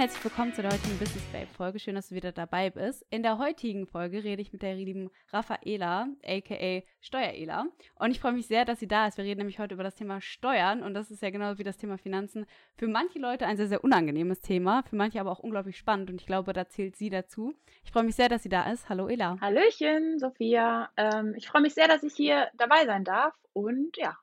Und 0.00 0.06
herzlich 0.06 0.24
willkommen 0.24 0.54
zur 0.54 0.64
heutigen 0.64 0.98
Business 0.98 1.22
Babe 1.30 1.46
Folge. 1.46 1.78
Schön, 1.78 1.94
dass 1.94 2.08
du 2.08 2.14
wieder 2.14 2.32
dabei 2.32 2.70
bist. 2.70 3.04
In 3.10 3.22
der 3.22 3.36
heutigen 3.36 3.86
Folge 3.86 4.24
rede 4.24 4.40
ich 4.40 4.50
mit 4.50 4.62
der 4.62 4.74
lieben 4.74 5.10
Raffaela, 5.30 6.08
aka 6.24 6.82
Steuerela. 7.02 7.66
Und 7.96 8.10
ich 8.10 8.18
freue 8.18 8.32
mich 8.32 8.46
sehr, 8.46 8.64
dass 8.64 8.80
sie 8.80 8.88
da 8.88 9.08
ist. 9.08 9.18
Wir 9.18 9.26
reden 9.26 9.40
nämlich 9.40 9.58
heute 9.58 9.74
über 9.74 9.82
das 9.82 9.96
Thema 9.96 10.22
Steuern 10.22 10.82
und 10.82 10.94
das 10.94 11.10
ist 11.10 11.20
ja 11.20 11.28
genau 11.28 11.58
wie 11.58 11.64
das 11.64 11.76
Thema 11.76 11.98
Finanzen. 11.98 12.46
Für 12.76 12.88
manche 12.88 13.18
Leute 13.18 13.44
ein 13.44 13.58
sehr, 13.58 13.66
sehr 13.66 13.84
unangenehmes 13.84 14.40
Thema, 14.40 14.84
für 14.84 14.96
manche 14.96 15.20
aber 15.20 15.32
auch 15.32 15.40
unglaublich 15.40 15.76
spannend 15.76 16.08
und 16.08 16.18
ich 16.18 16.26
glaube, 16.26 16.54
da 16.54 16.66
zählt 16.66 16.96
sie 16.96 17.10
dazu. 17.10 17.52
Ich 17.84 17.92
freue 17.92 18.04
mich 18.04 18.14
sehr, 18.14 18.30
dass 18.30 18.42
sie 18.42 18.48
da 18.48 18.72
ist. 18.72 18.88
Hallo 18.88 19.06
Ela. 19.06 19.36
Hallöchen, 19.42 20.18
Sophia. 20.18 20.88
Ähm, 20.96 21.34
ich 21.36 21.46
freue 21.46 21.60
mich 21.60 21.74
sehr, 21.74 21.88
dass 21.88 22.02
ich 22.04 22.14
hier 22.14 22.48
dabei 22.56 22.86
sein 22.86 23.04
darf 23.04 23.34
und 23.52 23.98
ja, 23.98 24.16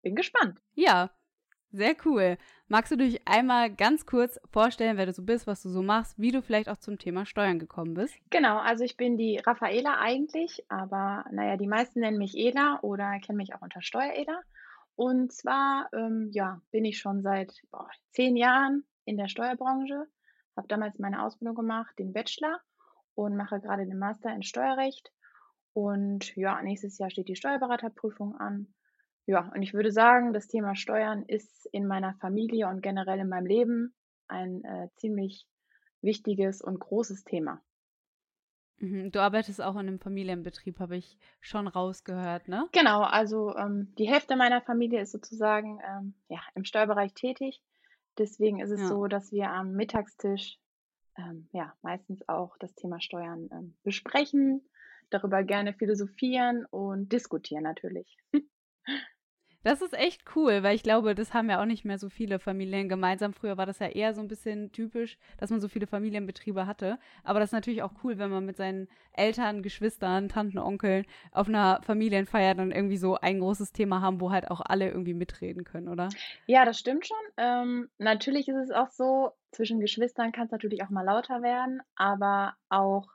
bin 0.00 0.14
gespannt. 0.14 0.60
Ja, 0.76 1.10
sehr 1.74 1.96
cool. 2.04 2.38
Magst 2.68 2.90
du 2.90 2.96
dich 2.96 3.20
einmal 3.28 3.74
ganz 3.74 4.06
kurz 4.06 4.40
vorstellen, 4.50 4.96
wer 4.96 5.04
du 5.04 5.12
so 5.12 5.22
bist, 5.22 5.46
was 5.46 5.62
du 5.62 5.68
so 5.68 5.82
machst, 5.82 6.18
wie 6.18 6.30
du 6.30 6.40
vielleicht 6.40 6.70
auch 6.70 6.78
zum 6.78 6.98
Thema 6.98 7.26
Steuern 7.26 7.58
gekommen 7.58 7.92
bist? 7.92 8.14
Genau, 8.30 8.56
also 8.56 8.84
ich 8.84 8.96
bin 8.96 9.18
die 9.18 9.36
Raffaela 9.36 9.98
eigentlich, 10.00 10.64
aber 10.70 11.26
naja, 11.30 11.58
die 11.58 11.66
meisten 11.66 12.00
nennen 12.00 12.16
mich 12.16 12.34
Ela 12.36 12.78
oder 12.80 13.18
kennen 13.20 13.36
mich 13.36 13.54
auch 13.54 13.60
unter 13.60 13.82
Steuerela. 13.82 14.40
Und 14.96 15.30
zwar, 15.32 15.90
ähm, 15.92 16.30
ja, 16.32 16.62
bin 16.70 16.86
ich 16.86 16.98
schon 16.98 17.22
seit 17.22 17.52
boah, 17.70 17.88
zehn 18.12 18.34
Jahren 18.34 18.84
in 19.04 19.18
der 19.18 19.28
Steuerbranche, 19.28 20.06
habe 20.56 20.68
damals 20.68 20.98
meine 20.98 21.22
Ausbildung 21.22 21.56
gemacht, 21.56 21.98
den 21.98 22.14
Bachelor 22.14 22.60
und 23.14 23.36
mache 23.36 23.60
gerade 23.60 23.84
den 23.84 23.98
Master 23.98 24.32
in 24.34 24.42
Steuerrecht. 24.42 25.12
Und 25.74 26.34
ja, 26.36 26.62
nächstes 26.62 26.96
Jahr 26.96 27.10
steht 27.10 27.28
die 27.28 27.36
Steuerberaterprüfung 27.36 28.36
an. 28.36 28.72
Ja, 29.26 29.50
und 29.54 29.62
ich 29.62 29.74
würde 29.74 29.90
sagen, 29.92 30.32
das 30.32 30.48
Thema 30.48 30.74
Steuern 30.74 31.24
ist 31.24 31.66
in 31.72 31.86
meiner 31.86 32.14
Familie 32.14 32.68
und 32.68 32.82
generell 32.82 33.18
in 33.20 33.28
meinem 33.28 33.46
Leben 33.46 33.94
ein 34.28 34.64
äh, 34.64 34.88
ziemlich 34.96 35.46
wichtiges 36.02 36.60
und 36.62 36.78
großes 36.80 37.24
Thema. 37.24 37.62
Mhm, 38.78 39.10
du 39.10 39.20
arbeitest 39.20 39.60
auch 39.60 39.72
in 39.74 39.80
einem 39.88 39.98
Familienbetrieb, 39.98 40.78
habe 40.78 40.96
ich 40.96 41.18
schon 41.40 41.66
rausgehört, 41.66 42.46
ne? 42.48 42.70
Genau, 42.72 43.02
also 43.02 43.54
ähm, 43.56 43.94
die 43.98 44.08
Hälfte 44.08 44.36
meiner 44.36 44.60
Familie 44.60 45.00
ist 45.00 45.12
sozusagen 45.12 45.78
ähm, 45.86 46.14
ja, 46.28 46.40
im 46.54 46.64
Steuerbereich 46.64 47.14
tätig. 47.14 47.62
Deswegen 48.18 48.60
ist 48.60 48.70
es 48.70 48.86
Ja. 48.86 48.86
so, 48.86 49.06
dass 49.06 49.32
wir 49.32 49.50
am 49.50 49.72
Mittagstisch 49.72 50.58
ähm, 51.18 51.48
ja, 51.52 51.74
meistens 51.82 52.28
auch 52.28 52.56
das 52.58 52.74
Thema 52.74 53.00
Steuern 53.00 53.48
ähm, 53.52 53.76
besprechen, 53.84 54.68
darüber 55.10 55.44
gerne 55.44 55.74
philosophieren 55.74 56.66
und 56.66 57.12
diskutieren 57.12 57.64
natürlich. 57.64 58.16
Das 59.64 59.80
ist 59.82 59.94
echt 59.94 60.22
cool, 60.36 60.62
weil 60.62 60.76
ich 60.76 60.82
glaube, 60.82 61.14
das 61.14 61.32
haben 61.34 61.48
ja 61.50 61.60
auch 61.60 61.64
nicht 61.64 61.84
mehr 61.84 61.98
so 61.98 62.10
viele 62.10 62.38
Familien 62.38 62.88
gemeinsam. 62.88 63.32
Früher 63.32 63.56
war 63.56 63.66
das 63.66 63.78
ja 63.78 63.88
eher 63.88 64.12
so 64.14 64.20
ein 64.20 64.28
bisschen 64.28 64.70
typisch, 64.72 65.18
dass 65.38 65.50
man 65.50 65.60
so 65.60 65.68
viele 65.68 65.86
Familienbetriebe 65.86 66.66
hatte. 66.66 66.98
Aber 67.24 67.40
das 67.40 67.48
ist 67.48 67.54
natürlich 67.54 67.82
auch 67.82 67.92
cool, 68.04 68.18
wenn 68.18 68.30
man 68.30 68.44
mit 68.44 68.56
seinen 68.58 68.88
Eltern, 69.12 69.62
Geschwistern, 69.62 70.28
Tanten, 70.28 70.58
Onkeln 70.58 71.06
auf 71.32 71.48
einer 71.48 71.80
Familienfeier 71.82 72.54
dann 72.54 72.72
irgendwie 72.72 72.98
so 72.98 73.16
ein 73.16 73.40
großes 73.40 73.72
Thema 73.72 74.02
haben, 74.02 74.20
wo 74.20 74.30
halt 74.30 74.50
auch 74.50 74.60
alle 74.60 74.88
irgendwie 74.90 75.14
mitreden 75.14 75.64
können, 75.64 75.88
oder? 75.88 76.14
Ja, 76.46 76.64
das 76.64 76.78
stimmt 76.78 77.06
schon. 77.06 77.16
Ähm, 77.38 77.90
natürlich 77.98 78.48
ist 78.48 78.56
es 78.56 78.70
auch 78.70 78.90
so, 78.90 79.32
zwischen 79.50 79.80
Geschwistern 79.80 80.32
kann 80.32 80.46
es 80.46 80.52
natürlich 80.52 80.82
auch 80.82 80.90
mal 80.90 81.04
lauter 81.04 81.42
werden, 81.42 81.80
aber 81.96 82.54
auch 82.68 83.08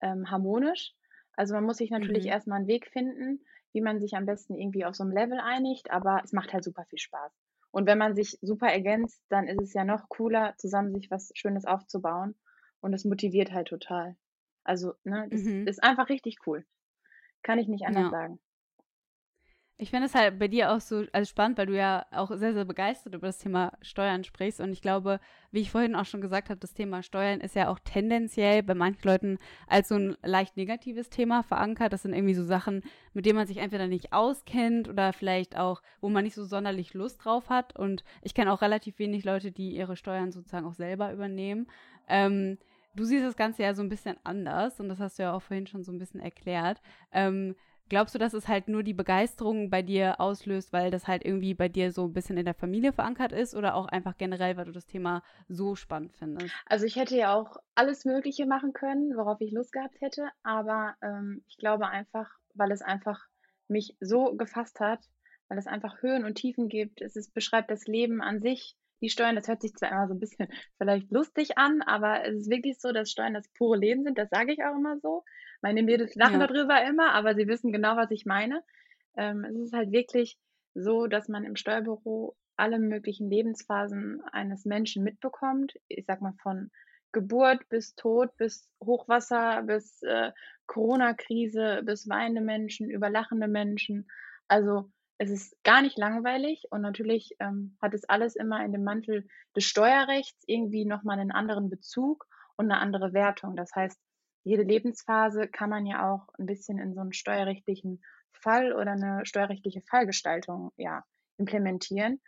ähm, 0.00 0.30
harmonisch. 0.30 0.94
Also 1.34 1.54
man 1.54 1.64
muss 1.64 1.78
sich 1.78 1.90
natürlich 1.90 2.24
Mhm. 2.24 2.30
erstmal 2.30 2.58
einen 2.58 2.66
Weg 2.68 2.86
finden, 2.86 3.40
wie 3.76 3.82
man 3.82 4.00
sich 4.00 4.16
am 4.16 4.26
besten 4.26 4.56
irgendwie 4.56 4.84
auf 4.86 4.96
so 4.96 5.04
einem 5.04 5.12
Level 5.12 5.40
einigt, 5.40 5.92
aber 5.92 6.22
es 6.24 6.32
macht 6.34 6.54
halt 6.54 6.64
super 6.64 6.86
viel 6.86 6.98
Spaß. 7.00 7.32
Und 7.72 7.86
wenn 7.86 7.98
man 7.98 8.16
sich 8.16 8.38
super 8.42 8.68
ergänzt, 8.68 9.22
dann 9.30 9.48
ist 9.48 9.62
es 9.62 9.74
ja 9.74 9.84
noch 9.84 10.08
cooler, 10.10 10.56
zusammen 10.58 10.94
sich 10.94 11.10
was 11.12 11.30
Schönes 11.36 11.66
aufzubauen. 11.66 12.36
Und 12.80 12.94
es 12.94 13.04
motiviert 13.04 13.52
halt 13.52 13.68
total. 13.68 14.16
Also, 14.64 14.94
ne, 15.04 15.28
das 15.30 15.42
Mhm. 15.42 15.76
ist 15.76 15.84
einfach 15.84 16.08
richtig 16.10 16.38
cool. 16.46 16.66
Kann 17.42 17.58
ich 17.58 17.68
nicht 17.68 17.86
anders 17.86 18.08
Ja. 18.08 18.10
sagen. 18.10 18.40
Ich 19.78 19.90
finde 19.90 20.06
es 20.06 20.14
halt 20.14 20.38
bei 20.38 20.48
dir 20.48 20.72
auch 20.72 20.80
so 20.80 21.04
also 21.12 21.28
spannend, 21.28 21.58
weil 21.58 21.66
du 21.66 21.76
ja 21.76 22.06
auch 22.10 22.30
sehr, 22.34 22.54
sehr 22.54 22.64
begeistert 22.64 23.14
über 23.14 23.26
das 23.26 23.36
Thema 23.36 23.72
Steuern 23.82 24.24
sprichst. 24.24 24.58
Und 24.58 24.72
ich 24.72 24.80
glaube, 24.80 25.20
wie 25.52 25.60
ich 25.60 25.70
vorhin 25.70 25.94
auch 25.94 26.06
schon 26.06 26.22
gesagt 26.22 26.48
habe, 26.48 26.58
das 26.58 26.72
Thema 26.72 27.02
Steuern 27.02 27.42
ist 27.42 27.54
ja 27.54 27.68
auch 27.68 27.78
tendenziell 27.80 28.62
bei 28.62 28.74
manchen 28.74 29.06
Leuten 29.06 29.38
als 29.66 29.88
so 29.88 29.96
ein 29.96 30.16
leicht 30.22 30.56
negatives 30.56 31.10
Thema 31.10 31.42
verankert. 31.42 31.92
Das 31.92 32.02
sind 32.02 32.14
irgendwie 32.14 32.32
so 32.32 32.42
Sachen, 32.42 32.84
mit 33.12 33.26
denen 33.26 33.36
man 33.36 33.46
sich 33.46 33.58
entweder 33.58 33.86
nicht 33.86 34.14
auskennt 34.14 34.88
oder 34.88 35.12
vielleicht 35.12 35.58
auch, 35.58 35.82
wo 36.00 36.08
man 36.08 36.24
nicht 36.24 36.36
so 36.36 36.46
sonderlich 36.46 36.94
Lust 36.94 37.22
drauf 37.22 37.50
hat. 37.50 37.78
Und 37.78 38.02
ich 38.22 38.32
kenne 38.32 38.54
auch 38.54 38.62
relativ 38.62 38.98
wenig 38.98 39.24
Leute, 39.24 39.52
die 39.52 39.76
ihre 39.76 39.96
Steuern 39.96 40.32
sozusagen 40.32 40.66
auch 40.66 40.74
selber 40.74 41.12
übernehmen. 41.12 41.66
Ähm, 42.08 42.56
du 42.94 43.04
siehst 43.04 43.26
das 43.26 43.36
Ganze 43.36 43.62
ja 43.62 43.74
so 43.74 43.82
ein 43.82 43.90
bisschen 43.90 44.16
anders 44.24 44.80
und 44.80 44.88
das 44.88 45.00
hast 45.00 45.18
du 45.18 45.24
ja 45.24 45.34
auch 45.34 45.42
vorhin 45.42 45.66
schon 45.66 45.84
so 45.84 45.92
ein 45.92 45.98
bisschen 45.98 46.20
erklärt. 46.20 46.80
Ähm, 47.12 47.54
Glaubst 47.88 48.14
du, 48.14 48.18
dass 48.18 48.34
es 48.34 48.48
halt 48.48 48.68
nur 48.68 48.82
die 48.82 48.94
Begeisterung 48.94 49.70
bei 49.70 49.82
dir 49.82 50.20
auslöst, 50.20 50.72
weil 50.72 50.90
das 50.90 51.06
halt 51.06 51.24
irgendwie 51.24 51.54
bei 51.54 51.68
dir 51.68 51.92
so 51.92 52.04
ein 52.04 52.12
bisschen 52.12 52.36
in 52.36 52.44
der 52.44 52.54
Familie 52.54 52.92
verankert 52.92 53.32
ist 53.32 53.54
oder 53.54 53.76
auch 53.76 53.86
einfach 53.86 54.16
generell, 54.16 54.56
weil 54.56 54.64
du 54.64 54.72
das 54.72 54.86
Thema 54.86 55.22
so 55.48 55.76
spannend 55.76 56.12
findest? 56.16 56.52
Also 56.66 56.84
ich 56.84 56.96
hätte 56.96 57.16
ja 57.16 57.34
auch 57.34 57.58
alles 57.76 58.04
Mögliche 58.04 58.46
machen 58.46 58.72
können, 58.72 59.16
worauf 59.16 59.40
ich 59.40 59.52
Lust 59.52 59.72
gehabt 59.72 60.00
hätte, 60.00 60.28
aber 60.42 60.96
ähm, 61.00 61.44
ich 61.46 61.58
glaube 61.58 61.88
einfach, 61.88 62.28
weil 62.54 62.72
es 62.72 62.82
einfach 62.82 63.24
mich 63.68 63.96
so 64.00 64.34
gefasst 64.34 64.80
hat, 64.80 65.00
weil 65.48 65.58
es 65.58 65.66
einfach 65.66 66.02
Höhen 66.02 66.24
und 66.24 66.34
Tiefen 66.34 66.68
gibt. 66.68 67.00
Es 67.00 67.16
ist, 67.16 67.34
beschreibt 67.34 67.70
das 67.70 67.86
Leben 67.86 68.20
an 68.20 68.40
sich. 68.40 68.76
Die 69.00 69.10
Steuern, 69.10 69.36
das 69.36 69.46
hört 69.46 69.60
sich 69.60 69.74
zwar 69.74 69.90
immer 69.90 70.08
so 70.08 70.14
ein 70.14 70.20
bisschen 70.20 70.48
vielleicht 70.78 71.10
lustig 71.10 71.58
an, 71.58 71.82
aber 71.82 72.24
es 72.24 72.34
ist 72.34 72.50
wirklich 72.50 72.80
so, 72.80 72.92
dass 72.92 73.10
Steuern 73.10 73.34
das 73.34 73.48
pure 73.48 73.78
Leben 73.78 74.02
sind. 74.04 74.18
Das 74.18 74.30
sage 74.30 74.52
ich 74.52 74.64
auch 74.64 74.74
immer 74.74 74.98
so. 74.98 75.22
Meine 75.62 75.82
Mädels 75.82 76.14
lachen 76.14 76.40
Ja. 76.40 76.40
darüber 76.40 76.82
immer, 76.84 77.12
aber 77.12 77.34
sie 77.34 77.48
wissen 77.48 77.72
genau, 77.72 77.96
was 77.96 78.10
ich 78.10 78.26
meine. 78.26 78.62
Ähm, 79.16 79.44
es 79.44 79.56
ist 79.56 79.72
halt 79.72 79.92
wirklich 79.92 80.38
so, 80.74 81.06
dass 81.06 81.28
man 81.28 81.44
im 81.44 81.56
Steuerbüro 81.56 82.36
alle 82.56 82.78
möglichen 82.78 83.30
Lebensphasen 83.30 84.22
eines 84.32 84.64
Menschen 84.64 85.04
mitbekommt. 85.04 85.74
Ich 85.88 86.06
sag 86.06 86.20
mal 86.20 86.34
von 86.42 86.70
Geburt 87.12 87.68
bis 87.68 87.94
Tod, 87.94 88.36
bis 88.36 88.70
Hochwasser, 88.82 89.62
bis 89.62 90.02
äh, 90.02 90.32
Corona-Krise, 90.66 91.82
bis 91.84 92.08
weinende 92.08 92.40
Menschen, 92.42 92.90
über 92.90 93.08
lachende 93.10 93.48
Menschen. 93.48 94.08
Also 94.48 94.90
es 95.18 95.30
ist 95.30 95.56
gar 95.64 95.80
nicht 95.82 95.96
langweilig 95.98 96.64
und 96.70 96.82
natürlich 96.82 97.36
ähm, 97.40 97.76
hat 97.80 97.94
es 97.94 98.04
alles 98.08 98.36
immer 98.36 98.62
in 98.64 98.72
dem 98.72 98.84
Mantel 98.84 99.26
des 99.54 99.64
Steuerrechts 99.64 100.44
irgendwie 100.46 100.84
nochmal 100.84 101.18
einen 101.18 101.32
anderen 101.32 101.70
Bezug 101.70 102.26
und 102.56 102.70
eine 102.70 102.80
andere 102.80 103.12
Wertung. 103.14 103.56
Das 103.56 103.74
heißt, 103.74 103.98
jede 104.46 104.62
Lebensphase 104.62 105.48
kann 105.48 105.70
man 105.70 105.86
ja 105.86 106.10
auch 106.12 106.28
ein 106.38 106.46
bisschen 106.46 106.78
in 106.78 106.94
so 106.94 107.00
einen 107.00 107.12
steuerrechtlichen 107.12 108.02
Fall 108.32 108.72
oder 108.72 108.92
eine 108.92 109.26
steuerrechtliche 109.26 109.82
Fallgestaltung 109.82 110.70
ja 110.76 111.04
implementieren. 111.38 112.22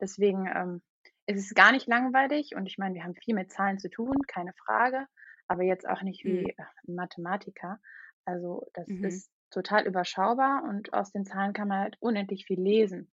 Deswegen 0.00 0.46
ähm, 0.46 0.82
ist 1.26 1.46
es 1.46 1.54
gar 1.54 1.72
nicht 1.72 1.86
langweilig 1.88 2.54
und 2.54 2.66
ich 2.66 2.76
meine, 2.78 2.94
wir 2.94 3.04
haben 3.04 3.14
viel 3.14 3.34
mit 3.34 3.50
Zahlen 3.52 3.78
zu 3.78 3.88
tun, 3.88 4.14
keine 4.26 4.52
Frage, 4.66 5.06
aber 5.48 5.62
jetzt 5.62 5.88
auch 5.88 6.02
nicht 6.02 6.24
wie 6.26 6.42
Mhm. 6.42 6.50
äh, 6.50 6.64
Mathematiker. 6.86 7.80
Also 8.26 8.66
das 8.74 8.88
Mhm. 8.88 9.02
ist 9.02 9.30
total 9.50 9.86
überschaubar 9.86 10.64
und 10.64 10.92
aus 10.92 11.10
den 11.12 11.24
Zahlen 11.24 11.54
kann 11.54 11.68
man 11.68 11.80
halt 11.80 11.96
unendlich 12.00 12.44
viel 12.46 12.60
lesen 12.60 13.10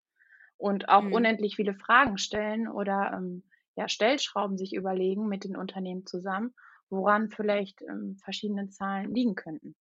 und 0.57 0.89
auch 0.89 1.07
Mhm. 1.07 1.11
unendlich 1.11 1.55
viele 1.55 1.75
Fragen 1.75 2.17
stellen 2.17 2.67
oder 2.67 3.13
ähm, 3.15 3.43
ja, 3.75 3.87
Stellschrauben 3.87 4.57
sich 4.57 4.73
überlegen 4.73 5.27
mit 5.27 5.43
den 5.43 5.55
Unternehmen 5.55 6.05
zusammen, 6.05 6.53
woran 6.89 7.29
vielleicht 7.29 7.81
ähm, 7.81 8.17
verschiedene 8.23 8.69
Zahlen 8.69 9.13
liegen 9.13 9.35
könnten. 9.35 9.75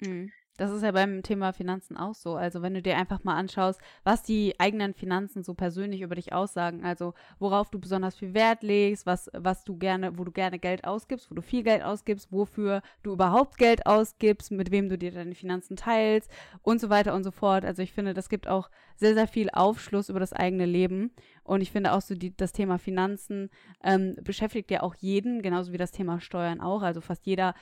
Mhm. 0.00 0.32
Das 0.56 0.70
ist 0.70 0.82
ja 0.82 0.92
beim 0.92 1.22
Thema 1.22 1.52
Finanzen 1.52 1.96
auch 1.96 2.14
so. 2.14 2.36
Also 2.36 2.62
wenn 2.62 2.74
du 2.74 2.82
dir 2.82 2.96
einfach 2.96 3.24
mal 3.24 3.36
anschaust, 3.36 3.80
was 4.04 4.22
die 4.22 4.54
eigenen 4.58 4.94
Finanzen 4.94 5.42
so 5.42 5.54
persönlich 5.54 6.00
über 6.00 6.14
dich 6.14 6.32
aussagen, 6.32 6.84
also 6.84 7.14
worauf 7.38 7.70
du 7.70 7.78
besonders 7.78 8.16
viel 8.16 8.34
Wert 8.34 8.62
legst, 8.62 9.06
was, 9.06 9.30
was 9.34 9.64
du 9.64 9.76
gerne, 9.76 10.18
wo 10.18 10.24
du 10.24 10.32
gerne 10.32 10.58
Geld 10.58 10.84
ausgibst, 10.84 11.30
wo 11.30 11.34
du 11.34 11.42
viel 11.42 11.62
Geld 11.62 11.82
ausgibst, 11.82 12.32
wofür 12.32 12.82
du 13.02 13.12
überhaupt 13.12 13.58
Geld 13.58 13.86
ausgibst, 13.86 14.50
mit 14.50 14.70
wem 14.70 14.88
du 14.88 14.96
dir 14.96 15.12
deine 15.12 15.34
Finanzen 15.34 15.76
teilst 15.76 16.30
und 16.62 16.80
so 16.80 16.88
weiter 16.88 17.14
und 17.14 17.24
so 17.24 17.30
fort. 17.30 17.64
Also 17.64 17.82
ich 17.82 17.92
finde, 17.92 18.14
das 18.14 18.28
gibt 18.28 18.48
auch 18.48 18.70
sehr, 18.96 19.14
sehr 19.14 19.28
viel 19.28 19.50
Aufschluss 19.50 20.08
über 20.08 20.20
das 20.20 20.32
eigene 20.32 20.66
Leben. 20.66 21.12
Und 21.44 21.60
ich 21.60 21.70
finde 21.70 21.92
auch 21.92 22.00
so, 22.00 22.14
die, 22.14 22.36
das 22.36 22.52
Thema 22.52 22.78
Finanzen 22.78 23.50
ähm, 23.84 24.16
beschäftigt 24.22 24.70
ja 24.70 24.82
auch 24.82 24.94
jeden, 24.96 25.42
genauso 25.42 25.72
wie 25.72 25.78
das 25.78 25.92
Thema 25.92 26.20
Steuern 26.20 26.60
auch. 26.60 26.82
Also 26.82 27.00
fast 27.00 27.26
jeder 27.26 27.54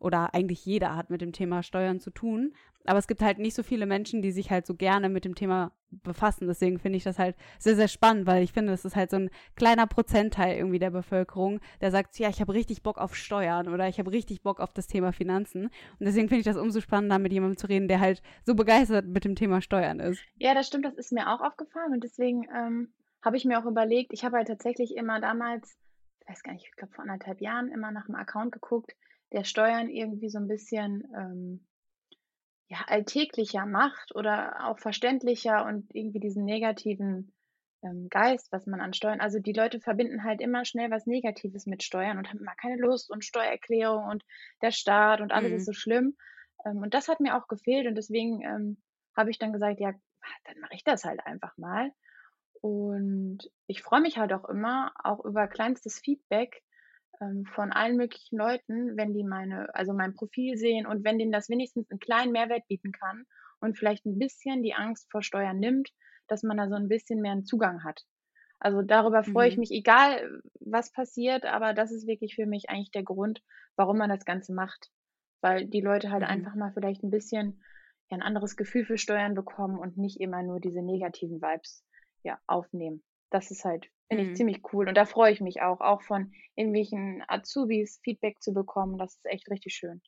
oder 0.00 0.34
eigentlich 0.34 0.64
jeder 0.64 0.96
hat 0.96 1.10
mit 1.10 1.20
dem 1.20 1.32
Thema 1.32 1.62
Steuern 1.62 2.00
zu 2.00 2.10
tun. 2.10 2.54
Aber 2.86 2.98
es 2.98 3.06
gibt 3.06 3.20
halt 3.20 3.38
nicht 3.38 3.54
so 3.54 3.62
viele 3.62 3.84
Menschen, 3.84 4.22
die 4.22 4.32
sich 4.32 4.50
halt 4.50 4.66
so 4.66 4.74
gerne 4.74 5.10
mit 5.10 5.26
dem 5.26 5.34
Thema 5.34 5.72
befassen. 5.90 6.48
Deswegen 6.48 6.78
finde 6.78 6.96
ich 6.96 7.04
das 7.04 7.18
halt 7.18 7.36
sehr, 7.58 7.76
sehr 7.76 7.88
spannend, 7.88 8.26
weil 8.26 8.42
ich 8.42 8.52
finde, 8.52 8.72
das 8.72 8.86
ist 8.86 8.96
halt 8.96 9.10
so 9.10 9.16
ein 9.16 9.30
kleiner 9.54 9.86
Prozentteil 9.86 10.56
irgendwie 10.56 10.78
der 10.78 10.90
Bevölkerung, 10.90 11.60
der 11.82 11.90
sagt, 11.90 12.18
ja, 12.18 12.30
ich 12.30 12.40
habe 12.40 12.54
richtig 12.54 12.82
Bock 12.82 12.96
auf 12.96 13.14
Steuern 13.14 13.68
oder 13.68 13.86
ich 13.88 13.98
habe 13.98 14.10
richtig 14.10 14.42
Bock 14.42 14.60
auf 14.60 14.72
das 14.72 14.86
Thema 14.86 15.12
Finanzen. 15.12 15.64
Und 15.64 16.06
deswegen 16.06 16.28
finde 16.28 16.40
ich 16.40 16.46
das 16.46 16.56
umso 16.56 16.80
spannender, 16.80 17.18
mit 17.18 17.32
jemandem 17.32 17.58
zu 17.58 17.66
reden, 17.66 17.88
der 17.88 18.00
halt 18.00 18.22
so 18.46 18.54
begeistert 18.54 19.06
mit 19.06 19.24
dem 19.24 19.34
Thema 19.34 19.60
Steuern 19.60 20.00
ist. 20.00 20.22
Ja, 20.38 20.54
das 20.54 20.66
stimmt, 20.66 20.86
das 20.86 20.94
ist 20.94 21.12
mir 21.12 21.28
auch 21.28 21.42
aufgefallen 21.42 21.92
und 21.92 22.02
deswegen 22.02 22.48
ähm, 22.56 22.88
habe 23.22 23.36
ich 23.36 23.44
mir 23.44 23.58
auch 23.58 23.66
überlegt, 23.66 24.14
ich 24.14 24.24
habe 24.24 24.38
halt 24.38 24.48
tatsächlich 24.48 24.96
immer 24.96 25.20
damals 25.20 25.76
weiß 26.30 26.42
gar 26.42 26.52
nicht, 26.52 26.66
ich 26.66 26.76
glaube 26.76 26.94
vor 26.94 27.02
anderthalb 27.02 27.40
Jahren 27.40 27.70
immer 27.70 27.90
nach 27.90 28.08
einem 28.08 28.16
Account 28.16 28.52
geguckt, 28.52 28.94
der 29.32 29.44
Steuern 29.44 29.88
irgendwie 29.88 30.28
so 30.28 30.38
ein 30.38 30.48
bisschen 30.48 31.04
ähm, 31.16 31.66
ja, 32.68 32.78
alltäglicher 32.86 33.66
macht 33.66 34.14
oder 34.14 34.68
auch 34.68 34.78
verständlicher 34.78 35.66
und 35.66 35.94
irgendwie 35.94 36.20
diesen 36.20 36.44
negativen 36.44 37.32
ähm, 37.82 38.08
Geist, 38.10 38.52
was 38.52 38.66
man 38.66 38.80
an 38.80 38.92
Steuern, 38.92 39.20
also 39.20 39.38
die 39.38 39.52
Leute 39.52 39.80
verbinden 39.80 40.24
halt 40.24 40.40
immer 40.40 40.64
schnell 40.64 40.90
was 40.90 41.06
Negatives 41.06 41.66
mit 41.66 41.82
Steuern 41.82 42.18
und 42.18 42.28
haben 42.28 42.38
immer 42.38 42.54
keine 42.54 42.76
Lust 42.76 43.10
und 43.10 43.24
Steuererklärung 43.24 44.04
und 44.04 44.24
der 44.62 44.70
Staat 44.70 45.20
und 45.20 45.32
alles 45.32 45.50
mhm. 45.50 45.56
ist 45.56 45.66
so 45.66 45.72
schlimm. 45.72 46.16
Ähm, 46.64 46.78
und 46.78 46.94
das 46.94 47.08
hat 47.08 47.20
mir 47.20 47.36
auch 47.36 47.48
gefehlt 47.48 47.86
und 47.86 47.94
deswegen 47.94 48.42
ähm, 48.42 48.82
habe 49.16 49.30
ich 49.30 49.38
dann 49.38 49.52
gesagt, 49.52 49.80
ja, 49.80 49.92
dann 50.44 50.60
mache 50.60 50.74
ich 50.74 50.84
das 50.84 51.04
halt 51.04 51.26
einfach 51.26 51.56
mal. 51.56 51.90
Und 52.60 53.50
ich 53.66 53.82
freue 53.82 54.02
mich 54.02 54.18
halt 54.18 54.32
auch 54.32 54.44
immer, 54.44 54.92
auch 55.02 55.24
über 55.24 55.48
kleinstes 55.48 55.98
Feedback 55.98 56.62
ähm, 57.20 57.44
von 57.46 57.72
allen 57.72 57.96
möglichen 57.96 58.36
Leuten, 58.36 58.96
wenn 58.96 59.12
die 59.12 59.24
meine, 59.24 59.74
also 59.74 59.92
mein 59.92 60.14
Profil 60.14 60.56
sehen 60.56 60.86
und 60.86 61.04
wenn 61.04 61.18
denen 61.18 61.32
das 61.32 61.48
wenigstens 61.48 61.90
einen 61.90 62.00
kleinen 62.00 62.32
Mehrwert 62.32 62.66
bieten 62.68 62.92
kann 62.92 63.24
und 63.60 63.76
vielleicht 63.76 64.06
ein 64.06 64.18
bisschen 64.18 64.62
die 64.62 64.74
Angst 64.74 65.10
vor 65.10 65.22
Steuern 65.22 65.58
nimmt, 65.58 65.90
dass 66.28 66.42
man 66.42 66.56
da 66.56 66.68
so 66.68 66.76
ein 66.76 66.88
bisschen 66.88 67.20
mehr 67.20 67.32
einen 67.32 67.44
Zugang 67.44 67.84
hat. 67.84 68.04
Also 68.58 68.82
darüber 68.82 69.24
freue 69.24 69.48
ich 69.48 69.56
mhm. 69.56 69.60
mich, 69.60 69.70
egal 69.70 70.42
was 70.60 70.92
passiert, 70.92 71.46
aber 71.46 71.72
das 71.72 71.90
ist 71.92 72.06
wirklich 72.06 72.34
für 72.34 72.46
mich 72.46 72.68
eigentlich 72.68 72.90
der 72.90 73.02
Grund, 73.02 73.42
warum 73.76 73.98
man 73.98 74.10
das 74.10 74.24
Ganze 74.24 74.52
macht. 74.52 74.90
Weil 75.40 75.66
die 75.66 75.80
Leute 75.80 76.10
halt 76.10 76.22
mhm. 76.22 76.28
einfach 76.28 76.54
mal 76.54 76.70
vielleicht 76.72 77.02
ein 77.02 77.10
bisschen 77.10 77.62
ja, 78.10 78.18
ein 78.18 78.22
anderes 78.22 78.56
Gefühl 78.56 78.84
für 78.84 78.98
Steuern 78.98 79.34
bekommen 79.34 79.78
und 79.78 79.96
nicht 79.96 80.20
immer 80.20 80.42
nur 80.42 80.60
diese 80.60 80.82
negativen 80.82 81.40
Vibes 81.40 81.84
ja, 82.22 82.38
aufnehmen. 82.46 83.02
Das 83.30 83.50
ist 83.50 83.64
halt, 83.64 83.88
finde 84.10 84.24
mhm. 84.24 84.30
ich, 84.30 84.36
ziemlich 84.36 84.60
cool. 84.72 84.88
Und 84.88 84.96
da 84.96 85.06
freue 85.06 85.32
ich 85.32 85.40
mich 85.40 85.62
auch, 85.62 85.80
auch 85.80 86.02
von 86.02 86.32
irgendwelchen 86.56 87.22
Azubis 87.28 88.00
Feedback 88.02 88.42
zu 88.42 88.52
bekommen. 88.52 88.98
Das 88.98 89.14
ist 89.14 89.26
echt 89.26 89.48
richtig 89.50 89.74
schön. 89.74 90.02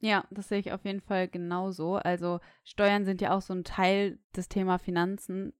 Ja, 0.00 0.26
das 0.30 0.48
sehe 0.48 0.58
ich 0.58 0.72
auf 0.72 0.84
jeden 0.84 1.00
Fall 1.00 1.28
genauso. 1.28 1.96
Also 1.96 2.40
Steuern 2.62 3.04
sind 3.04 3.20
ja 3.20 3.34
auch 3.36 3.40
so 3.40 3.54
ein 3.54 3.64
Teil 3.64 4.18
des 4.36 4.48
Thema 4.48 4.78
Finanzen, 4.78 5.54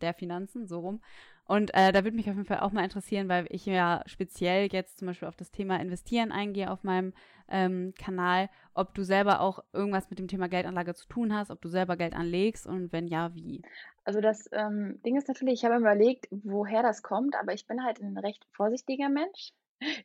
der 0.00 0.14
Finanzen, 0.14 0.66
so 0.66 0.80
rum. 0.80 1.02
Und 1.46 1.72
äh, 1.74 1.92
da 1.92 2.02
würde 2.02 2.16
mich 2.16 2.28
auf 2.28 2.34
jeden 2.34 2.46
Fall 2.46 2.60
auch 2.60 2.72
mal 2.72 2.82
interessieren, 2.82 3.28
weil 3.28 3.46
ich 3.50 3.66
ja 3.66 4.02
speziell 4.06 4.68
jetzt 4.72 4.98
zum 4.98 5.06
Beispiel 5.06 5.28
auf 5.28 5.36
das 5.36 5.52
Thema 5.52 5.80
Investieren 5.80 6.32
eingehe 6.32 6.70
auf 6.70 6.82
meinem 6.82 7.12
ähm, 7.48 7.94
Kanal, 7.96 8.50
ob 8.74 8.94
du 8.94 9.04
selber 9.04 9.40
auch 9.40 9.62
irgendwas 9.72 10.10
mit 10.10 10.18
dem 10.18 10.26
Thema 10.26 10.48
Geldanlage 10.48 10.94
zu 10.94 11.06
tun 11.06 11.32
hast, 11.32 11.50
ob 11.50 11.60
du 11.62 11.68
selber 11.68 11.96
Geld 11.96 12.14
anlegst 12.14 12.66
und 12.66 12.92
wenn 12.92 13.06
ja, 13.06 13.32
wie. 13.34 13.62
Also 14.04 14.20
das 14.20 14.48
ähm, 14.52 15.00
Ding 15.04 15.16
ist 15.16 15.28
natürlich, 15.28 15.54
ich 15.54 15.64
habe 15.64 15.76
überlegt, 15.76 16.26
woher 16.30 16.82
das 16.82 17.02
kommt, 17.02 17.36
aber 17.36 17.54
ich 17.54 17.66
bin 17.66 17.84
halt 17.84 18.00
ein 18.00 18.18
recht 18.18 18.44
vorsichtiger 18.52 19.08
Mensch. 19.08 19.52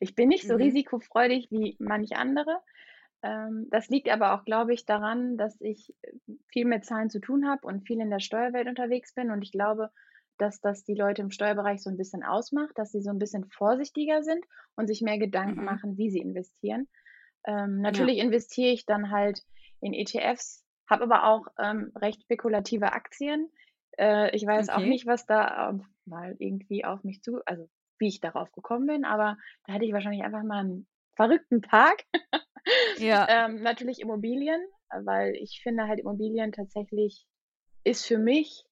Ich 0.00 0.14
bin 0.14 0.28
nicht 0.28 0.46
so 0.46 0.54
mhm. 0.54 0.62
risikofreudig 0.62 1.50
wie 1.50 1.76
manche 1.80 2.16
andere. 2.16 2.60
Ähm, 3.22 3.68
das 3.70 3.88
liegt 3.88 4.08
aber 4.10 4.34
auch, 4.34 4.44
glaube 4.44 4.74
ich, 4.74 4.84
daran, 4.84 5.36
dass 5.36 5.60
ich 5.60 5.94
viel 6.46 6.66
mit 6.66 6.84
Zahlen 6.84 7.10
zu 7.10 7.20
tun 7.20 7.48
habe 7.48 7.66
und 7.66 7.86
viel 7.86 8.00
in 8.00 8.10
der 8.10 8.20
Steuerwelt 8.20 8.68
unterwegs 8.68 9.14
bin. 9.14 9.30
Und 9.30 9.42
ich 9.42 9.52
glaube, 9.52 9.90
dass 10.42 10.60
das 10.60 10.82
die 10.82 10.94
Leute 10.94 11.22
im 11.22 11.30
Steuerbereich 11.30 11.82
so 11.82 11.88
ein 11.88 11.96
bisschen 11.96 12.24
ausmacht, 12.24 12.76
dass 12.76 12.90
sie 12.90 13.00
so 13.00 13.10
ein 13.10 13.18
bisschen 13.20 13.44
vorsichtiger 13.44 14.24
sind 14.24 14.44
und 14.74 14.88
sich 14.88 15.00
mehr 15.00 15.18
Gedanken 15.18 15.60
mhm. 15.60 15.64
machen, 15.64 15.96
wie 15.96 16.10
sie 16.10 16.18
investieren. 16.18 16.88
Ähm, 17.44 17.80
natürlich 17.80 18.18
ja. 18.18 18.24
investiere 18.24 18.72
ich 18.72 18.84
dann 18.84 19.10
halt 19.10 19.40
in 19.80 19.94
ETFs, 19.94 20.64
habe 20.90 21.04
aber 21.04 21.24
auch 21.24 21.46
ähm, 21.58 21.92
recht 21.94 22.22
spekulative 22.22 22.92
Aktien. 22.92 23.50
Äh, 23.98 24.34
ich 24.34 24.44
weiß 24.44 24.68
okay. 24.68 24.78
auch 24.78 24.84
nicht, 24.84 25.06
was 25.06 25.26
da 25.26 25.70
ähm, 25.70 25.86
mal 26.06 26.34
irgendwie 26.38 26.84
auf 26.84 27.04
mich 27.04 27.22
zu, 27.22 27.40
also 27.46 27.68
wie 27.98 28.08
ich 28.08 28.20
darauf 28.20 28.50
gekommen 28.50 28.86
bin, 28.86 29.04
aber 29.04 29.36
da 29.66 29.74
hatte 29.74 29.84
ich 29.84 29.92
wahrscheinlich 29.92 30.24
einfach 30.24 30.42
mal 30.42 30.64
einen 30.64 30.88
verrückten 31.14 31.62
Tag. 31.62 32.02
ja. 32.98 33.26
ähm, 33.46 33.62
natürlich 33.62 34.00
Immobilien, 34.00 34.60
weil 35.04 35.36
ich 35.36 35.60
finde 35.62 35.86
halt 35.86 36.00
Immobilien 36.00 36.50
tatsächlich 36.50 37.28
ist 37.84 38.06
für 38.06 38.18
mich 38.18 38.64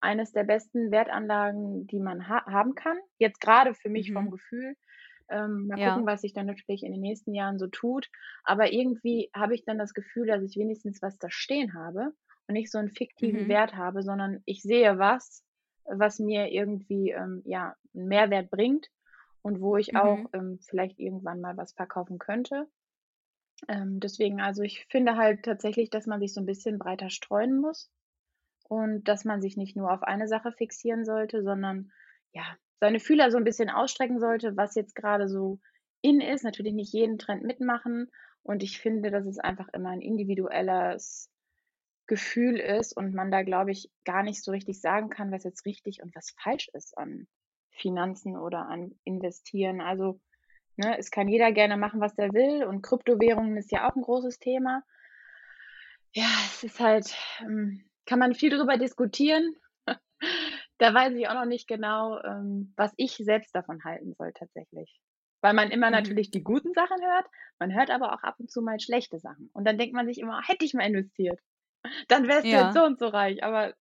eines 0.00 0.32
der 0.32 0.44
besten 0.44 0.90
Wertanlagen, 0.90 1.86
die 1.86 1.98
man 1.98 2.28
ha 2.28 2.44
haben 2.46 2.74
kann. 2.74 2.98
Jetzt 3.18 3.40
gerade 3.40 3.74
für 3.74 3.88
mich 3.88 4.10
mhm. 4.10 4.14
vom 4.14 4.30
Gefühl. 4.30 4.76
Ähm, 5.28 5.66
mal 5.66 5.78
ja. 5.78 5.90
gucken, 5.90 6.06
was 6.06 6.20
sich 6.20 6.32
dann 6.32 6.46
natürlich 6.46 6.84
in 6.84 6.92
den 6.92 7.00
nächsten 7.00 7.34
Jahren 7.34 7.58
so 7.58 7.66
tut. 7.66 8.08
Aber 8.44 8.72
irgendwie 8.72 9.30
habe 9.34 9.54
ich 9.54 9.64
dann 9.64 9.78
das 9.78 9.94
Gefühl, 9.94 10.26
dass 10.26 10.42
ich 10.42 10.56
wenigstens 10.56 11.02
was 11.02 11.18
da 11.18 11.28
stehen 11.30 11.74
habe 11.74 12.12
und 12.46 12.52
nicht 12.52 12.70
so 12.70 12.78
einen 12.78 12.90
fiktiven 12.90 13.44
mhm. 13.44 13.48
Wert 13.48 13.74
habe, 13.74 14.02
sondern 14.02 14.42
ich 14.44 14.62
sehe 14.62 14.98
was, 14.98 15.44
was 15.84 16.18
mir 16.18 16.52
irgendwie 16.52 17.10
ähm, 17.10 17.42
ja 17.44 17.74
einen 17.94 18.06
Mehrwert 18.06 18.50
bringt 18.50 18.88
und 19.42 19.60
wo 19.60 19.76
ich 19.76 19.92
mhm. 19.92 19.98
auch 19.98 20.18
ähm, 20.32 20.58
vielleicht 20.68 21.00
irgendwann 21.00 21.40
mal 21.40 21.56
was 21.56 21.72
verkaufen 21.72 22.18
könnte. 22.18 22.68
Ähm, 23.68 24.00
deswegen, 24.00 24.40
also 24.40 24.62
ich 24.62 24.84
finde 24.90 25.16
halt 25.16 25.44
tatsächlich, 25.44 25.90
dass 25.90 26.06
man 26.06 26.20
sich 26.20 26.34
so 26.34 26.40
ein 26.40 26.46
bisschen 26.46 26.78
breiter 26.78 27.10
streuen 27.10 27.58
muss 27.58 27.90
und 28.68 29.04
dass 29.04 29.24
man 29.24 29.40
sich 29.40 29.56
nicht 29.56 29.76
nur 29.76 29.92
auf 29.92 30.02
eine 30.02 30.28
Sache 30.28 30.52
fixieren 30.52 31.04
sollte, 31.04 31.42
sondern 31.42 31.92
ja, 32.32 32.44
seine 32.80 33.00
Fühler 33.00 33.30
so 33.30 33.38
ein 33.38 33.44
bisschen 33.44 33.70
ausstrecken 33.70 34.20
sollte, 34.20 34.56
was 34.56 34.74
jetzt 34.74 34.94
gerade 34.94 35.28
so 35.28 35.60
in 36.02 36.20
ist. 36.20 36.44
Natürlich 36.44 36.74
nicht 36.74 36.92
jeden 36.92 37.18
Trend 37.18 37.42
mitmachen. 37.42 38.10
Und 38.42 38.62
ich 38.62 38.78
finde, 38.78 39.10
dass 39.10 39.26
es 39.26 39.38
einfach 39.38 39.68
immer 39.72 39.90
ein 39.90 40.00
individuelles 40.00 41.30
Gefühl 42.06 42.60
ist 42.60 42.96
und 42.96 43.14
man 43.14 43.30
da, 43.30 43.42
glaube 43.42 43.72
ich, 43.72 43.90
gar 44.04 44.22
nicht 44.22 44.42
so 44.42 44.52
richtig 44.52 44.80
sagen 44.80 45.10
kann, 45.10 45.32
was 45.32 45.44
jetzt 45.44 45.64
richtig 45.64 46.02
und 46.02 46.14
was 46.14 46.34
falsch 46.40 46.68
ist 46.72 46.96
an 46.96 47.26
Finanzen 47.70 48.36
oder 48.36 48.68
an 48.68 48.94
Investieren. 49.04 49.80
Also 49.80 50.20
ne, 50.76 50.96
es 50.98 51.10
kann 51.10 51.28
jeder 51.28 51.52
gerne 51.52 51.76
machen, 51.76 52.00
was 52.00 52.16
er 52.16 52.32
will. 52.32 52.64
Und 52.64 52.82
Kryptowährungen 52.82 53.56
ist 53.56 53.72
ja 53.72 53.88
auch 53.88 53.96
ein 53.96 54.02
großes 54.02 54.38
Thema. 54.38 54.82
Ja, 56.12 56.28
es 56.46 56.62
ist 56.64 56.80
halt, 56.80 57.14
ähm, 57.40 57.84
kann 58.06 58.18
man 58.18 58.34
viel 58.34 58.50
darüber 58.50 58.76
diskutieren. 58.76 59.54
da 60.78 60.94
weiß 60.94 61.14
ich 61.14 61.28
auch 61.28 61.34
noch 61.34 61.44
nicht 61.44 61.68
genau, 61.68 62.20
ähm, 62.22 62.72
was 62.76 62.92
ich 62.96 63.16
selbst 63.16 63.54
davon 63.54 63.84
halten 63.84 64.14
soll 64.14 64.32
tatsächlich. 64.32 65.00
Weil 65.42 65.54
man 65.54 65.70
immer 65.70 65.88
mhm. 65.88 65.94
natürlich 65.94 66.30
die 66.30 66.42
guten 66.42 66.72
Sachen 66.72 67.00
hört, 67.02 67.26
man 67.58 67.74
hört 67.74 67.90
aber 67.90 68.12
auch 68.14 68.22
ab 68.22 68.36
und 68.38 68.50
zu 68.50 68.62
mal 68.62 68.80
schlechte 68.80 69.18
Sachen. 69.18 69.50
Und 69.52 69.66
dann 69.66 69.78
denkt 69.78 69.94
man 69.94 70.06
sich 70.06 70.18
immer, 70.18 70.40
hätte 70.42 70.64
ich 70.64 70.74
mal 70.74 70.86
investiert, 70.86 71.40
dann 72.08 72.26
wärst 72.26 72.44
du 72.44 72.50
ja. 72.50 72.66
jetzt 72.66 72.74
so 72.74 72.84
und 72.84 72.98
so 72.98 73.08
reich. 73.08 73.42
Aber 73.44 73.74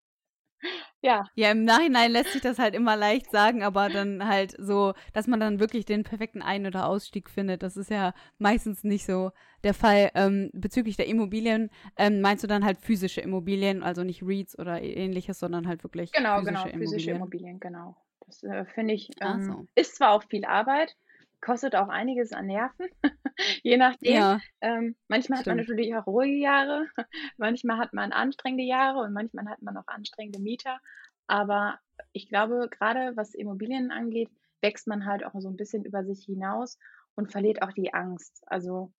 ja. 1.05 1.23
Ja, 1.35 1.51
im 1.51 1.63
Nachhinein 1.63 2.11
lässt 2.11 2.33
sich 2.33 2.41
das 2.41 2.59
halt 2.59 2.73
immer 2.73 2.95
leicht 2.95 3.31
sagen, 3.31 3.63
aber 3.63 3.89
dann 3.89 4.27
halt 4.27 4.55
so, 4.57 4.93
dass 5.13 5.27
man 5.27 5.39
dann 5.39 5.59
wirklich 5.59 5.85
den 5.85 6.03
perfekten 6.03 6.41
Ein- 6.41 6.65
oder 6.65 6.87
Ausstieg 6.87 7.29
findet, 7.29 7.63
das 7.63 7.77
ist 7.77 7.89
ja 7.89 8.13
meistens 8.37 8.83
nicht 8.83 9.05
so 9.05 9.31
der 9.63 9.73
Fall. 9.73 10.11
Ähm, 10.15 10.49
bezüglich 10.53 10.97
der 10.97 11.07
Immobilien, 11.07 11.69
ähm, 11.97 12.21
meinst 12.21 12.43
du 12.43 12.47
dann 12.47 12.65
halt 12.65 12.79
physische 12.79 13.21
Immobilien, 13.21 13.83
also 13.83 14.03
nicht 14.03 14.23
REITs 14.23 14.57
oder 14.57 14.81
ähnliches, 14.81 15.39
sondern 15.39 15.67
halt 15.67 15.83
wirklich 15.83 16.11
genau, 16.11 16.39
physische 16.39 16.51
genau, 16.51 16.63
Immobilien? 16.63 16.89
physische 16.89 17.11
Immobilien, 17.11 17.59
genau. 17.59 17.95
Das 18.25 18.43
äh, 18.43 18.65
finde 18.65 18.93
ich, 18.95 19.11
ähm, 19.21 19.43
so. 19.43 19.67
ist 19.75 19.95
zwar 19.95 20.11
auch 20.11 20.23
viel 20.23 20.45
Arbeit, 20.45 20.95
kostet 21.41 21.75
auch 21.75 21.89
einiges 21.89 22.33
an 22.33 22.47
Nerven, 22.47 22.87
je 23.63 23.77
nachdem. 23.77 24.13
Ja, 24.13 24.41
ähm, 24.61 24.95
manchmal 25.07 25.39
stimmt. 25.39 25.39
hat 25.39 25.47
man 25.47 25.57
natürlich 25.57 25.95
auch 25.95 26.07
ruhige 26.07 26.37
Jahre, 26.37 26.87
manchmal 27.37 27.77
hat 27.77 27.93
man 27.93 28.11
anstrengende 28.11 28.63
Jahre 28.63 28.99
und 28.99 29.13
manchmal 29.13 29.47
hat 29.47 29.61
man 29.61 29.77
auch 29.77 29.87
anstrengende 29.87 30.39
Mieter. 30.39 30.79
Aber 31.27 31.79
ich 32.11 32.29
glaube, 32.29 32.69
gerade 32.69 33.15
was 33.15 33.33
Immobilien 33.33 33.91
angeht, 33.91 34.29
wächst 34.61 34.87
man 34.87 35.05
halt 35.05 35.25
auch 35.25 35.33
so 35.39 35.49
ein 35.49 35.57
bisschen 35.57 35.85
über 35.85 36.03
sich 36.03 36.25
hinaus 36.25 36.77
und 37.15 37.31
verliert 37.31 37.61
auch 37.61 37.71
die 37.71 37.93
Angst. 37.93 38.43
Also 38.47 38.91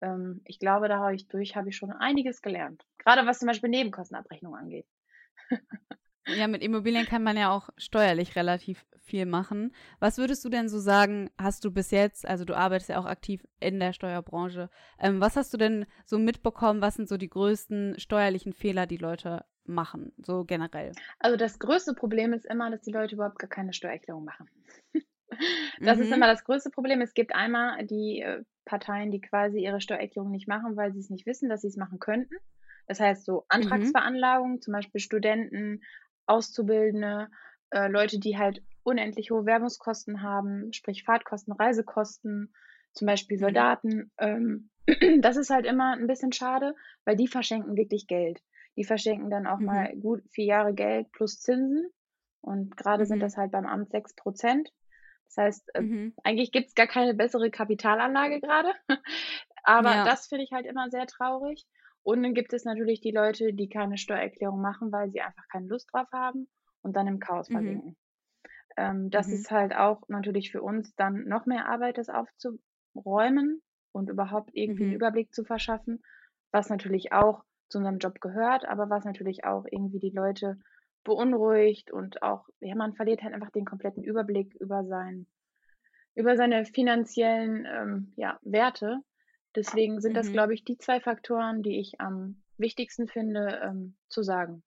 ähm, 0.00 0.40
ich 0.44 0.58
glaube, 0.58 0.88
dadurch 0.88 1.56
habe 1.56 1.68
ich 1.68 1.76
schon 1.76 1.92
einiges 1.92 2.42
gelernt. 2.42 2.84
Gerade 2.98 3.26
was 3.26 3.38
zum 3.38 3.48
Beispiel 3.48 3.70
Nebenkostenabrechnung 3.70 4.54
angeht. 4.54 4.86
Ja, 6.36 6.46
mit 6.46 6.62
Immobilien 6.62 7.06
kann 7.06 7.22
man 7.22 7.38
ja 7.38 7.50
auch 7.50 7.70
steuerlich 7.78 8.36
relativ 8.36 8.84
viel 9.08 9.26
machen. 9.26 9.72
Was 9.98 10.18
würdest 10.18 10.44
du 10.44 10.48
denn 10.48 10.68
so 10.68 10.78
sagen, 10.78 11.30
hast 11.38 11.64
du 11.64 11.70
bis 11.70 11.90
jetzt, 11.90 12.26
also 12.26 12.44
du 12.44 12.54
arbeitest 12.54 12.90
ja 12.90 12.98
auch 12.98 13.06
aktiv 13.06 13.46
in 13.60 13.80
der 13.80 13.92
Steuerbranche, 13.92 14.70
ähm, 14.98 15.20
was 15.20 15.36
hast 15.36 15.52
du 15.52 15.58
denn 15.58 15.86
so 16.04 16.18
mitbekommen, 16.18 16.80
was 16.80 16.94
sind 16.94 17.08
so 17.08 17.16
die 17.16 17.28
größten 17.28 17.98
steuerlichen 17.98 18.52
Fehler, 18.52 18.86
die 18.86 18.96
Leute 18.96 19.44
machen, 19.64 20.12
so 20.18 20.44
generell? 20.44 20.92
Also 21.18 21.36
das 21.36 21.58
größte 21.58 21.94
Problem 21.94 22.32
ist 22.32 22.46
immer, 22.46 22.70
dass 22.70 22.82
die 22.82 22.92
Leute 22.92 23.14
überhaupt 23.14 23.38
gar 23.38 23.50
keine 23.50 23.72
Steuererklärung 23.72 24.24
machen. 24.24 24.48
das 25.80 25.96
mhm. 25.96 26.02
ist 26.04 26.12
immer 26.12 26.26
das 26.26 26.44
größte 26.44 26.70
Problem. 26.70 27.00
Es 27.00 27.14
gibt 27.14 27.34
einmal 27.34 27.84
die 27.86 28.20
äh, 28.20 28.42
Parteien, 28.64 29.10
die 29.10 29.20
quasi 29.20 29.60
ihre 29.60 29.80
Steuererklärung 29.80 30.30
nicht 30.30 30.48
machen, 30.48 30.76
weil 30.76 30.92
sie 30.92 31.00
es 31.00 31.10
nicht 31.10 31.26
wissen, 31.26 31.48
dass 31.48 31.62
sie 31.62 31.68
es 31.68 31.76
machen 31.76 31.98
könnten. 31.98 32.34
Das 32.86 33.00
heißt, 33.00 33.24
so 33.24 33.40
mhm. 33.40 33.46
Antragsveranlagungen, 33.48 34.56
mhm. 34.56 34.60
zum 34.62 34.72
Beispiel 34.72 35.00
Studenten, 35.00 35.82
Auszubildende, 36.26 37.28
äh, 37.70 37.88
Leute, 37.88 38.18
die 38.18 38.36
halt 38.36 38.62
unendlich 38.88 39.30
hohe 39.30 39.46
Werbungskosten 39.46 40.22
haben, 40.22 40.72
sprich 40.72 41.04
Fahrtkosten, 41.04 41.52
Reisekosten, 41.52 42.52
zum 42.92 43.06
Beispiel 43.06 43.36
mhm. 43.36 43.42
Soldaten. 43.42 44.10
Ähm, 44.18 44.70
das 45.20 45.36
ist 45.36 45.50
halt 45.50 45.66
immer 45.66 45.92
ein 45.92 46.06
bisschen 46.06 46.32
schade, 46.32 46.74
weil 47.04 47.16
die 47.16 47.28
verschenken 47.28 47.76
wirklich 47.76 48.06
Geld. 48.06 48.42
Die 48.76 48.84
verschenken 48.84 49.30
dann 49.30 49.46
auch 49.46 49.58
mhm. 49.58 49.66
mal 49.66 49.96
gut 49.96 50.22
vier 50.30 50.46
Jahre 50.46 50.74
Geld 50.74 51.10
plus 51.12 51.40
Zinsen. 51.40 51.90
Und 52.40 52.76
gerade 52.76 53.04
mhm. 53.04 53.08
sind 53.08 53.20
das 53.20 53.36
halt 53.36 53.52
beim 53.52 53.66
Amt 53.66 53.90
sechs 53.90 54.14
Prozent. 54.14 54.70
Das 55.26 55.36
heißt, 55.44 55.74
äh, 55.74 55.82
mhm. 55.82 56.14
eigentlich 56.24 56.52
gibt 56.52 56.68
es 56.68 56.74
gar 56.74 56.86
keine 56.86 57.14
bessere 57.14 57.50
Kapitalanlage 57.50 58.40
gerade. 58.40 58.72
Aber 59.62 59.94
ja. 59.94 60.04
das 60.04 60.26
finde 60.28 60.44
ich 60.44 60.52
halt 60.52 60.66
immer 60.66 60.88
sehr 60.90 61.06
traurig. 61.06 61.66
Und 62.02 62.22
dann 62.22 62.32
gibt 62.32 62.52
es 62.54 62.64
natürlich 62.64 63.00
die 63.00 63.10
Leute, 63.10 63.52
die 63.52 63.68
keine 63.68 63.98
Steuererklärung 63.98 64.62
machen, 64.62 64.90
weil 64.92 65.10
sie 65.10 65.20
einfach 65.20 65.46
keine 65.52 65.66
Lust 65.66 65.90
drauf 65.92 66.06
haben 66.12 66.48
und 66.80 66.96
dann 66.96 67.06
im 67.06 67.18
Chaos 67.18 67.50
mhm. 67.50 67.54
versinken. 67.54 67.96
Ähm, 68.78 69.10
das 69.10 69.26
mhm. 69.26 69.34
ist 69.34 69.50
halt 69.50 69.74
auch 69.74 70.08
natürlich 70.08 70.52
für 70.52 70.62
uns 70.62 70.94
dann 70.94 71.24
noch 71.24 71.46
mehr 71.46 71.68
Arbeit, 71.68 71.98
das 71.98 72.08
aufzuräumen 72.08 73.60
und 73.90 74.08
überhaupt 74.08 74.50
irgendwie 74.52 74.84
einen 74.84 74.90
mhm. 74.90 74.96
Überblick 74.96 75.34
zu 75.34 75.44
verschaffen, 75.44 76.00
was 76.52 76.70
natürlich 76.70 77.12
auch 77.12 77.42
zu 77.68 77.78
unserem 77.78 77.98
Job 77.98 78.20
gehört, 78.20 78.66
aber 78.66 78.88
was 78.88 79.04
natürlich 79.04 79.44
auch 79.44 79.66
irgendwie 79.68 79.98
die 79.98 80.14
Leute 80.14 80.58
beunruhigt 81.02 81.90
und 81.90 82.22
auch, 82.22 82.48
ja, 82.60 82.76
man 82.76 82.94
verliert 82.94 83.22
halt 83.22 83.34
einfach 83.34 83.50
den 83.50 83.64
kompletten 83.64 84.04
Überblick 84.04 84.54
über 84.54 84.84
sein, 84.84 85.26
über 86.14 86.36
seine 86.36 86.64
finanziellen 86.64 87.66
ähm, 87.66 88.12
ja, 88.16 88.38
Werte. 88.42 89.00
Deswegen 89.56 90.00
sind 90.00 90.16
das, 90.16 90.28
mhm. 90.28 90.32
glaube 90.34 90.54
ich, 90.54 90.64
die 90.64 90.78
zwei 90.78 91.00
Faktoren, 91.00 91.62
die 91.62 91.80
ich 91.80 92.00
am 92.00 92.42
wichtigsten 92.58 93.08
finde, 93.08 93.60
ähm, 93.64 93.96
zu 94.08 94.22
sagen. 94.22 94.62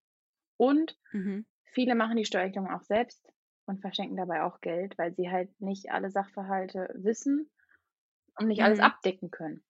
Und 0.58 0.98
Mhm. 1.14 1.46
viele 1.64 1.96
machen 1.96 2.18
die 2.18 2.26
Steuererklärung 2.26 2.70
auch 2.70 2.84
selbst 2.84 3.31
und 3.72 3.80
verschenken 3.82 4.18
dabei 4.18 4.44
auch 4.44 4.60
Geld, 4.62 4.98
weil 4.98 5.14
sie 5.16 5.32
halt 5.32 5.50
nicht 5.62 5.92
alle 5.92 6.12
Sachverhalte 6.12 6.94
wissen 6.94 7.50
und 8.38 8.48
nicht 8.48 8.64
alles 8.64 8.80
mhm. 8.80 8.86
abdecken 8.86 9.32
können. 9.32 9.64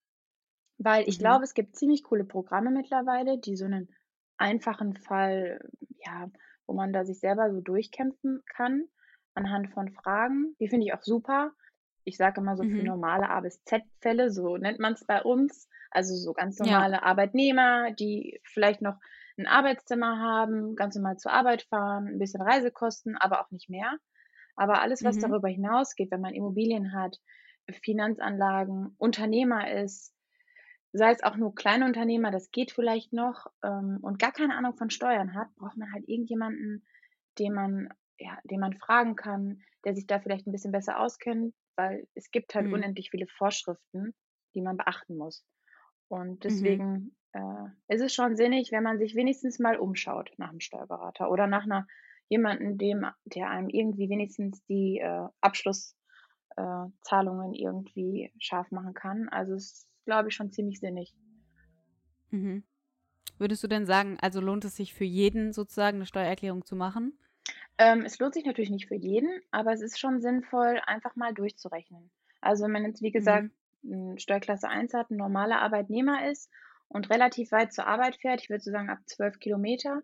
Weil 0.79 1.08
ich 1.08 1.17
Mhm. 1.17 1.20
glaube, 1.20 1.43
es 1.43 1.53
gibt 1.53 1.75
ziemlich 1.75 2.03
coole 2.03 2.24
Programme 2.25 2.72
mittlerweile, 2.72 3.38
die 3.38 3.55
so 3.55 3.65
einen 3.65 3.93
einfachen 4.38 4.96
Fall, 4.96 5.70
ja, 6.03 6.29
wo 6.65 6.74
man 6.74 6.91
da 6.91 7.05
sich 7.05 7.20
selber 7.20 7.51
so 7.51 7.62
durchkämpfen 7.62 8.43
kann 8.48 8.88
anhand 9.36 9.70
von 9.70 9.91
Fragen. 9.91 10.55
Die 10.60 10.67
finde 10.67 10.88
ich 10.88 10.93
auch 10.93 11.03
super. 11.03 11.51
Ich 12.03 12.17
sage 12.17 12.41
immer 12.41 12.58
so 12.58 12.63
für 12.63 12.70
mhm. 12.70 12.86
normale 12.86 13.29
A 13.29 13.39
bis 13.41 13.63
Z-Fälle, 13.65 14.31
so 14.31 14.58
nennt 14.58 14.79
man 14.79 14.93
es 14.93 15.05
bei 15.05 15.22
uns. 15.22 15.70
Also 15.91 16.15
so 16.15 16.34
ganz 16.34 16.58
Ja. 16.58 16.65
normale 16.65 17.03
Arbeitnehmer, 17.03 17.91
die 17.91 18.41
vielleicht 18.43 18.81
noch 18.81 18.96
ein 19.41 19.48
Arbeitszimmer 19.48 20.19
haben, 20.19 20.75
ganz 20.75 20.95
normal 20.95 21.17
zur 21.17 21.33
Arbeit 21.33 21.63
fahren, 21.63 22.07
ein 22.07 22.19
bisschen 22.19 22.41
Reisekosten, 22.41 23.17
aber 23.17 23.41
auch 23.41 23.51
nicht 23.51 23.69
mehr. 23.69 23.98
Aber 24.55 24.81
alles, 24.81 25.03
was 25.05 25.17
Mhm. 25.17 25.19
darüber 25.19 25.50
hinausgeht, 25.50 26.12
wenn 26.12 26.21
man 26.21 26.33
Immobilien 26.33 26.93
hat, 26.93 27.17
Finanzanlagen, 27.83 28.95
Unternehmer 28.98 29.71
ist, 29.71 30.13
sei 30.93 31.12
es 31.12 31.24
auch 31.24 31.38
nur 31.38 31.55
Kleinunternehmer, 31.55 32.31
das 32.31 32.51
geht 32.51 32.71
vielleicht 32.71 33.13
noch, 33.13 33.48
ähm, 33.63 34.00
und 34.01 34.19
gar 34.19 34.31
keine 34.31 34.55
Ahnung 34.55 34.75
von 34.75 34.89
Steuern 34.89 35.33
hat, 35.36 35.53
braucht 35.55 35.77
man 35.77 35.91
halt 35.93 36.07
irgendjemanden, 36.07 36.86
den 37.39 37.53
man, 37.53 37.89
ja, 38.17 38.39
den 38.43 38.60
man 38.60 38.74
fragen 38.74 39.15
kann, 39.15 39.62
der 39.86 39.95
sich 39.95 40.05
da 40.07 40.19
vielleicht 40.19 40.48
ein 40.48 40.51
bisschen 40.51 40.71
besser 40.74 41.00
auskennt, 41.00 41.55
weil 41.77 42.07
es 42.13 42.29
gibt 42.31 42.53
halt 42.55 42.67
Mhm. 42.67 42.71
unendlich 42.71 43.10
viele 43.12 43.27
Vorschriften, 43.27 44.13
die 44.53 44.62
man 44.62 44.77
beachten 44.77 45.15
muss. 45.17 45.45
Und 46.10 46.45
Mhm. 46.48 46.86
Äh, 47.33 47.69
ist 47.88 48.01
es 48.01 48.13
schon 48.13 48.35
sinnig, 48.35 48.71
wenn 48.71 48.83
man 48.83 49.00
sich 49.00 49.15
wenigstens 49.15 49.57
mal 49.59 49.77
umschaut 49.77 50.31
nach 50.38 50.50
einem 50.50 50.59
Steuerberater 50.59 51.31
oder 51.31 51.47
nach 51.47 51.63
einer 51.63 51.88
jemanden, 52.29 52.77
dem, 52.77 53.07
der 53.25 53.50
einem 53.50 53.69
irgendwie 53.69 54.09
wenigstens 54.09 54.63
die 54.65 55.00
äh, 55.00 55.27
Abschlusszahlungen 55.41 57.53
äh, 57.53 57.61
irgendwie 57.61 58.31
scharf 58.39 58.71
machen 58.71 58.93
kann. 58.93 59.29
Also 59.29 59.53
es 59.53 59.88
glaube 60.05 60.29
ich, 60.29 60.35
schon 60.35 60.51
ziemlich 60.51 60.79
sinnig. 60.79 61.13
Mhm. 62.31 62.63
Würdest 63.38 63.63
du 63.63 63.67
denn 63.67 63.85
sagen, 63.85 64.17
also 64.21 64.39
lohnt 64.39 64.65
es 64.65 64.75
sich 64.75 64.93
für 64.93 65.03
jeden 65.03 65.53
sozusagen 65.53 65.97
eine 65.97 66.05
Steuererklärung 66.05 66.65
zu 66.65 66.75
machen? 66.75 67.17
Ähm, 67.77 68.03
es 68.05 68.19
lohnt 68.19 68.33
sich 68.33 68.45
natürlich 68.45 68.69
nicht 68.69 68.88
für 68.88 68.95
jeden, 68.95 69.41
aber 69.51 69.73
es 69.73 69.81
ist 69.81 70.00
schon 70.00 70.21
sinnvoll, 70.21 70.81
einfach 70.85 71.15
mal 71.15 71.33
durchzurechnen. 71.33 72.11
Also 72.39 72.65
wenn 72.65 72.71
man 72.71 72.85
jetzt, 72.85 73.01
wie 73.01 73.11
gesagt, 73.11 73.50
mhm. 73.81 74.17
Steuerklasse 74.17 74.67
1 74.67 74.93
hat, 74.93 75.09
ein 75.09 75.17
normaler 75.17 75.61
Arbeitnehmer 75.61 76.29
ist 76.29 76.50
und 76.93 77.10
relativ 77.10 77.51
weit 77.51 77.74
zur 77.74 77.88
Arbeit 77.88 78.17
fährt, 78.17 78.41
ich 78.41 78.50
würde 78.50 78.63
so 78.63 78.71
sagen 78.71 78.89
ab 78.89 79.00
12 79.07 79.39
Kilometer, 79.39 80.01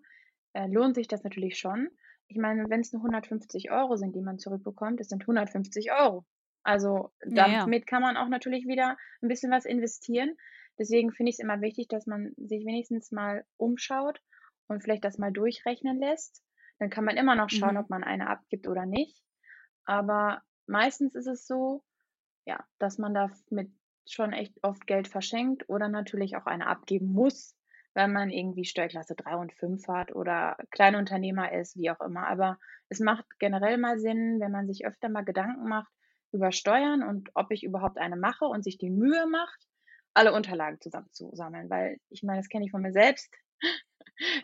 äh, 0.53 0.67
lohnt 0.67 0.95
sich 0.95 1.07
das 1.07 1.23
natürlich 1.23 1.57
schon. 1.57 1.89
Ich 2.27 2.37
meine, 2.37 2.69
wenn 2.69 2.81
es 2.81 2.91
nur 2.93 3.01
150 3.03 3.71
Euro 3.71 3.95
sind, 3.97 4.15
die 4.15 4.21
man 4.21 4.39
zurückbekommt, 4.39 4.99
das 4.99 5.07
sind 5.07 5.25
150 5.27 5.91
Euro. 5.91 6.25
Also 6.63 7.11
Ja, 7.25 7.47
ja. 7.47 7.59
damit 7.61 7.87
kann 7.87 8.01
man 8.01 8.17
auch 8.17 8.27
natürlich 8.29 8.67
wieder 8.67 8.97
ein 9.21 9.27
bisschen 9.29 9.51
was 9.51 9.65
investieren. 9.65 10.35
Deswegen 10.79 11.11
finde 11.11 11.29
ich 11.29 11.35
es 11.35 11.39
immer 11.39 11.61
wichtig, 11.61 11.87
dass 11.87 12.05
man 12.05 12.33
sich 12.37 12.65
wenigstens 12.65 13.11
mal 13.11 13.45
umschaut 13.57 14.21
und 14.67 14.81
vielleicht 14.83 15.05
das 15.05 15.17
mal 15.17 15.31
durchrechnen 15.31 15.99
lässt. 15.99 16.43
Dann 16.79 16.89
kann 16.89 17.05
man 17.05 17.17
immer 17.17 17.35
noch 17.35 17.49
schauen, 17.49 17.75
Mhm. 17.75 17.77
ob 17.77 17.89
man 17.89 18.03
eine 18.03 18.27
abgibt 18.29 18.67
oder 18.67 18.85
nicht. 18.85 19.23
Aber 19.85 20.41
meistens 20.67 21.15
ist 21.15 21.27
es 21.27 21.47
so, 21.47 21.83
ja, 22.45 22.65
dass 22.79 22.97
man 22.97 23.13
damit 23.13 23.71
schon 24.13 24.33
echt 24.33 24.53
oft 24.63 24.87
Geld 24.87 25.07
verschenkt 25.07 25.69
oder 25.69 25.89
natürlich 25.89 26.35
auch 26.35 26.45
eine 26.45 26.67
abgeben 26.67 27.11
muss, 27.11 27.55
wenn 27.93 28.13
man 28.13 28.29
irgendwie 28.29 28.65
Steuerklasse 28.65 29.15
3 29.15 29.35
und 29.35 29.53
5 29.53 29.87
hat 29.87 30.13
oder 30.13 30.57
Kleinunternehmer 30.71 31.51
ist, 31.51 31.77
wie 31.77 31.89
auch 31.89 32.01
immer. 32.01 32.27
Aber 32.27 32.57
es 32.89 32.99
macht 32.99 33.25
generell 33.39 33.77
mal 33.77 33.99
Sinn, 33.99 34.39
wenn 34.39 34.51
man 34.51 34.67
sich 34.67 34.85
öfter 34.85 35.09
mal 35.09 35.25
Gedanken 35.25 35.67
macht, 35.67 35.91
über 36.31 36.51
Steuern 36.51 37.03
und 37.03 37.29
ob 37.33 37.51
ich 37.51 37.63
überhaupt 37.63 37.97
eine 37.97 38.17
mache 38.17 38.45
und 38.45 38.63
sich 38.63 38.77
die 38.77 38.89
Mühe 38.89 39.25
macht, 39.27 39.59
alle 40.13 40.33
Unterlagen 40.33 40.79
zusammenzusammeln. 40.81 41.69
Weil 41.69 41.97
ich 42.09 42.23
meine, 42.23 42.39
das 42.39 42.49
kenne 42.49 42.65
ich 42.65 42.71
von 42.71 42.81
mir 42.81 42.93
selbst. 42.93 43.33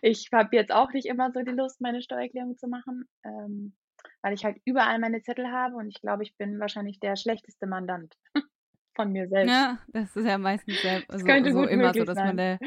Ich 0.03 0.29
habe 0.31 0.55
jetzt 0.55 0.71
auch 0.71 0.91
nicht 0.91 1.07
immer 1.07 1.31
so 1.31 1.41
die 1.41 1.51
Lust, 1.51 1.81
meine 1.81 2.03
Steuererklärung 2.03 2.57
zu 2.57 2.67
machen, 2.67 3.09
ähm, 3.23 3.75
weil 4.21 4.35
ich 4.35 4.45
halt 4.45 4.57
überall 4.65 4.99
meine 4.99 5.23
Zettel 5.23 5.47
habe 5.47 5.75
und 5.77 5.87
ich 5.87 5.99
glaube, 5.99 6.21
ich 6.21 6.37
bin 6.37 6.59
wahrscheinlich 6.59 6.99
der 6.99 7.15
schlechteste 7.15 7.65
Mandant 7.65 8.15
von 8.95 9.11
mir 9.11 9.27
selbst. 9.27 9.51
Ja, 9.51 9.79
das 9.87 10.15
ist 10.15 10.25
ja 10.25 10.37
meistens 10.37 10.81
so, 10.81 10.89
so 11.09 11.63
immer 11.65 11.93
so, 11.93 12.03
dass 12.03 12.17
sein. 12.17 12.27
man 12.27 12.37
der 12.37 12.59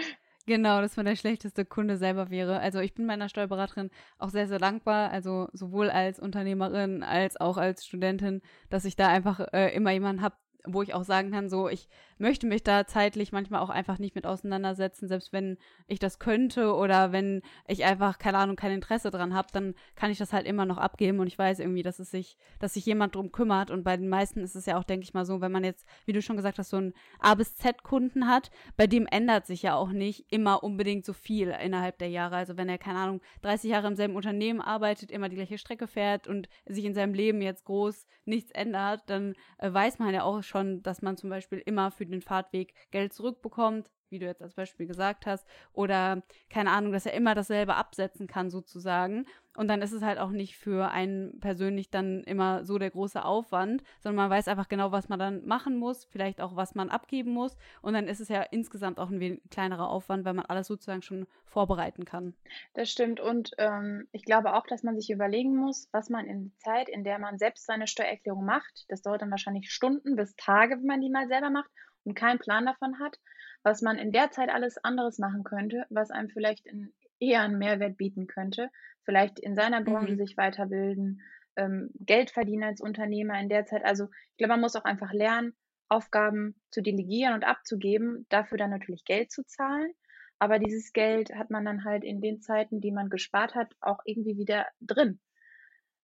Genau, 0.47 0.81
dass 0.81 0.97
man 0.97 1.07
der 1.07 1.17
schlechteste 1.17 1.65
Kunde 1.65 1.97
selber 1.97 2.31
wäre. 2.31 2.61
Also 2.61 2.79
ich 2.79 2.95
bin 2.95 3.05
meiner 3.05 3.29
Steuerberaterin 3.29 3.91
auch 4.19 4.29
sehr, 4.29 4.47
sehr 4.47 4.61
dankbar, 4.61 5.11
also 5.11 5.49
sowohl 5.53 5.91
als 5.91 6.21
Unternehmerin 6.21 7.03
als 7.03 7.37
auch 7.37 7.57
als 7.57 7.85
Studentin, 7.85 8.43
dass 8.71 8.85
ich 8.85 8.95
da 8.95 9.09
einfach 9.09 9.41
äh, 9.53 9.75
immer 9.75 9.91
jemanden 9.91 10.23
habe, 10.23 10.37
wo 10.65 10.83
ich 10.83 10.95
auch 10.95 11.03
sagen 11.03 11.33
kann, 11.33 11.49
so, 11.49 11.69
ich 11.69 11.89
möchte 12.19 12.47
mich 12.47 12.63
da 12.63 12.87
zeitlich 12.87 13.33
manchmal 13.33 13.61
auch 13.61 13.71
einfach 13.71 13.99
nicht 13.99 14.15
mit 14.15 14.27
auseinandersetzen, 14.27 15.09
selbst 15.09 15.33
wenn 15.33 15.59
ich 15.87 15.99
das 15.99 16.19
könnte 16.19 16.75
oder 16.75 17.13
wenn 17.13 17.43
ich 17.67 17.85
einfach, 17.85 18.19
keine 18.19 18.39
Ahnung, 18.39 18.57
kein 18.57 18.73
Interesse 18.73 19.11
dran 19.11 19.35
habe, 19.35 19.49
dann 19.53 19.75
kann 19.95 20.11
ich 20.11 20.19
das 20.19 20.33
halt 20.33 20.47
immer 20.47 20.65
noch 20.65 20.79
abgeben 20.79 21.21
und 21.21 21.27
ich 21.27 21.39
weiß 21.39 21.59
irgendwie, 21.59 21.83
dass 21.83 21.99
es 21.99 22.11
sich, 22.11 22.37
dass 22.59 22.75
sich 22.75 22.87
jemand 22.87 23.15
drum 23.15 23.33
kümmert 23.33 23.71
und 23.71 23.85
bei 23.85 23.97
den 23.97 24.09
meisten 24.09 24.41
ist 24.41 24.57
es 24.57 24.67
ja 24.67 24.79
auch, 24.79 24.85
denke 24.85 25.05
ich 25.05 25.15
mal 25.15 25.25
so, 25.27 25.41
wenn 25.41 25.53
man 25.53 25.65
jetzt, 25.65 25.87
wie 26.05 26.13
du 26.13 26.23
schon 26.23 26.37
gesagt 26.37 26.59
hast, 26.59 26.71
so 26.71 26.79
einen 26.79 26.95
A 27.19 27.35
bis 27.35 27.57
Z 27.57 27.83
Kunden 27.83 28.27
hat, 28.27 28.51
bei 28.77 28.87
dem 28.87 29.07
ändert 29.07 29.47
sich 29.47 29.63
ja 29.63 29.75
auch 29.75 29.91
nicht 29.91 30.27
immer 30.31 30.63
unbedingt 30.63 31.05
so 31.05 31.13
viel 31.13 31.49
innerhalb 31.49 31.99
der 31.99 32.09
Jahre. 32.09 32.37
Also 32.37 32.57
wenn 32.57 32.69
er, 32.69 32.79
keine 32.79 32.99
Ahnung, 32.99 33.21
30 33.43 33.71
Jahre 33.71 33.89
im 33.89 33.97
selben 33.97 34.17
Unternehmen 34.17 34.61
arbeitet, 34.61 35.11
immer 35.11 35.29
die 35.29 35.37
gleiche 35.37 35.59
Strecke 35.59 35.87
fährt 35.87 36.27
und 36.27 36.49
sich 36.67 36.85
in 36.85 36.95
seinem 36.95 37.15
Leben 37.15 37.43
jetzt 37.43 37.65
groß 37.65 38.07
nichts 38.25 38.51
ändert, 38.53 39.03
dann 39.07 39.35
äh, 39.59 39.73
weiß 39.73 39.99
man 39.99 40.13
ja 40.13 40.23
auch 40.23 40.43
schon, 40.43 40.83
dass 40.83 41.03
man 41.03 41.17
zum 41.17 41.31
Beispiel 41.31 41.63
immer 41.65 41.91
für 41.91 42.06
den 42.11 42.23
Fahrtweg 42.23 42.75
Geld 42.91 43.13
zurückbekommt, 43.13 43.91
wie 44.09 44.19
du 44.19 44.27
jetzt 44.27 44.43
als 44.43 44.55
Beispiel 44.55 44.87
gesagt 44.87 45.27
hast, 45.27 45.47
oder 45.73 46.23
keine 46.49 46.71
Ahnung, 46.71 46.93
dass 46.93 47.07
er 47.07 47.15
immer 47.15 47.35
dasselbe 47.35 47.75
absetzen 47.75 48.27
kann 48.27 48.51
sozusagen. 48.51 49.27
Und 49.57 49.69
dann 49.69 49.83
ist 49.83 49.93
es 49.93 50.03
halt 50.03 50.19
auch 50.19 50.31
nicht 50.31 50.57
für 50.57 50.91
einen 50.91 51.41
persönlich 51.41 51.91
dann 51.91 52.23
immer 52.25 52.65
so 52.65 52.79
der 52.79 52.91
große 52.91 53.25
Aufwand, 53.25 53.83
sondern 54.01 54.17
man 54.17 54.31
weiß 54.31 54.49
einfach 54.49 54.69
genau, 54.69 54.93
was 54.93 55.09
man 55.09 55.19
dann 55.19 55.47
machen 55.47 55.79
muss, 55.79 56.05
vielleicht 56.05 56.41
auch, 56.41 56.57
was 56.57 56.75
man 56.75 56.91
abgeben 56.91 57.33
muss. 57.33 57.57
Und 57.83 57.95
dann 57.95 58.07
ist 58.07 58.21
es 58.21 58.29
ja 58.29 58.43
insgesamt 58.43 58.99
auch 58.99 59.11
ein 59.11 59.41
kleinerer 59.51 59.89
Aufwand, 59.89 60.25
weil 60.25 60.35
man 60.35 60.47
alles 60.47 60.67
sozusagen 60.67 61.03
schon 61.03 61.27
vorbereiten 61.45 62.05
kann. 62.05 62.35
Das 62.75 62.91
stimmt. 62.91 63.21
Und 63.21 63.53
ähm, 63.59 64.07
ich 64.13 64.25
glaube 64.25 64.55
auch, 64.55 64.67
dass 64.67 64.83
man 64.83 64.97
sich 64.99 65.11
überlegen 65.11 65.57
muss, 65.57 65.89
was 65.93 66.11
man 66.11 66.27
in 66.27 66.45
der 66.51 66.59
Zeit, 66.59 66.89
in 66.89 67.05
der 67.05 67.19
man 67.19 67.39
selbst 67.39 67.67
seine 67.67 67.87
Steuererklärung 67.87 68.45
macht, 68.45 68.85
das 68.89 69.03
dauert 69.03 69.23
dann 69.23 69.31
wahrscheinlich 69.31 69.71
Stunden 69.73 70.17
bis 70.17 70.37
Tage, 70.37 70.77
wenn 70.77 70.87
man 70.87 71.01
die 71.01 71.11
mal 71.11 71.29
selber 71.29 71.51
macht 71.51 71.71
und 72.05 72.15
keinen 72.15 72.39
Plan 72.39 72.67
davon 72.67 72.99
hat, 73.01 73.19
was 73.63 73.83
man 73.83 73.99
in 73.99 74.13
der 74.13 74.31
Zeit 74.31 74.49
alles 74.49 74.79
anderes 74.79 75.19
machen 75.19 75.43
könnte, 75.45 75.87
was 75.91 76.11
einem 76.11 76.29
vielleicht 76.29 76.67
in, 76.67 76.93
eher 77.21 77.43
einen 77.43 77.59
Mehrwert 77.59 77.97
bieten 77.97 78.27
könnte, 78.27 78.71
vielleicht 79.05 79.39
in 79.39 79.55
seiner 79.55 79.83
Branche 79.83 80.13
mhm. 80.13 80.19
sich 80.19 80.37
weiterbilden, 80.37 81.23
ähm, 81.57 81.91
Geld 81.95 82.31
verdienen 82.31 82.65
als 82.65 82.81
Unternehmer 82.81 83.41
in 83.41 83.49
der 83.49 83.65
Zeit. 83.65 83.85
Also 83.85 84.09
ich 84.33 84.37
glaube, 84.39 84.53
man 84.53 84.61
muss 84.61 84.77
auch 84.77 84.85
einfach 84.85 85.13
lernen, 85.13 85.55
Aufgaben 85.89 86.61
zu 86.71 86.83
delegieren 86.83 87.35
und 87.35 87.45
abzugeben, 87.45 88.27
dafür 88.29 88.59
dann 88.59 88.71
natürlich 88.71 89.05
Geld 89.05 89.31
zu 89.31 89.45
zahlen. 89.45 89.93
Aber 90.39 90.59
dieses 90.59 90.93
Geld 90.93 91.35
hat 91.35 91.51
man 91.51 91.65
dann 91.65 91.85
halt 91.85 92.05
in 92.05 92.21
den 92.21 92.41
Zeiten, 92.41 92.81
die 92.81 92.93
man 92.93 93.09
gespart 93.09 93.55
hat, 93.55 93.73
auch 93.81 94.01
irgendwie 94.05 94.37
wieder 94.37 94.67
drin. 94.81 95.21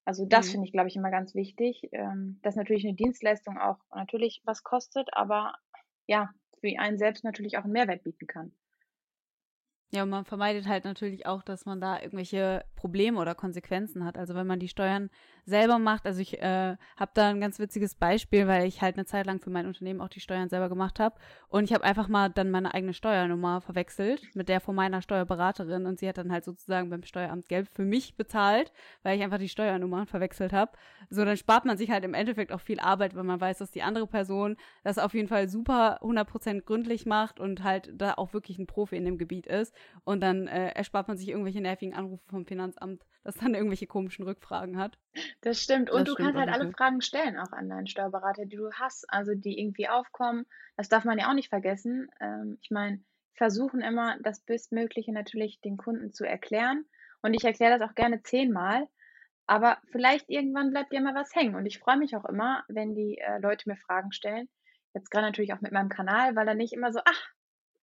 Also 0.05 0.25
das 0.25 0.47
mhm. 0.47 0.51
finde 0.51 0.67
ich, 0.67 0.73
glaube 0.73 0.89
ich, 0.89 0.95
immer 0.95 1.11
ganz 1.11 1.35
wichtig, 1.35 1.87
ähm, 1.91 2.39
dass 2.41 2.55
natürlich 2.55 2.85
eine 2.85 2.95
Dienstleistung 2.95 3.57
auch 3.57 3.79
natürlich 3.93 4.41
was 4.43 4.63
kostet, 4.63 5.09
aber 5.13 5.53
ja, 6.07 6.29
für 6.59 6.79
einen 6.79 6.97
selbst 6.97 7.23
natürlich 7.23 7.57
auch 7.57 7.63
einen 7.63 7.73
Mehrwert 7.73 8.03
bieten 8.03 8.27
kann. 8.27 8.53
Ja, 9.93 10.01
und 10.01 10.09
man 10.09 10.25
vermeidet 10.25 10.67
halt 10.67 10.85
natürlich 10.85 11.27
auch, 11.27 11.43
dass 11.43 11.67
man 11.67 11.79
da 11.79 11.99
irgendwelche 11.99 12.65
Probleme 12.75 13.19
oder 13.19 13.35
Konsequenzen 13.35 14.03
hat. 14.03 14.17
Also 14.17 14.33
wenn 14.33 14.47
man 14.47 14.59
die 14.59 14.67
Steuern 14.67 15.11
selber 15.45 15.79
macht. 15.79 16.05
Also 16.05 16.21
ich 16.21 16.41
äh, 16.41 16.75
habe 16.97 17.11
da 17.13 17.29
ein 17.29 17.41
ganz 17.41 17.59
witziges 17.59 17.95
Beispiel, 17.95 18.47
weil 18.47 18.65
ich 18.65 18.81
halt 18.81 18.95
eine 18.95 19.05
Zeit 19.05 19.25
lang 19.25 19.39
für 19.39 19.49
mein 19.49 19.67
Unternehmen 19.67 20.01
auch 20.01 20.09
die 20.09 20.19
Steuern 20.19 20.49
selber 20.49 20.69
gemacht 20.69 20.99
habe. 20.99 21.15
Und 21.49 21.65
ich 21.65 21.73
habe 21.73 21.83
einfach 21.83 22.07
mal 22.07 22.29
dann 22.29 22.51
meine 22.51 22.73
eigene 22.73 22.93
Steuernummer 22.93 23.61
verwechselt 23.61 24.23
mit 24.35 24.49
der 24.49 24.61
von 24.61 24.75
meiner 24.75 25.01
Steuerberaterin 25.01 25.85
und 25.85 25.99
sie 25.99 26.07
hat 26.07 26.17
dann 26.17 26.31
halt 26.31 26.45
sozusagen 26.45 26.89
beim 26.89 27.03
Steueramt 27.03 27.49
Geld 27.49 27.69
für 27.69 27.83
mich 27.83 28.15
bezahlt, 28.15 28.71
weil 29.03 29.17
ich 29.17 29.23
einfach 29.23 29.37
die 29.37 29.49
Steuernummern 29.49 30.07
verwechselt 30.07 30.53
habe. 30.53 30.71
So, 31.09 31.25
dann 31.25 31.37
spart 31.37 31.65
man 31.65 31.77
sich 31.77 31.91
halt 31.91 32.05
im 32.05 32.13
Endeffekt 32.13 32.51
auch 32.51 32.61
viel 32.61 32.79
Arbeit, 32.79 33.15
weil 33.15 33.23
man 33.23 33.41
weiß, 33.41 33.57
dass 33.57 33.71
die 33.71 33.83
andere 33.83 34.07
Person 34.07 34.57
das 34.83 34.97
auf 34.97 35.13
jeden 35.13 35.27
Fall 35.27 35.49
super 35.49 35.99
100% 36.01 36.61
gründlich 36.61 37.05
macht 37.05 37.39
und 37.39 37.63
halt 37.63 37.91
da 37.93 38.13
auch 38.15 38.33
wirklich 38.33 38.57
ein 38.57 38.67
Profi 38.67 38.95
in 38.95 39.05
dem 39.05 39.17
Gebiet 39.17 39.47
ist. 39.47 39.75
Und 40.03 40.21
dann 40.21 40.47
äh, 40.47 40.69
erspart 40.69 41.07
man 41.07 41.17
sich 41.17 41.29
irgendwelche 41.29 41.61
nervigen 41.61 41.93
Anrufe 41.93 42.23
vom 42.27 42.45
Finanzamt, 42.45 43.05
das 43.23 43.35
dann 43.35 43.53
irgendwelche 43.53 43.87
komischen 43.87 44.25
Rückfragen 44.25 44.77
hat. 44.77 44.97
Das 45.41 45.61
stimmt. 45.61 45.89
Und 45.89 46.01
das 46.01 46.07
du 46.07 46.13
stimmt 46.13 46.35
kannst 46.35 46.39
halt 46.39 46.61
alle 46.61 46.71
Fragen 46.71 47.01
stellen 47.01 47.37
auch 47.37 47.51
an 47.51 47.69
deinen 47.69 47.87
Steuerberater, 47.87 48.45
die 48.45 48.55
du 48.55 48.71
hast, 48.71 49.05
also 49.09 49.33
die 49.35 49.59
irgendwie 49.59 49.89
aufkommen. 49.89 50.45
Das 50.77 50.89
darf 50.89 51.05
man 51.05 51.19
ja 51.19 51.29
auch 51.29 51.33
nicht 51.33 51.49
vergessen. 51.49 52.09
Ähm, 52.19 52.57
ich 52.61 52.71
meine, 52.71 53.03
versuchen 53.35 53.81
immer 53.81 54.17
das 54.21 54.41
Bestmögliche 54.41 55.11
natürlich 55.11 55.61
den 55.61 55.77
Kunden 55.77 56.13
zu 56.13 56.25
erklären. 56.25 56.85
Und 57.21 57.33
ich 57.33 57.43
erkläre 57.43 57.77
das 57.77 57.89
auch 57.89 57.95
gerne 57.95 58.21
zehnmal. 58.23 58.87
Aber 59.45 59.77
vielleicht 59.91 60.29
irgendwann 60.29 60.71
bleibt 60.71 60.93
dir 60.93 61.01
mal 61.01 61.15
was 61.15 61.35
hängen. 61.35 61.55
Und 61.55 61.65
ich 61.65 61.79
freue 61.79 61.97
mich 61.97 62.15
auch 62.15 62.25
immer, 62.25 62.63
wenn 62.67 62.95
die 62.95 63.17
äh, 63.17 63.39
Leute 63.39 63.69
mir 63.69 63.77
Fragen 63.77 64.11
stellen. 64.11 64.47
Jetzt 64.93 65.09
gerade 65.09 65.25
natürlich 65.25 65.53
auch 65.53 65.61
mit 65.61 65.71
meinem 65.71 65.89
Kanal, 65.89 66.35
weil 66.35 66.45
dann 66.45 66.57
nicht 66.57 66.73
immer 66.73 66.93
so, 66.93 66.99
ach, 67.03 67.27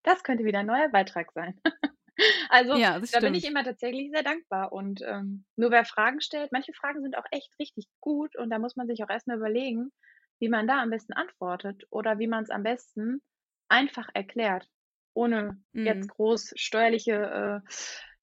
das 0.02 0.22
könnte 0.22 0.44
wieder 0.44 0.60
ein 0.60 0.66
neuer 0.66 0.88
Beitrag 0.88 1.32
sein. 1.32 1.60
also 2.48 2.76
ja, 2.76 2.98
da 2.98 3.06
stimmt. 3.06 3.22
bin 3.24 3.34
ich 3.34 3.46
immer 3.46 3.64
tatsächlich 3.64 4.10
sehr 4.10 4.22
dankbar. 4.22 4.72
Und 4.72 5.02
ähm, 5.02 5.44
nur 5.56 5.70
wer 5.70 5.84
Fragen 5.84 6.20
stellt, 6.20 6.52
manche 6.52 6.72
Fragen 6.72 7.02
sind 7.02 7.16
auch 7.16 7.26
echt 7.30 7.50
richtig 7.58 7.86
gut 8.00 8.36
und 8.36 8.50
da 8.50 8.58
muss 8.58 8.76
man 8.76 8.86
sich 8.86 9.02
auch 9.02 9.10
erstmal 9.10 9.38
überlegen, 9.38 9.92
wie 10.38 10.48
man 10.48 10.66
da 10.66 10.82
am 10.82 10.90
besten 10.90 11.12
antwortet 11.12 11.84
oder 11.90 12.18
wie 12.18 12.26
man 12.26 12.44
es 12.44 12.50
am 12.50 12.62
besten 12.62 13.22
einfach 13.68 14.08
erklärt, 14.14 14.68
ohne 15.14 15.62
mhm. 15.72 15.86
jetzt 15.86 16.08
groß 16.08 16.52
steuerliche 16.56 17.62
äh, 17.66 17.70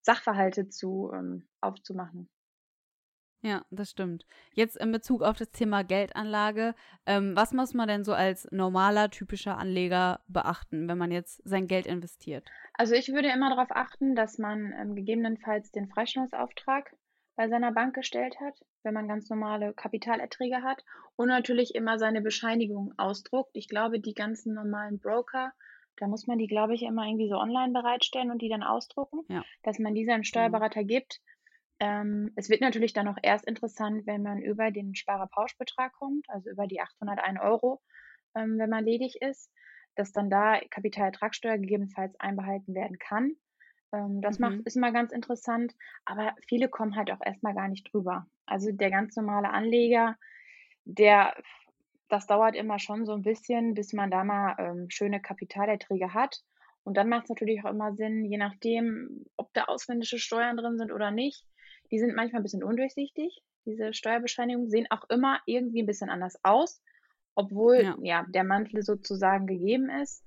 Sachverhalte 0.01 0.69
zu 0.69 1.11
ähm, 1.13 1.47
aufzumachen. 1.61 2.29
Ja, 3.41 3.63
das 3.69 3.91
stimmt. 3.91 4.25
Jetzt 4.53 4.77
in 4.77 4.91
Bezug 4.91 5.21
auf 5.21 5.37
das 5.37 5.51
Thema 5.51 5.83
Geldanlage, 5.83 6.73
ähm, 7.05 7.35
was 7.35 7.53
muss 7.53 7.73
man 7.73 7.87
denn 7.87 8.03
so 8.03 8.13
als 8.13 8.47
normaler, 8.51 9.11
typischer 9.11 9.57
Anleger 9.57 10.21
beachten, 10.27 10.87
wenn 10.87 10.97
man 10.97 11.11
jetzt 11.11 11.41
sein 11.47 11.67
Geld 11.67 11.85
investiert? 11.85 12.49
Also 12.73 12.95
ich 12.95 13.09
würde 13.09 13.29
immer 13.29 13.49
darauf 13.49 13.69
achten, 13.71 14.15
dass 14.15 14.39
man 14.39 14.73
ähm, 14.79 14.95
gegebenenfalls 14.95 15.71
den 15.71 15.87
Freistellungsauftrag 15.87 16.95
bei 17.35 17.47
seiner 17.47 17.71
Bank 17.71 17.93
gestellt 17.93 18.39
hat, 18.39 18.55
wenn 18.81 18.95
man 18.95 19.07
ganz 19.07 19.29
normale 19.29 19.73
Kapitalerträge 19.73 20.63
hat 20.63 20.83
und 21.15 21.27
natürlich 21.27 21.75
immer 21.75 21.99
seine 21.99 22.21
Bescheinigung 22.21 22.93
ausdruckt. 22.97 23.51
Ich 23.53 23.67
glaube, 23.67 23.99
die 23.99 24.15
ganzen 24.15 24.55
normalen 24.55 24.99
Broker, 24.99 25.53
da 25.97 26.07
muss 26.07 26.25
man 26.25 26.39
die, 26.39 26.47
glaube 26.47 26.73
ich, 26.73 26.81
immer 26.81 27.05
irgendwie 27.05 27.29
so 27.29 27.35
online 27.35 27.71
bereitstellen 27.71 28.31
und 28.31 28.41
die 28.41 28.49
dann 28.49 28.63
ausdrucken, 28.63 29.19
ja. 29.29 29.43
dass 29.61 29.77
man 29.77 29.93
diese 29.93 30.11
einem 30.11 30.23
genau. 30.23 30.29
Steuerberater 30.29 30.81
mhm. 30.81 30.87
gibt 30.87 31.21
ähm, 31.79 32.31
es 32.35 32.49
wird 32.49 32.61
natürlich 32.61 32.93
dann 32.93 33.07
auch 33.07 33.17
erst 33.21 33.45
interessant, 33.45 34.07
wenn 34.07 34.23
man 34.23 34.41
über 34.41 34.71
den 34.71 34.95
Sparerpauschbetrag 34.95 35.93
kommt, 35.93 36.27
also 36.29 36.49
über 36.49 36.67
die 36.67 36.81
801 36.81 37.39
Euro, 37.41 37.81
ähm, 38.35 38.57
wenn 38.57 38.69
man 38.69 38.85
ledig 38.85 39.21
ist, 39.21 39.51
dass 39.95 40.11
dann 40.11 40.29
da 40.29 40.59
Kapitalertragssteuer 40.69 41.57
gegebenenfalls 41.57 42.19
einbehalten 42.19 42.73
werden 42.73 42.97
kann. 42.99 43.33
Ähm, 43.93 44.21
das 44.21 44.39
mhm. 44.39 44.45
macht, 44.45 44.59
ist 44.65 44.75
immer 44.75 44.91
ganz 44.91 45.11
interessant, 45.11 45.75
aber 46.05 46.35
viele 46.47 46.67
kommen 46.69 46.95
halt 46.95 47.11
auch 47.11 47.21
erstmal 47.23 47.53
gar 47.53 47.67
nicht 47.67 47.91
drüber. 47.91 48.27
Also 48.45 48.71
der 48.71 48.89
ganz 48.89 49.15
normale 49.15 49.49
Anleger, 49.49 50.15
der, 50.85 51.35
das 52.09 52.25
dauert 52.25 52.55
immer 52.55 52.79
schon 52.79 53.05
so 53.05 53.13
ein 53.13 53.23
bisschen, 53.23 53.73
bis 53.73 53.93
man 53.93 54.09
da 54.09 54.23
mal 54.23 54.55
ähm, 54.57 54.89
schöne 54.89 55.21
Kapitalerträge 55.21 56.13
hat. 56.13 56.41
Und 56.83 56.95
dann 56.95 57.09
macht 57.09 57.23
es 57.23 57.29
natürlich 57.29 57.63
auch 57.63 57.69
immer 57.69 57.93
Sinn, 57.93 58.23
je 58.25 58.37
nachdem, 58.37 59.25
ob 59.35 59.53
da 59.53 59.65
ausländische 59.65 60.19
Steuern 60.19 60.55
drin 60.55 60.77
sind 60.77 60.91
oder 60.91 61.11
nicht, 61.11 61.43
die 61.91 61.99
sind 61.99 62.15
manchmal 62.15 62.41
ein 62.41 62.43
bisschen 62.43 62.63
undurchsichtig. 62.63 63.41
Diese 63.65 63.93
Steuerbescheinigungen 63.93 64.69
sehen 64.69 64.87
auch 64.89 65.09
immer 65.09 65.39
irgendwie 65.45 65.83
ein 65.83 65.87
bisschen 65.87 66.09
anders 66.09 66.39
aus, 66.43 66.81
obwohl 67.35 67.83
ja, 67.83 67.97
ja 68.01 68.25
der 68.29 68.43
Mantel 68.43 68.81
sozusagen 68.83 69.45
gegeben 69.45 69.89
ist. 69.89 70.23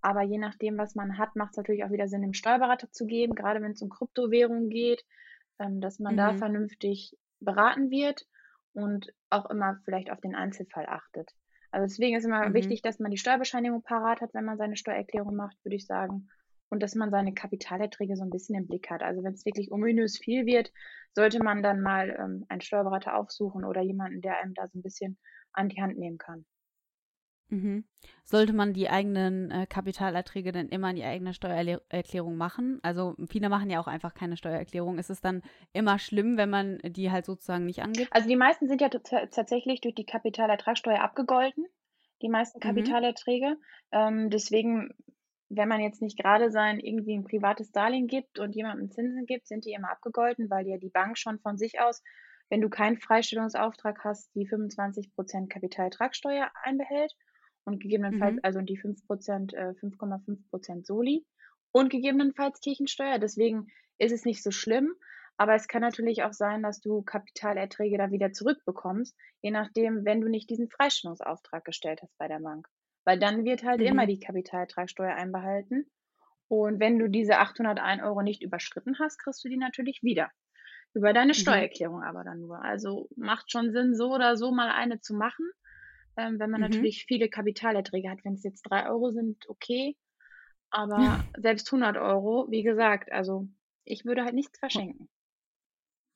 Aber 0.00 0.22
je 0.22 0.38
nachdem, 0.38 0.78
was 0.78 0.94
man 0.94 1.16
hat, 1.16 1.36
macht 1.36 1.52
es 1.52 1.56
natürlich 1.56 1.84
auch 1.84 1.90
wieder 1.90 2.08
Sinn, 2.08 2.22
dem 2.22 2.34
Steuerberater 2.34 2.90
zu 2.90 3.06
geben, 3.06 3.34
gerade 3.34 3.62
wenn 3.62 3.72
es 3.72 3.82
um 3.82 3.88
Kryptowährungen 3.88 4.68
geht, 4.68 5.04
ähm, 5.58 5.80
dass 5.80 6.00
man 6.00 6.14
mhm. 6.14 6.18
da 6.18 6.34
vernünftig 6.34 7.16
beraten 7.40 7.90
wird 7.90 8.26
und 8.72 9.12
auch 9.30 9.48
immer 9.48 9.80
vielleicht 9.84 10.10
auf 10.10 10.20
den 10.20 10.34
Einzelfall 10.34 10.86
achtet. 10.86 11.30
Also 11.70 11.86
deswegen 11.86 12.16
ist 12.16 12.24
immer 12.24 12.48
mhm. 12.48 12.54
wichtig, 12.54 12.82
dass 12.82 12.98
man 12.98 13.10
die 13.10 13.16
Steuerbescheinigung 13.16 13.82
parat 13.82 14.20
hat, 14.20 14.34
wenn 14.34 14.44
man 14.44 14.58
seine 14.58 14.76
Steuererklärung 14.76 15.36
macht, 15.36 15.56
würde 15.64 15.76
ich 15.76 15.86
sagen 15.86 16.28
und 16.72 16.82
dass 16.82 16.94
man 16.94 17.10
seine 17.10 17.34
Kapitalerträge 17.34 18.16
so 18.16 18.22
ein 18.22 18.30
bisschen 18.30 18.56
im 18.56 18.66
Blick 18.66 18.88
hat. 18.88 19.02
Also 19.02 19.22
wenn 19.22 19.34
es 19.34 19.44
wirklich 19.44 19.70
ominös 19.70 20.18
viel 20.18 20.46
wird, 20.46 20.72
sollte 21.12 21.44
man 21.44 21.62
dann 21.62 21.82
mal 21.82 22.16
ähm, 22.18 22.46
einen 22.48 22.62
Steuerberater 22.62 23.14
aufsuchen 23.14 23.66
oder 23.66 23.82
jemanden, 23.82 24.22
der 24.22 24.38
einem 24.38 24.54
da 24.54 24.66
so 24.68 24.78
ein 24.78 24.82
bisschen 24.82 25.18
an 25.52 25.68
die 25.68 25.82
Hand 25.82 25.98
nehmen 25.98 26.16
kann. 26.16 26.46
Mhm. 27.50 27.84
Sollte 28.24 28.54
man 28.54 28.72
die 28.72 28.88
eigenen 28.88 29.50
äh, 29.50 29.66
Kapitalerträge 29.66 30.50
denn 30.50 30.70
immer 30.70 30.88
in 30.88 30.96
die 30.96 31.04
eigene 31.04 31.34
Steuererklärung 31.34 32.38
machen? 32.38 32.80
Also 32.82 33.16
viele 33.28 33.50
machen 33.50 33.68
ja 33.68 33.78
auch 33.78 33.86
einfach 33.86 34.14
keine 34.14 34.38
Steuererklärung. 34.38 34.96
Ist 34.96 35.10
es 35.10 35.20
dann 35.20 35.42
immer 35.74 35.98
schlimm, 35.98 36.38
wenn 36.38 36.48
man 36.48 36.78
die 36.82 37.10
halt 37.10 37.26
sozusagen 37.26 37.66
nicht 37.66 37.82
angibt? 37.82 38.10
Also 38.14 38.30
die 38.30 38.36
meisten 38.36 38.66
sind 38.66 38.80
ja 38.80 38.88
tatsächlich 38.88 39.82
durch 39.82 39.94
die 39.94 40.06
Kapitalertragssteuer 40.06 41.02
abgegolten, 41.02 41.66
die 42.22 42.30
meisten 42.30 42.60
mhm. 42.60 42.62
Kapitalerträge. 42.62 43.50
Mhm. 43.50 43.58
Ähm, 43.92 44.30
deswegen 44.30 44.94
wenn 45.54 45.68
man 45.68 45.80
jetzt 45.80 46.00
nicht 46.00 46.18
gerade 46.18 46.50
sein 46.50 46.80
irgendwie 46.80 47.14
ein 47.14 47.24
privates 47.24 47.70
Darlehen 47.72 48.06
gibt 48.06 48.38
und 48.38 48.54
jemandem 48.54 48.90
Zinsen 48.90 49.26
gibt, 49.26 49.46
sind 49.46 49.64
die 49.66 49.72
immer 49.72 49.90
abgegolten, 49.90 50.48
weil 50.48 50.66
ja 50.66 50.78
die 50.78 50.88
Bank 50.88 51.18
schon 51.18 51.38
von 51.40 51.58
sich 51.58 51.80
aus, 51.80 52.02
wenn 52.48 52.60
du 52.60 52.70
keinen 52.70 52.98
Freistellungsauftrag 52.98 54.02
hast, 54.02 54.34
die 54.34 54.48
25% 54.48 55.48
Kapitaltragsteuer 55.48 56.50
einbehält 56.62 57.12
und 57.64 57.80
gegebenenfalls 57.80 58.36
mhm. 58.36 58.40
also 58.42 58.60
die 58.60 58.78
5%, 58.78 59.54
äh, 59.54 59.74
5,5% 59.80 60.86
Soli 60.86 61.24
und 61.70 61.90
gegebenenfalls 61.90 62.60
Kirchensteuer. 62.60 63.18
Deswegen 63.18 63.68
ist 63.98 64.12
es 64.12 64.24
nicht 64.24 64.42
so 64.42 64.50
schlimm. 64.50 64.94
Aber 65.38 65.54
es 65.54 65.66
kann 65.66 65.80
natürlich 65.80 66.22
auch 66.22 66.34
sein, 66.34 66.62
dass 66.62 66.80
du 66.80 67.02
Kapitalerträge 67.02 67.98
da 67.98 68.10
wieder 68.10 68.32
zurückbekommst, 68.32 69.16
je 69.40 69.50
nachdem, 69.50 70.04
wenn 70.04 70.20
du 70.20 70.28
nicht 70.28 70.50
diesen 70.50 70.68
Freistellungsauftrag 70.68 71.64
gestellt 71.64 72.00
hast 72.02 72.16
bei 72.18 72.28
der 72.28 72.40
Bank. 72.40 72.68
Weil 73.04 73.18
dann 73.18 73.44
wird 73.44 73.64
halt 73.64 73.80
mhm. 73.80 73.86
immer 73.86 74.06
die 74.06 74.20
Kapitaltragsteuer 74.20 75.14
einbehalten. 75.14 75.90
Und 76.48 76.80
wenn 76.80 76.98
du 76.98 77.08
diese 77.08 77.38
801 77.38 78.02
Euro 78.02 78.22
nicht 78.22 78.42
überschritten 78.42 78.98
hast, 78.98 79.18
kriegst 79.18 79.44
du 79.44 79.48
die 79.48 79.56
natürlich 79.56 80.02
wieder. 80.02 80.30
Über 80.94 81.12
deine 81.12 81.32
mhm. 81.32 81.36
Steuererklärung 81.36 81.98
mhm. 81.98 82.02
aber 82.04 82.24
dann 82.24 82.40
nur. 82.40 82.62
Also 82.62 83.08
macht 83.16 83.50
schon 83.50 83.72
Sinn, 83.72 83.94
so 83.94 84.12
oder 84.14 84.36
so 84.36 84.52
mal 84.52 84.70
eine 84.70 85.00
zu 85.00 85.14
machen. 85.14 85.50
Ähm, 86.16 86.38
wenn 86.38 86.50
man 86.50 86.60
mhm. 86.60 86.68
natürlich 86.68 87.06
viele 87.06 87.28
Kapitalerträge 87.28 88.10
hat. 88.10 88.24
Wenn 88.24 88.34
es 88.34 88.44
jetzt 88.44 88.62
3 88.62 88.88
Euro 88.90 89.10
sind, 89.10 89.48
okay. 89.48 89.96
Aber 90.70 91.00
ja. 91.00 91.24
selbst 91.36 91.72
100 91.72 91.96
Euro, 91.96 92.46
wie 92.50 92.62
gesagt, 92.62 93.10
also 93.12 93.48
ich 93.84 94.04
würde 94.04 94.24
halt 94.24 94.34
nichts 94.34 94.58
verschenken. 94.58 95.08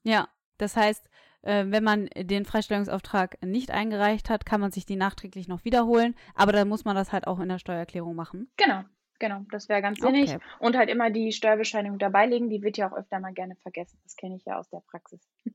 Ja, 0.02 0.28
das 0.58 0.76
heißt, 0.76 1.08
wenn 1.46 1.84
man 1.84 2.06
den 2.16 2.44
Freistellungsauftrag 2.44 3.42
nicht 3.42 3.70
eingereicht 3.70 4.30
hat, 4.30 4.46
kann 4.46 4.60
man 4.60 4.72
sich 4.72 4.86
die 4.86 4.96
nachträglich 4.96 5.48
noch 5.48 5.64
wiederholen. 5.64 6.14
Aber 6.34 6.52
dann 6.52 6.68
muss 6.68 6.84
man 6.84 6.96
das 6.96 7.12
halt 7.12 7.26
auch 7.26 7.40
in 7.40 7.48
der 7.48 7.58
Steuererklärung 7.58 8.14
machen. 8.14 8.50
Genau, 8.56 8.82
genau. 9.18 9.42
Das 9.50 9.68
wäre 9.68 9.82
ganz 9.82 10.00
sinnig. 10.00 10.34
Okay. 10.34 10.44
Und 10.58 10.76
halt 10.76 10.90
immer 10.90 11.10
die 11.10 11.32
Steuerbescheinigung 11.32 11.98
dabei 11.98 12.26
legen. 12.26 12.50
Die 12.50 12.62
wird 12.62 12.76
ja 12.76 12.90
auch 12.90 12.96
öfter 12.96 13.20
mal 13.20 13.32
gerne 13.32 13.56
vergessen. 13.56 13.98
Das 14.02 14.16
kenne 14.16 14.36
ich 14.36 14.44
ja 14.44 14.58
aus 14.58 14.68
der 14.70 14.82
Praxis. 14.90 15.20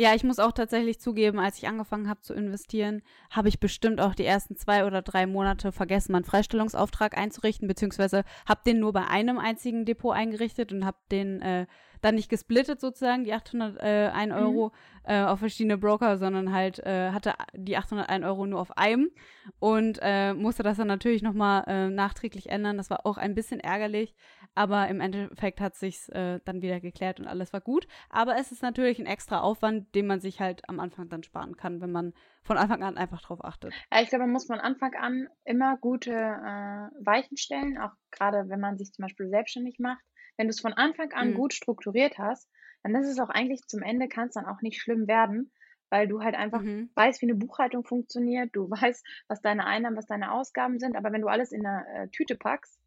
Ja, 0.00 0.14
ich 0.14 0.22
muss 0.22 0.38
auch 0.38 0.52
tatsächlich 0.52 1.00
zugeben, 1.00 1.40
als 1.40 1.58
ich 1.58 1.66
angefangen 1.66 2.08
habe 2.08 2.20
zu 2.20 2.32
investieren, 2.32 3.02
habe 3.30 3.48
ich 3.48 3.58
bestimmt 3.58 4.00
auch 4.00 4.14
die 4.14 4.24
ersten 4.24 4.54
zwei 4.56 4.84
oder 4.84 5.02
drei 5.02 5.26
Monate 5.26 5.72
vergessen, 5.72 6.12
meinen 6.12 6.24
Freistellungsauftrag 6.24 7.18
einzurichten, 7.18 7.66
beziehungsweise 7.66 8.22
habe 8.46 8.60
den 8.64 8.78
nur 8.78 8.92
bei 8.92 9.08
einem 9.08 9.38
einzigen 9.38 9.84
Depot 9.84 10.14
eingerichtet 10.14 10.72
und 10.72 10.84
habe 10.84 10.98
den 11.10 11.42
äh, 11.42 11.66
dann 12.00 12.14
nicht 12.14 12.28
gesplittet 12.28 12.80
sozusagen, 12.80 13.24
die 13.24 13.32
801 13.32 13.78
äh, 13.80 14.26
mhm. 14.26 14.32
Euro 14.32 14.68
mhm. 14.68 15.10
äh, 15.10 15.22
auf 15.24 15.38
verschiedene 15.40 15.78
Broker, 15.78 16.16
sondern 16.18 16.52
halt 16.52 16.78
äh, 16.80 17.10
hatte 17.10 17.34
die 17.54 17.76
801 17.76 18.24
Euro 18.24 18.46
nur 18.46 18.60
auf 18.60 18.76
einem 18.76 19.10
und 19.58 19.98
äh, 20.02 20.34
musste 20.34 20.62
das 20.62 20.76
dann 20.76 20.88
natürlich 20.88 21.22
nochmal 21.22 21.64
äh, 21.66 21.88
nachträglich 21.88 22.50
ändern. 22.50 22.76
Das 22.76 22.90
war 22.90 23.06
auch 23.06 23.18
ein 23.18 23.34
bisschen 23.34 23.60
ärgerlich, 23.60 24.14
aber 24.54 24.88
im 24.88 25.00
Endeffekt 25.00 25.60
hat 25.60 25.74
sich's 25.74 26.08
äh, 26.10 26.40
dann 26.44 26.62
wieder 26.62 26.80
geklärt 26.80 27.20
und 27.20 27.26
alles 27.26 27.52
war 27.52 27.60
gut. 27.60 27.86
Aber 28.10 28.36
es 28.36 28.52
ist 28.52 28.62
natürlich 28.62 28.98
ein 28.98 29.06
extra 29.06 29.40
Aufwand, 29.40 29.94
den 29.94 30.06
man 30.06 30.20
sich 30.20 30.40
halt 30.40 30.68
am 30.68 30.80
Anfang 30.80 31.08
dann 31.08 31.22
sparen 31.22 31.56
kann, 31.56 31.80
wenn 31.80 31.92
man 31.92 32.12
von 32.42 32.56
Anfang 32.56 32.82
an 32.82 32.96
einfach 32.96 33.20
drauf 33.22 33.44
achtet. 33.44 33.74
Ich 34.00 34.08
glaube, 34.08 34.24
man 34.24 34.32
muss 34.32 34.46
von 34.46 34.60
Anfang 34.60 34.94
an 34.94 35.28
immer 35.44 35.76
gute 35.76 36.12
äh, 36.12 37.04
Weichen 37.04 37.36
stellen, 37.36 37.78
auch 37.78 37.92
gerade 38.10 38.48
wenn 38.48 38.60
man 38.60 38.78
sich 38.78 38.92
zum 38.92 39.02
Beispiel 39.02 39.28
selbstständig 39.28 39.78
macht 39.78 40.02
wenn 40.38 40.48
du 40.48 40.52
es 40.52 40.60
von 40.60 40.72
Anfang 40.74 41.12
an 41.12 41.34
mhm. 41.34 41.34
gut 41.34 41.54
strukturiert 41.54 42.18
hast, 42.18 42.50
dann 42.82 42.94
ist 42.96 43.08
es 43.08 43.20
auch 43.20 43.30
eigentlich 43.30 43.62
zum 43.68 43.82
Ende, 43.82 44.08
kann 44.08 44.28
es 44.28 44.34
dann 44.34 44.46
auch 44.46 44.62
nicht 44.62 44.80
schlimm 44.80 45.08
werden, 45.08 45.52
weil 45.90 46.08
du 46.08 46.22
halt 46.22 46.36
einfach 46.36 46.64
Mhm. 46.64 46.88
weißt, 46.96 47.22
wie 47.22 47.26
eine 47.26 47.36
Buchhaltung 47.36 47.84
funktioniert, 47.84 48.50
du 48.54 48.70
weißt, 48.70 49.06
was 49.28 49.42
deine 49.42 49.66
Einnahmen, 49.66 49.96
was 49.98 50.06
deine 50.06 50.32
Ausgaben 50.32 50.78
sind, 50.80 50.96
aber 50.96 51.12
wenn 51.12 51.22
du 51.22 51.28
alles 51.28 51.52
in 51.52 51.62
'ne, 51.62 51.84
äh, 51.94 52.08
Tüte 52.10 52.36
packst, 52.36 52.80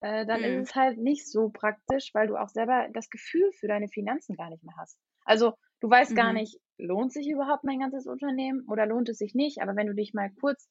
äh, 0.00 0.26
dann 0.26 0.42
Mhm. 0.42 0.44
ist 0.44 0.70
es 0.70 0.74
halt 0.74 0.98
nicht 0.98 1.30
so 1.30 1.50
praktisch, 1.50 2.10
weil 2.14 2.28
du 2.28 2.36
auch 2.36 2.48
selber 2.48 2.88
das 2.92 3.10
Gefühl 3.10 3.50
für 3.52 3.68
deine 3.68 3.88
Finanzen 3.88 4.36
gar 4.36 4.50
nicht 4.50 4.62
mehr 4.64 4.74
hast. 4.78 4.98
Also, 5.24 5.54
du 5.80 5.90
weißt 5.90 6.14
gar 6.14 6.32
Mhm. 6.32 6.34
nicht, 6.34 6.60
lohnt 6.78 7.12
sich 7.12 7.28
überhaupt 7.28 7.64
mein 7.64 7.80
ganzes 7.80 8.06
Unternehmen 8.06 8.64
oder 8.68 8.86
lohnt 8.86 9.08
es 9.08 9.18
sich 9.18 9.34
nicht? 9.34 9.60
Aber 9.62 9.76
wenn 9.76 9.86
du 9.88 9.94
dich 9.94 10.14
mal 10.14 10.30
kurz 10.40 10.70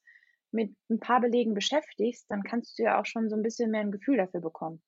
mit 0.50 0.74
'n 0.90 1.00
paar 1.00 1.20
Belegen 1.20 1.54
beschäftigst, 1.54 2.26
dann 2.30 2.42
kannst 2.42 2.78
du 2.78 2.84
ja 2.84 3.00
auch 3.00 3.06
schon 3.06 3.28
so 3.28 3.36
'n 3.36 3.42
bisschen 3.42 3.70
mehr 3.70 3.82
'n 3.82 3.92
Gefühl 3.92 4.16
dafür 4.16 4.40
bekommen. 4.40 4.82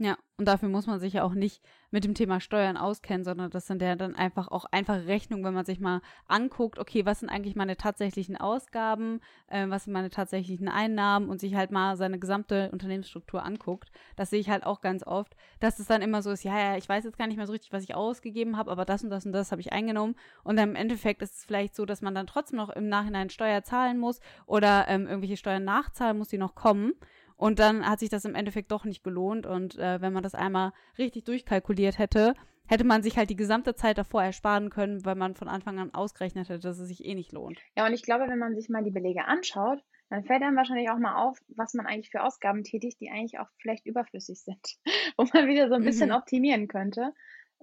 Ja, 0.00 0.16
und 0.36 0.46
dafür 0.46 0.68
muss 0.68 0.86
man 0.86 1.00
sich 1.00 1.14
ja 1.14 1.24
auch 1.24 1.34
nicht 1.34 1.60
mit 1.90 2.04
dem 2.04 2.14
Thema 2.14 2.40
Steuern 2.40 2.76
auskennen, 2.76 3.24
sondern 3.24 3.50
das 3.50 3.66
sind 3.66 3.82
ja 3.82 3.96
dann 3.96 4.14
einfach 4.14 4.46
auch 4.46 4.64
einfache 4.66 5.08
Rechnungen, 5.08 5.44
wenn 5.44 5.54
man 5.54 5.64
sich 5.64 5.80
mal 5.80 6.02
anguckt, 6.28 6.78
okay, 6.78 7.04
was 7.04 7.18
sind 7.18 7.28
eigentlich 7.28 7.56
meine 7.56 7.76
tatsächlichen 7.76 8.36
Ausgaben, 8.36 9.20
äh, 9.48 9.68
was 9.68 9.84
sind 9.84 9.92
meine 9.92 10.10
tatsächlichen 10.10 10.68
Einnahmen 10.68 11.28
und 11.28 11.40
sich 11.40 11.56
halt 11.56 11.72
mal 11.72 11.96
seine 11.96 12.20
gesamte 12.20 12.70
Unternehmensstruktur 12.70 13.42
anguckt. 13.42 13.90
Das 14.14 14.30
sehe 14.30 14.38
ich 14.38 14.48
halt 14.48 14.64
auch 14.64 14.82
ganz 14.82 15.04
oft, 15.04 15.34
dass 15.58 15.80
es 15.80 15.88
dann 15.88 16.00
immer 16.00 16.22
so 16.22 16.30
ist, 16.30 16.44
ja, 16.44 16.56
ja, 16.56 16.76
ich 16.76 16.88
weiß 16.88 17.02
jetzt 17.02 17.18
gar 17.18 17.26
nicht 17.26 17.36
mehr 17.36 17.48
so 17.48 17.52
richtig, 17.52 17.72
was 17.72 17.82
ich 17.82 17.96
ausgegeben 17.96 18.56
habe, 18.56 18.70
aber 18.70 18.84
das 18.84 19.02
und 19.02 19.10
das 19.10 19.26
und 19.26 19.32
das 19.32 19.50
habe 19.50 19.60
ich 19.60 19.72
eingenommen. 19.72 20.14
Und 20.44 20.56
dann 20.56 20.68
im 20.68 20.76
Endeffekt 20.76 21.22
ist 21.22 21.38
es 21.38 21.44
vielleicht 21.44 21.74
so, 21.74 21.86
dass 21.86 22.02
man 22.02 22.14
dann 22.14 22.28
trotzdem 22.28 22.58
noch 22.58 22.70
im 22.70 22.88
Nachhinein 22.88 23.30
Steuer 23.30 23.64
zahlen 23.64 23.98
muss 23.98 24.20
oder 24.46 24.86
ähm, 24.86 25.08
irgendwelche 25.08 25.36
Steuern 25.36 25.64
nachzahlen 25.64 26.18
muss, 26.18 26.28
die 26.28 26.38
noch 26.38 26.54
kommen. 26.54 26.92
Und 27.38 27.58
dann 27.60 27.88
hat 27.88 28.00
sich 28.00 28.10
das 28.10 28.24
im 28.26 28.34
Endeffekt 28.34 28.70
doch 28.72 28.84
nicht 28.84 29.02
gelohnt. 29.02 29.46
Und 29.46 29.78
äh, 29.78 30.00
wenn 30.02 30.12
man 30.12 30.22
das 30.22 30.34
einmal 30.34 30.72
richtig 30.98 31.24
durchkalkuliert 31.24 31.98
hätte, 31.98 32.34
hätte 32.66 32.84
man 32.84 33.02
sich 33.02 33.16
halt 33.16 33.30
die 33.30 33.36
gesamte 33.36 33.74
Zeit 33.74 33.96
davor 33.96 34.22
ersparen 34.22 34.68
können, 34.68 35.04
weil 35.06 35.14
man 35.14 35.34
von 35.34 35.48
Anfang 35.48 35.78
an 35.78 35.94
ausgerechnet 35.94 36.48
hätte, 36.50 36.60
dass 36.68 36.78
es 36.78 36.88
sich 36.88 37.04
eh 37.04 37.14
nicht 37.14 37.32
lohnt. 37.32 37.58
Ja, 37.76 37.86
und 37.86 37.94
ich 37.94 38.02
glaube, 38.02 38.26
wenn 38.28 38.38
man 38.38 38.54
sich 38.54 38.68
mal 38.68 38.82
die 38.84 38.90
Belege 38.90 39.24
anschaut, 39.24 39.82
dann 40.10 40.24
fällt 40.24 40.42
einem 40.42 40.56
wahrscheinlich 40.56 40.90
auch 40.90 40.98
mal 40.98 41.22
auf, 41.22 41.38
was 41.48 41.74
man 41.74 41.86
eigentlich 41.86 42.10
für 42.10 42.22
Ausgaben 42.22 42.64
tätigt, 42.64 43.00
die 43.00 43.10
eigentlich 43.10 43.38
auch 43.38 43.48
vielleicht 43.62 43.86
überflüssig 43.86 44.42
sind, 44.42 44.76
wo 45.16 45.24
man 45.32 45.46
wieder 45.48 45.68
so 45.68 45.74
ein 45.76 45.84
bisschen 45.84 46.08
Mhm. 46.10 46.16
optimieren 46.16 46.66
könnte. 46.68 47.14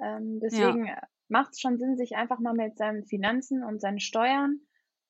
Ähm, 0.01 0.39
Ja. 0.41 0.71
deswegen 0.71 0.89
macht 1.27 1.51
es 1.53 1.59
schon 1.59 1.77
Sinn, 1.77 1.97
sich 1.97 2.15
einfach 2.15 2.39
mal 2.39 2.53
mit 2.53 2.77
seinen 2.77 3.03
Finanzen 3.05 3.63
und 3.63 3.81
seinen 3.81 3.99
Steuern 3.99 4.61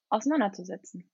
auseinanderzusetzen. 0.09 1.09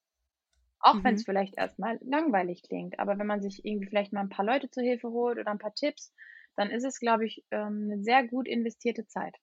Auch 0.82 1.04
wenn 1.04 1.16
es 1.16 1.24
Mhm. 1.24 1.26
vielleicht 1.26 1.58
erstmal 1.58 1.98
langweilig 2.02 2.64
klingt, 2.64 3.00
aber 3.00 3.18
wenn 3.20 3.28
man 3.28 3.42
sich 3.42 3.66
irgendwie 3.66 3.88
vielleicht 3.88 4.14
mal 4.14 4.22
ein 4.22 4.30
paar 4.30 4.46
Leute 4.46 4.70
zur 4.70 4.84
Hilfe 4.84 5.10
holt 5.12 5.38
oder 5.40 5.52
ein 5.52 5.60
paar 5.60 5.74
Tipps, 5.76 6.14
dann 6.56 6.70
ist 6.72 6.84
es, 6.86 7.00
glaube 7.00 7.26
ich, 7.26 7.46
ähm, 7.52 7.88
'ne 7.88 8.04
sehr 8.04 8.28
gut 8.28 8.48
investierte 8.48 9.06
Zeit. 9.08 9.38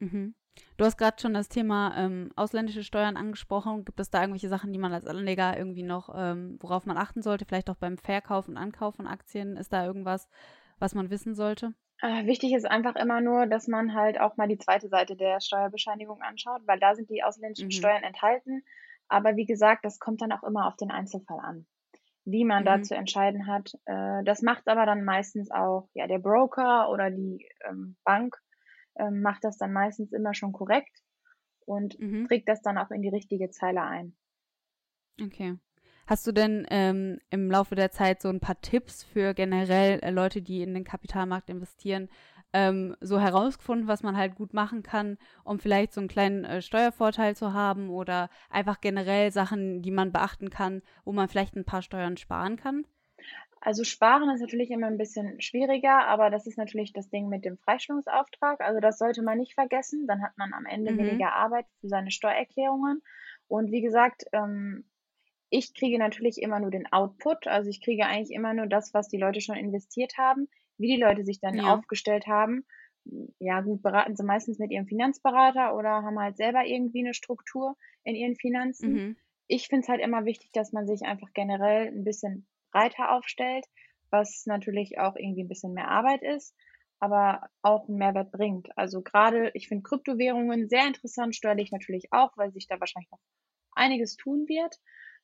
Mhm. 0.00 0.34
Du 0.76 0.84
hast 0.84 0.96
gerade 0.98 1.20
schon 1.20 1.34
das 1.34 1.48
Thema 1.48 1.94
ähm, 1.96 2.30
ausländische 2.36 2.82
Steuern 2.82 3.16
angesprochen. 3.16 3.84
Gibt 3.84 4.00
es 4.00 4.10
da 4.10 4.20
irgendwelche 4.20 4.48
Sachen, 4.48 4.72
die 4.72 4.78
man 4.78 4.92
als 4.92 5.06
Anleger 5.06 5.56
irgendwie 5.56 5.82
noch, 5.82 6.10
ähm, 6.14 6.56
worauf 6.60 6.86
man 6.86 6.96
achten 6.98 7.22
sollte? 7.22 7.44
Vielleicht 7.46 7.70
auch 7.70 7.76
beim 7.76 7.98
Verkauf 7.98 8.48
und 8.48 8.56
Ankauf 8.56 8.96
von 8.96 9.06
Aktien? 9.06 9.56
Ist 9.56 9.72
da 9.72 9.84
irgendwas, 9.86 10.28
was 10.78 10.94
man 10.94 11.10
wissen 11.10 11.34
sollte? 11.34 11.74
Äh, 12.02 12.26
wichtig 12.26 12.52
ist 12.54 12.64
einfach 12.66 12.94
immer 12.96 13.20
nur, 13.20 13.46
dass 13.46 13.68
man 13.68 13.94
halt 13.94 14.18
auch 14.20 14.36
mal 14.36 14.48
die 14.48 14.58
zweite 14.58 14.88
Seite 14.88 15.16
der 15.16 15.40
Steuerbescheinigung 15.40 16.20
anschaut, 16.22 16.62
weil 16.66 16.78
da 16.78 16.94
sind 16.94 17.08
die 17.10 17.22
ausländischen 17.22 17.70
Mhm. 17.70 17.70
Steuern 17.70 18.02
enthalten. 18.02 18.64
Aber 19.08 19.36
wie 19.36 19.46
gesagt, 19.46 19.84
das 19.84 19.98
kommt 19.98 20.22
dann 20.22 20.32
auch 20.32 20.42
immer 20.44 20.66
auf 20.68 20.76
den 20.76 20.90
Einzelfall 20.90 21.40
an, 21.40 21.66
wie 22.24 22.44
man 22.44 22.64
da 22.64 22.80
Mhm. 22.80 22.82
zu 22.82 22.96
entscheiden 22.96 23.46
hat. 23.46 23.72
Äh, 23.86 24.24
das 24.24 24.42
macht 24.42 24.68
aber 24.68 24.86
dann 24.86 25.04
meistens 25.04 25.50
auch, 25.50 25.88
ja, 25.94 26.06
der 26.08 26.18
Broker 26.20 26.90
oder 26.90 27.10
die, 27.10 27.48
ähm, 27.68 27.96
Bank, 28.04 28.36
ähm, 28.98 29.22
macht 29.22 29.44
das 29.44 29.58
dann 29.58 29.72
meistens 29.72 30.12
immer 30.12 30.34
schon 30.34 30.52
korrekt 30.52 31.02
und 31.66 31.98
Mhm. 31.98 32.26
trägt 32.28 32.48
das 32.48 32.62
dann 32.62 32.78
auch 32.78 32.90
in 32.92 33.02
die 33.02 33.10
richtige 33.10 33.50
Zeile 33.50 33.82
ein. 33.82 34.16
Okay. 35.20 35.56
Hast 36.06 36.26
du 36.26 36.32
denn 36.32 36.66
ähm, 36.70 37.18
im 37.30 37.50
Laufe 37.50 37.74
der 37.74 37.90
Zeit 37.90 38.22
so 38.22 38.28
ein 38.28 38.40
paar 38.40 38.60
Tipps 38.60 39.02
für 39.02 39.34
generell 39.34 39.98
äh, 40.00 40.10
Leute, 40.10 40.40
die 40.40 40.62
in 40.62 40.72
den 40.74 40.84
Kapitalmarkt 40.84 41.50
investieren, 41.50 42.08
ähm, 42.52 42.96
so 43.00 43.20
herausgefunden, 43.20 43.88
was 43.88 44.02
man 44.02 44.16
halt 44.16 44.36
gut 44.36 44.54
machen 44.54 44.82
kann, 44.82 45.18
um 45.44 45.58
vielleicht 45.58 45.92
so 45.92 46.00
einen 46.00 46.08
kleinen 46.08 46.44
äh, 46.44 46.62
Steuervorteil 46.62 47.34
zu 47.36 47.52
haben 47.52 47.90
oder 47.90 48.30
einfach 48.50 48.80
generell 48.80 49.32
Sachen, 49.32 49.82
die 49.82 49.90
man 49.90 50.12
beachten 50.12 50.48
kann, 50.50 50.82
wo 51.04 51.12
man 51.12 51.28
vielleicht 51.28 51.56
ein 51.56 51.64
paar 51.64 51.82
Steuern 51.82 52.16
sparen 52.16 52.56
kann? 52.56 52.86
Also 53.60 53.82
sparen 53.84 54.30
ist 54.30 54.40
natürlich 54.40 54.70
immer 54.70 54.86
ein 54.86 54.98
bisschen 54.98 55.40
schwieriger, 55.40 56.06
aber 56.06 56.30
das 56.30 56.46
ist 56.46 56.56
natürlich 56.56 56.92
das 56.92 57.08
Ding 57.10 57.28
mit 57.28 57.44
dem 57.44 57.58
Freistellungsauftrag. 57.58 58.60
Also 58.60 58.80
das 58.80 58.98
sollte 58.98 59.22
man 59.22 59.38
nicht 59.38 59.54
vergessen. 59.54 60.06
Dann 60.06 60.22
hat 60.22 60.38
man 60.38 60.52
am 60.52 60.66
Ende 60.66 60.92
Mhm. 60.92 60.96
weniger 60.96 61.32
Arbeit 61.34 61.66
für 61.80 61.88
seine 61.88 62.10
Steuererklärungen. 62.12 63.02
Und 63.48 63.72
wie 63.72 63.80
gesagt, 63.80 64.24
ähm, 64.32 64.84
ich 65.50 65.74
kriege 65.74 65.98
natürlich 65.98 66.38
immer 66.42 66.60
nur 66.60 66.70
den 66.70 66.90
Output. 66.92 67.46
Also 67.46 67.70
ich 67.70 67.82
kriege 67.82 68.06
eigentlich 68.06 68.30
immer 68.36 68.54
nur 68.54 68.66
das, 68.66 68.94
was 68.94 69.08
die 69.08 69.18
Leute 69.18 69.40
schon 69.40 69.56
investiert 69.56 70.14
haben. 70.18 70.48
Wie 70.78 70.94
die 70.96 71.00
Leute 71.02 71.24
sich 71.24 71.40
dann 71.40 71.58
Ja. 71.58 71.60
aufgestellt 71.60 72.26
haben, 72.26 72.64
ja 73.38 73.60
gut, 73.60 73.82
beraten 73.82 74.16
sie 74.16 74.24
meistens 74.24 74.58
mit 74.58 74.70
ihrem 74.70 74.86
Finanzberater 74.86 75.74
oder 75.76 76.02
haben 76.02 76.18
halt 76.18 76.36
selber 76.36 76.64
irgendwie 76.64 77.00
eine 77.00 77.14
Struktur 77.14 77.76
in 78.04 78.14
ihren 78.16 78.36
Finanzen. 78.36 79.02
Mhm. 79.02 79.16
Ich 79.46 79.68
finde 79.68 79.82
es 79.84 79.88
halt 79.88 80.00
immer 80.00 80.24
wichtig, 80.24 80.50
dass 80.52 80.72
man 80.72 80.86
sich 80.86 81.02
einfach 81.02 81.28
generell 81.32 81.88
ein 81.88 82.04
bisschen 82.04 82.46
breiter 82.72 83.12
aufstellt, 83.12 83.66
was 84.10 84.44
natürlich 84.46 84.98
auch 84.98 85.14
irgendwie 85.16 85.44
ein 85.44 85.48
bisschen 85.48 85.72
mehr 85.72 85.88
Arbeit 85.88 86.22
ist, 86.22 86.54
aber 86.98 87.48
auch 87.62 87.88
'n 87.88 87.96
Mehrwert 87.96 88.32
bringt. 88.32 88.68
Also 88.76 89.02
gerade, 89.02 89.50
ich 89.54 89.68
finde 89.68 89.82
Kryptowährungen 89.84 90.68
sehr 90.68 90.86
interessant, 90.86 91.36
steuerlich 91.36 91.70
natürlich 91.70 92.08
auch, 92.12 92.36
weil 92.36 92.52
sich 92.52 92.66
da 92.66 92.80
wahrscheinlich 92.80 93.10
noch 93.12 93.20
einiges 93.72 94.16
tun 94.16 94.46
wird, 94.48 94.76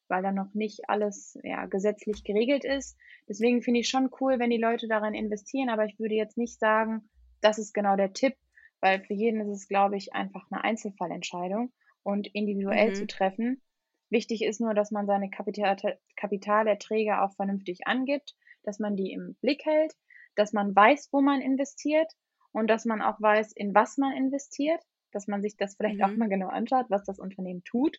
weil 0.08 0.22
da 0.22 0.32
noch 0.32 0.54
nicht 0.54 0.88
alles, 0.88 1.38
ja, 1.42 1.66
gesetzlich 1.66 2.24
geregelt 2.24 2.64
ist. 2.64 2.96
Deswegen 3.28 3.62
finde 3.62 3.80
ich 3.80 3.88
schon 3.88 4.10
cool, 4.20 4.38
wenn 4.38 4.50
die 4.50 4.58
Leute 4.58 4.88
darin 4.88 5.14
investieren, 5.14 5.68
aber 5.68 5.84
ich 5.86 5.98
würde 5.98 6.14
jetzt 6.14 6.36
nicht 6.38 6.58
sagen, 6.58 7.08
das 7.40 7.58
ist 7.58 7.72
genau 7.74 7.96
der 7.96 8.12
Tipp, 8.12 8.34
weil 8.80 9.02
für 9.04 9.14
jeden 9.14 9.40
ist 9.40 9.48
es, 9.48 9.68
glaube 9.68 9.96
ich, 9.96 10.12
einfach 10.14 10.46
eine 10.50 10.62
Einzelfallentscheidung 10.64 11.72
und 12.02 12.26
individuell 12.28 12.92
zu 12.92 13.06
Mhm. 13.06 13.06
treffen. 13.06 13.62
Wichtig 14.10 14.42
ist 14.42 14.60
nur, 14.60 14.74
dass 14.74 14.90
man 14.92 15.06
seine 15.06 15.30
Kapitalerte 15.30 15.98
Kapitalerträge 16.16 17.20
auch 17.22 17.34
vernünftig 17.34 17.86
angibt, 17.86 18.36
dass 18.62 18.78
man 18.78 18.94
die 18.96 19.10
im 19.12 19.34
Blick 19.40 19.64
hält, 19.64 19.94
dass 20.36 20.52
man 20.52 20.74
weiß, 20.76 21.08
wo 21.12 21.20
man 21.20 21.40
investiert 21.40 22.12
und 22.52 22.68
dass 22.68 22.84
man 22.84 23.02
auch 23.02 23.20
weiß, 23.20 23.52
in 23.52 23.74
was 23.74 23.96
man 23.98 24.16
investiert, 24.16 24.82
dass 25.10 25.26
man 25.26 25.42
sich 25.42 25.56
das 25.56 25.74
vielleicht 25.76 26.02
auch 26.02 26.14
Mhm. 26.14 26.16
mal 26.16 26.28
genau 26.28 26.48
anschaut, 26.48 26.86
was 26.90 27.04
das 27.04 27.18
Unternehmen 27.18 27.64
tut, 27.64 27.98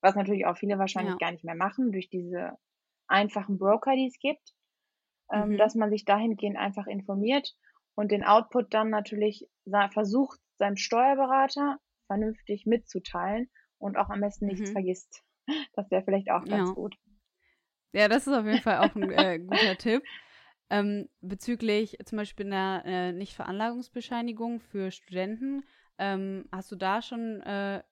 was 0.00 0.14
natürlich 0.14 0.46
auch 0.46 0.56
viele 0.56 0.78
wahrscheinlich 0.78 1.12
Ja. 1.12 1.18
gar 1.18 1.32
nicht 1.32 1.44
mehr 1.44 1.54
machen 1.54 1.92
durch 1.92 2.08
diese 2.08 2.52
einfachen 3.08 3.58
Broker, 3.58 3.94
die 3.94 4.06
es 4.06 4.18
gibt, 4.18 4.52
ähm, 5.32 5.50
Mhm. 5.52 5.58
dass 5.58 5.74
man 5.74 5.90
sich 5.90 6.04
dahingehend 6.04 6.56
einfach 6.56 6.86
informiert 6.86 7.54
und 7.94 8.10
den 8.12 8.24
Output 8.24 8.72
dann 8.74 8.90
natürlich 8.90 9.48
versucht, 9.92 10.38
seinem 10.58 10.76
Steuerberater 10.76 11.78
vernünftig 12.06 12.66
mitzuteilen 12.66 13.50
und 13.78 13.96
auch 13.96 14.10
am 14.10 14.20
besten 14.20 14.46
nichts 14.46 14.68
Mhm. 14.68 14.72
vergisst. 14.72 15.22
Das 15.74 15.90
wäre 15.90 16.04
vielleicht 16.04 16.30
auch 16.30 16.46
ganz 16.48 16.68
Ja. 16.68 16.74
gut. 16.74 16.96
Ja, 17.92 18.08
das 18.08 18.26
ist 18.26 18.32
auf 18.32 18.44
jeden 18.46 18.60
Fall 18.62 18.78
auch 18.78 18.94
ein 18.94 19.10
äh, 19.10 19.38
guter 19.38 19.76
Tipp. 19.76 20.04
Ähm, 20.70 21.08
bezüglich 21.20 21.98
zum 22.04 22.18
Beispiel 22.18 22.46
einer 22.46 22.82
äh, 22.84 23.12
Nichtveranlagungsbescheinigung 23.12 24.60
für 24.60 24.92
Studenten, 24.92 25.64
ähm, 25.98 26.44
hast 26.52 26.70
du 26.70 26.76
da 26.76 27.02
schon 27.02 27.40
äh, 27.42 27.82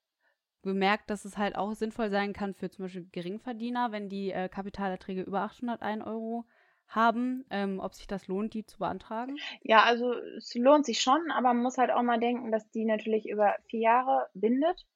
bemerkt, 0.62 1.10
dass 1.10 1.24
es 1.24 1.36
halt 1.38 1.56
auch 1.56 1.72
sinnvoll 1.74 2.10
sein 2.10 2.32
kann 2.32 2.54
für 2.54 2.70
zum 2.70 2.84
Beispiel 2.84 3.08
Geringverdiener, 3.12 3.92
wenn 3.92 4.08
die 4.08 4.30
äh, 4.32 4.48
Kapitalerträge 4.48 5.22
über 5.22 5.42
801 5.42 6.02
Euro 6.06 6.46
haben, 6.88 7.44
ähm, 7.50 7.80
ob 7.80 7.94
sich 7.94 8.06
das 8.06 8.28
lohnt, 8.28 8.54
die 8.54 8.64
zu 8.66 8.78
beantragen? 8.78 9.42
Ja, 9.62 9.82
also 9.84 10.12
es 10.36 10.54
lohnt 10.54 10.86
sich 10.86 11.00
schon, 11.00 11.30
aber 11.30 11.48
man 11.54 11.62
muss 11.62 11.78
halt 11.78 11.90
auch 11.90 12.02
mal 12.02 12.18
denken, 12.20 12.50
dass 12.52 12.70
die 12.70 12.84
natürlich 12.84 13.28
über 13.28 13.54
4 13.68 13.80
Jahre 13.80 14.28
bindet. 14.34 14.86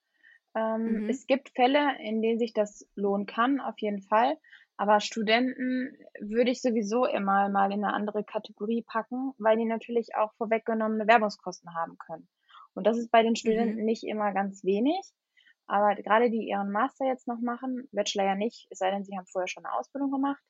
Ähm, 0.54 1.02
Mhm. 1.02 1.08
es 1.08 1.26
gibt 1.26 1.50
Fälle, 1.50 1.98
in 2.02 2.22
denen 2.22 2.38
sich 2.38 2.52
das 2.54 2.88
lohnen 2.94 3.26
kann, 3.26 3.60
auf 3.60 3.76
jeden 3.80 4.02
Fall. 4.02 4.38
Aber 4.76 5.00
Studenten 5.00 5.96
würde 6.20 6.50
ich 6.50 6.62
sowieso 6.62 7.06
immer 7.06 7.48
mal 7.50 7.72
in 7.72 7.84
eine 7.84 7.94
andere 7.94 8.24
Kategorie 8.24 8.82
packen, 8.86 9.32
weil 9.38 9.56
die 9.58 9.64
natürlich 9.66 10.16
auch 10.16 10.32
vorweggenommene 10.34 11.06
Werbungskosten 11.06 11.74
haben 11.74 11.96
können. 11.98 12.28
Und 12.74 12.86
das 12.86 12.98
ist 12.98 13.10
bei 13.10 13.22
den 13.22 13.36
Studenten 13.36 13.76
Mhm. 13.76 13.84
nicht 13.84 14.04
immer 14.04 14.32
ganz 14.32 14.64
wenig. 14.64 15.00
Aber 15.72 15.94
gerade 15.96 16.30
die 16.30 16.48
ihren 16.48 16.70
Master 16.70 17.06
jetzt 17.06 17.26
noch 17.26 17.40
machen, 17.40 17.88
Bachelor 17.92 18.26
ja 18.26 18.34
nicht, 18.34 18.66
es 18.70 18.78
sei 18.78 18.90
denn, 18.90 19.04
sie 19.04 19.16
haben 19.16 19.26
vorher 19.26 19.48
schon 19.48 19.64
eine 19.64 19.74
Ausbildung 19.74 20.10
gemacht. 20.10 20.42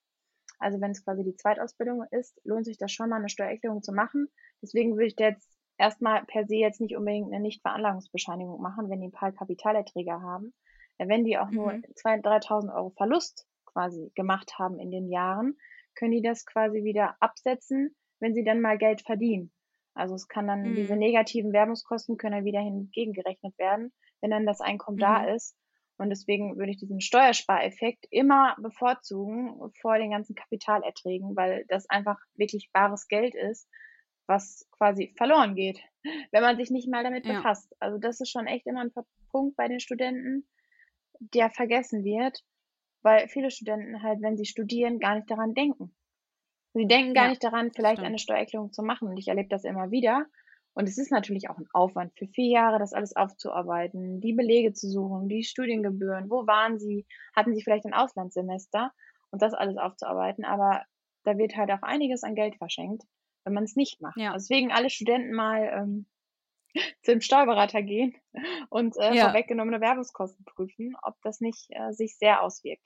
Also 0.58 0.80
wenn 0.80 0.92
es 0.92 1.04
quasi 1.04 1.22
die 1.24 1.36
Zweitausbildung 1.36 2.04
ist, 2.10 2.40
lohnt 2.44 2.64
sich 2.64 2.78
das 2.78 2.92
schon 2.92 3.08
mal, 3.10 3.16
eine 3.18 3.28
Steuererklärung 3.28 3.82
zu 3.82 3.92
machen. 3.92 4.28
Deswegen 4.62 4.94
würde 4.94 5.06
ich 5.06 5.16
da 5.16 5.26
jetzt 5.28 5.56
erstmal 5.78 6.24
per 6.26 6.46
se 6.46 6.56
jetzt 6.56 6.80
nicht 6.80 6.96
unbedingt 6.96 7.32
eine 7.32 7.42
Nichtveranlagungsbescheinigung 7.42 8.60
machen, 8.60 8.90
wenn 8.90 9.00
die 9.00 9.08
ein 9.08 9.12
paar 9.12 9.32
Kapitalerträge 9.32 10.12
haben. 10.12 10.54
Äh, 10.98 11.08
wenn 11.08 11.24
die 11.24 11.38
auch 11.38 11.52
nur 11.52 11.72
Mhm. 11.72 11.84
2.000, 11.94 12.22
3.000 12.24 12.74
Euro 12.74 12.90
Verlust 12.90 13.46
quasi 13.66 14.10
gemacht 14.14 14.58
haben 14.58 14.80
in 14.80 14.90
den 14.90 15.08
Jahren, 15.08 15.56
können 15.94 16.12
die 16.12 16.22
das 16.22 16.46
quasi 16.46 16.84
wieder 16.84 17.16
absetzen, 17.20 17.94
wenn 18.20 18.34
sie 18.34 18.44
dann 18.44 18.60
mal 18.60 18.78
Geld 18.78 19.02
verdienen. 19.02 19.52
Also 19.94 20.14
es 20.14 20.28
kann 20.28 20.46
dann 20.48 20.74
diese 20.74 20.94
Mhm. 20.94 20.96
negativen 20.96 21.52
Werbungskosten 21.52 22.16
können 22.16 22.36
dann 22.36 22.44
wieder 22.44 22.60
hingegengerechnet 22.60 23.56
werden, 23.58 23.92
wenn 24.22 24.30
dann 24.32 24.46
das 24.46 24.62
Einkommen 24.62 24.98
Mhm. 24.98 25.00
da 25.00 25.26
ist. 25.26 25.56
Und 25.98 26.10
deswegen 26.10 26.58
würde 26.58 26.72
ich 26.72 26.78
diesen 26.78 27.00
Steuerspareffekt 27.02 28.06
immer 28.10 28.56
bevorzugen 28.60 29.72
vor 29.82 29.98
den 29.98 30.12
ganzen 30.12 30.34
Kapitalerträgen, 30.36 31.36
weil 31.36 31.66
das 31.68 31.90
einfach 31.90 32.18
wirklich 32.34 32.70
bares 32.72 33.08
Geld 33.08 33.34
ist, 33.34 33.68
was 34.26 34.66
quasi 34.72 35.14
verloren 35.18 35.54
geht, 35.56 35.80
wenn 36.32 36.42
man 36.42 36.56
sich 36.56 36.70
nicht 36.70 36.88
mal 36.88 37.04
damit 37.04 37.26
Ja. 37.26 37.38
befasst. 37.38 37.74
Also 37.80 37.98
das 37.98 38.20
ist 38.20 38.30
schon 38.30 38.46
echt 38.48 38.66
immer 38.66 38.82
ein 38.82 38.92
Punkt 39.30 39.56
bei 39.56 39.68
den 39.68 39.80
Studenten, 39.80 40.48
der 41.20 41.50
vergessen 41.50 42.04
wird, 42.04 42.42
weil 43.02 43.28
viele 43.28 43.50
Studenten 43.50 44.02
halt, 44.02 44.22
wenn 44.22 44.36
sie 44.36 44.46
studieren, 44.46 45.00
gar 45.00 45.16
nicht 45.16 45.30
daran 45.30 45.54
denken. 45.54 45.94
Sie 46.74 46.86
denken 46.86 47.14
gar 47.14 47.26
Ja, 47.26 47.28
nicht 47.28 47.42
daran, 47.44 47.72
vielleicht 47.74 48.02
stimmt. 48.02 48.08
eine 48.08 48.18
Steuererklärung 48.18 48.72
zu 48.72 48.82
machen. 48.82 49.08
Und 49.08 49.16
ich 49.18 49.28
erlebe 49.28 49.48
das 49.48 49.64
immer 49.64 49.90
wieder. 49.90 50.26
Und 50.74 50.88
es 50.88 50.98
ist 50.98 51.10
natürlich 51.10 51.50
auch 51.50 51.58
ein 51.58 51.68
Aufwand 51.72 52.12
für 52.18 52.26
vier 52.26 52.48
Jahre, 52.50 52.78
das 52.78 52.92
alles 52.94 53.14
aufzuarbeiten, 53.14 54.20
die 54.20 54.32
Belege 54.32 54.72
zu 54.72 54.88
suchen, 54.88 55.28
die 55.28 55.44
Studiengebühren, 55.44 56.30
wo 56.30 56.46
waren 56.46 56.78
sie, 56.78 57.06
hatten 57.36 57.54
sie 57.54 57.62
vielleicht 57.62 57.84
ein 57.86 57.94
Auslandssemester 57.94 58.92
und 59.30 59.42
das 59.42 59.54
alles 59.54 59.76
aufzuarbeiten. 59.76 60.44
Aber 60.44 60.84
da 61.24 61.36
wird 61.36 61.56
halt 61.56 61.70
auch 61.70 61.82
einiges 61.82 62.22
an 62.22 62.34
Geld 62.34 62.56
verschenkt, 62.56 63.02
wenn 63.44 63.52
man 63.54 63.64
es 63.64 63.76
nicht 63.76 64.00
macht. 64.00 64.16
Ja. 64.16 64.32
Deswegen 64.32 64.72
alle 64.72 64.88
Studenten 64.90 65.32
mal 65.34 65.62
ähm, 65.74 66.06
zum 67.02 67.20
Steuerberater 67.20 67.82
gehen 67.82 68.14
und 68.70 68.96
äh, 68.98 69.14
Ja. 69.14 69.26
vorweggenommene 69.26 69.80
Werbungskosten 69.80 70.44
prüfen, 70.44 70.96
ob 71.02 71.16
das 71.22 71.40
nicht 71.40 71.66
äh, 71.70 71.92
sich 71.92 72.16
sehr 72.18 72.42
auswirkt. 72.42 72.82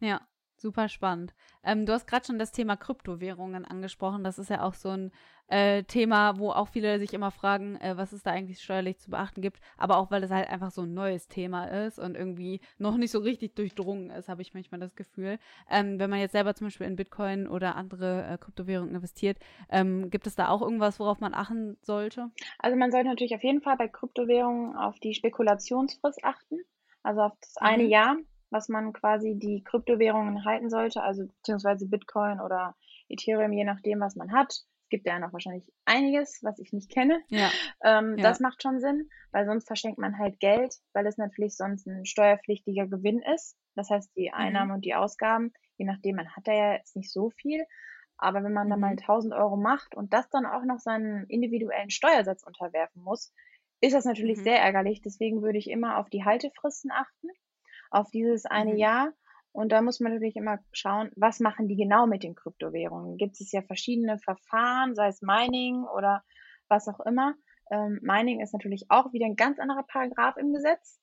Ja, 0.00 0.28
super 0.62 0.88
spannend. 0.88 1.34
Ähm, 1.62 1.84
du 1.84 1.92
hast 1.92 2.06
gerade 2.06 2.24
schon 2.24 2.38
das 2.38 2.52
Thema 2.52 2.76
Kryptowährungen 2.76 3.64
angesprochen. 3.66 4.24
Das 4.24 4.38
ist 4.38 4.48
ja 4.48 4.62
auch 4.62 4.74
so 4.74 4.88
ein 4.90 5.12
äh, 5.48 5.82
Thema, 5.84 6.38
wo 6.38 6.50
auch 6.50 6.68
viele 6.68 6.98
sich 6.98 7.12
immer 7.12 7.30
fragen, 7.30 7.76
äh, 7.76 7.96
was 7.96 8.12
es 8.12 8.22
da 8.22 8.30
eigentlich 8.30 8.60
steuerlich 8.62 8.98
zu 8.98 9.10
beachten 9.10 9.42
gibt. 9.42 9.60
Aber 9.76 9.98
auch, 9.98 10.10
weil 10.10 10.22
es 10.24 10.30
halt 10.30 10.48
einfach 10.48 10.70
so 10.70 10.82
ein 10.82 10.94
neues 10.94 11.28
Thema 11.28 11.66
ist 11.66 11.98
und 11.98 12.16
irgendwie 12.16 12.60
noch 12.78 12.96
nicht 12.96 13.10
so 13.10 13.18
richtig 13.18 13.54
durchdrungen 13.54 14.10
ist, 14.10 14.28
habe 14.30 14.40
ich 14.40 14.54
manchmal 14.54 14.80
das 14.80 14.94
Gefühl. 14.96 15.38
Ähm, 15.70 15.98
wenn 15.98 16.08
man 16.08 16.20
jetzt 16.20 16.32
selber 16.32 16.54
zum 16.54 16.68
Beispiel 16.68 16.86
in 16.86 16.96
Bitcoin 16.96 17.46
oder 17.48 17.76
andere 17.76 18.24
äh, 18.26 18.38
Kryptowährungen 18.38 18.94
investiert, 18.94 19.38
ähm, 19.68 20.08
gibt 20.10 20.26
es 20.26 20.34
da 20.36 20.48
auch 20.48 20.62
irgendwas, 20.62 20.98
worauf 20.98 21.20
man 21.20 21.34
achten 21.34 21.76
sollte? 21.82 22.30
Also 22.58 22.76
man 22.78 22.90
sollte 22.90 23.08
natürlich 23.08 23.34
auf 23.34 23.42
jeden 23.44 23.60
Fall 23.60 23.76
bei 23.76 23.88
Kryptowährungen 23.88 24.76
auf 24.76 24.98
die 25.00 25.14
Spekulationsfrist 25.14 26.24
achten, 26.24 26.60
also 27.02 27.20
auf 27.22 27.32
das 27.40 27.56
eine 27.58 27.82
Mhm. 27.82 27.90
Jahr, 27.90 28.16
was 28.52 28.68
man 28.68 28.92
quasi 28.92 29.34
die 29.36 29.64
Kryptowährungen 29.64 30.44
halten 30.44 30.70
sollte, 30.70 31.02
also 31.02 31.26
beziehungsweise 31.26 31.88
Bitcoin 31.88 32.40
oder 32.40 32.76
Ethereum, 33.08 33.52
je 33.52 33.64
nachdem, 33.64 34.00
was 34.00 34.14
man 34.16 34.32
hat. 34.32 34.50
Es 34.52 34.88
gibt 34.90 35.06
ja 35.06 35.18
noch 35.18 35.32
wahrscheinlich 35.32 35.64
einiges, 35.86 36.40
was 36.42 36.58
ich 36.58 36.72
nicht 36.72 36.90
kenne. 36.90 37.20
Ja. 37.28 37.50
Ähm, 37.82 38.16
Ja. 38.18 38.22
Das 38.22 38.40
macht 38.40 38.62
schon 38.62 38.78
Sinn, 38.80 39.08
weil 39.32 39.46
sonst 39.46 39.66
verschenkt 39.66 39.98
man 39.98 40.18
halt 40.18 40.38
Geld, 40.38 40.74
weil 40.92 41.06
es 41.06 41.16
natürlich 41.16 41.56
sonst 41.56 41.86
ein 41.86 42.04
steuerpflichtiger 42.04 42.86
Gewinn 42.86 43.20
ist. 43.34 43.56
Das 43.74 43.88
heißt, 43.88 44.14
die 44.16 44.32
Einnahmen 44.32 44.70
und 44.72 44.84
die 44.84 44.94
Ausgaben, 44.94 45.52
je 45.78 45.86
nachdem, 45.86 46.16
man 46.16 46.28
hat 46.36 46.46
da 46.46 46.52
ja 46.52 46.72
jetzt 46.74 46.94
nicht 46.94 47.10
so 47.10 47.30
viel. 47.30 47.64
Aber 48.18 48.44
wenn 48.44 48.52
man 48.52 48.68
dann 48.68 48.78
mal 48.80 48.92
Mhm. 48.92 48.98
1000 48.98 49.34
Euro 49.34 49.56
macht 49.56 49.94
und 49.96 50.12
das 50.12 50.28
dann 50.28 50.44
auch 50.46 50.64
noch 50.64 50.78
seinen 50.78 51.24
individuellen 51.26 51.90
Steuersatz 51.90 52.42
unterwerfen 52.44 53.02
muss, 53.02 53.32
ist 53.80 53.94
das 53.94 54.04
natürlich 54.04 54.38
Mhm. 54.38 54.42
sehr 54.44 54.60
ärgerlich. 54.60 55.00
Deswegen 55.00 55.42
würde 55.42 55.58
ich 55.58 55.68
immer 55.70 55.96
auf 55.98 56.08
die 56.10 56.22
Haltefristen 56.24 56.92
achten, 56.92 57.28
auf 57.92 58.10
dieses 58.10 58.46
eine 58.46 58.74
Mhm. 58.74 58.76
Jahr. 58.76 59.12
Und 59.52 59.70
da 59.72 59.82
muss 59.82 60.00
man 60.00 60.12
natürlich 60.12 60.36
immer 60.36 60.58
schauen, 60.72 61.10
was 61.16 61.40
machen 61.40 61.68
die 61.68 61.76
genau 61.76 62.06
mit 62.06 62.22
den 62.22 62.34
Kryptowährungen? 62.34 63.18
Gibt 63.18 63.40
es 63.40 63.52
ja 63.52 63.62
verschiedene 63.62 64.18
Verfahren, 64.18 64.94
sei 64.94 65.08
es 65.08 65.20
Mining 65.22 65.84
oder 65.84 66.24
was 66.68 66.88
auch 66.88 67.00
immer. 67.00 67.34
Ähm, 67.70 67.98
Mining 68.02 68.40
ist 68.40 68.54
natürlich 68.54 68.86
auch 68.90 69.12
wieder 69.12 69.26
ein 69.26 69.36
ganz 69.36 69.58
anderer 69.58 69.82
Paragraph 69.84 70.36
im 70.38 70.52
Gesetz. 70.54 71.00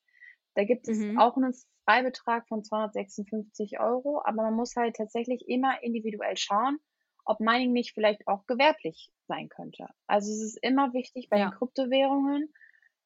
Da 0.55 0.63
gibt 0.63 0.87
es 0.87 1.07
Mhm. 1.07 1.15
auch 1.15 1.37
einen 1.37 1.53
Freibetrag 1.85 2.47
von 2.47 2.63
256 2.63 3.79
Euro, 3.79 4.21
aber 4.25 4.43
man 4.43 4.55
muss 4.55 4.75
halt 4.75 4.95
tatsächlich 4.95 5.47
immer 5.47 5.81
individuell 5.83 6.37
schauen, 6.37 6.79
ob 7.25 7.39
Mining 7.39 7.71
nicht 7.71 7.93
vielleicht 7.93 8.27
auch 8.27 8.45
gewerblich 8.47 9.11
sein 9.27 9.49
könnte. 9.49 9.87
Also 10.07 10.31
es 10.31 10.41
ist 10.41 10.59
immer 10.63 10.93
wichtig 10.93 11.29
bei 11.29 11.37
Ja. 11.37 11.39
den 11.39 11.51
Kryptowährungen, 11.51 12.51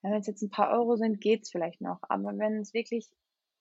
wenn 0.02 0.13
es 0.13 0.28
jetzt 0.28 0.41
ein 0.41 0.50
paar 0.50 0.72
Euro 0.72 0.96
sind, 0.96 1.22
geht's 1.22 1.52
vielleicht 1.52 1.82
noch. 1.82 2.00
Aber 2.10 2.38
wenn 2.38 2.60
es 2.62 2.74
wirklich 2.74 3.10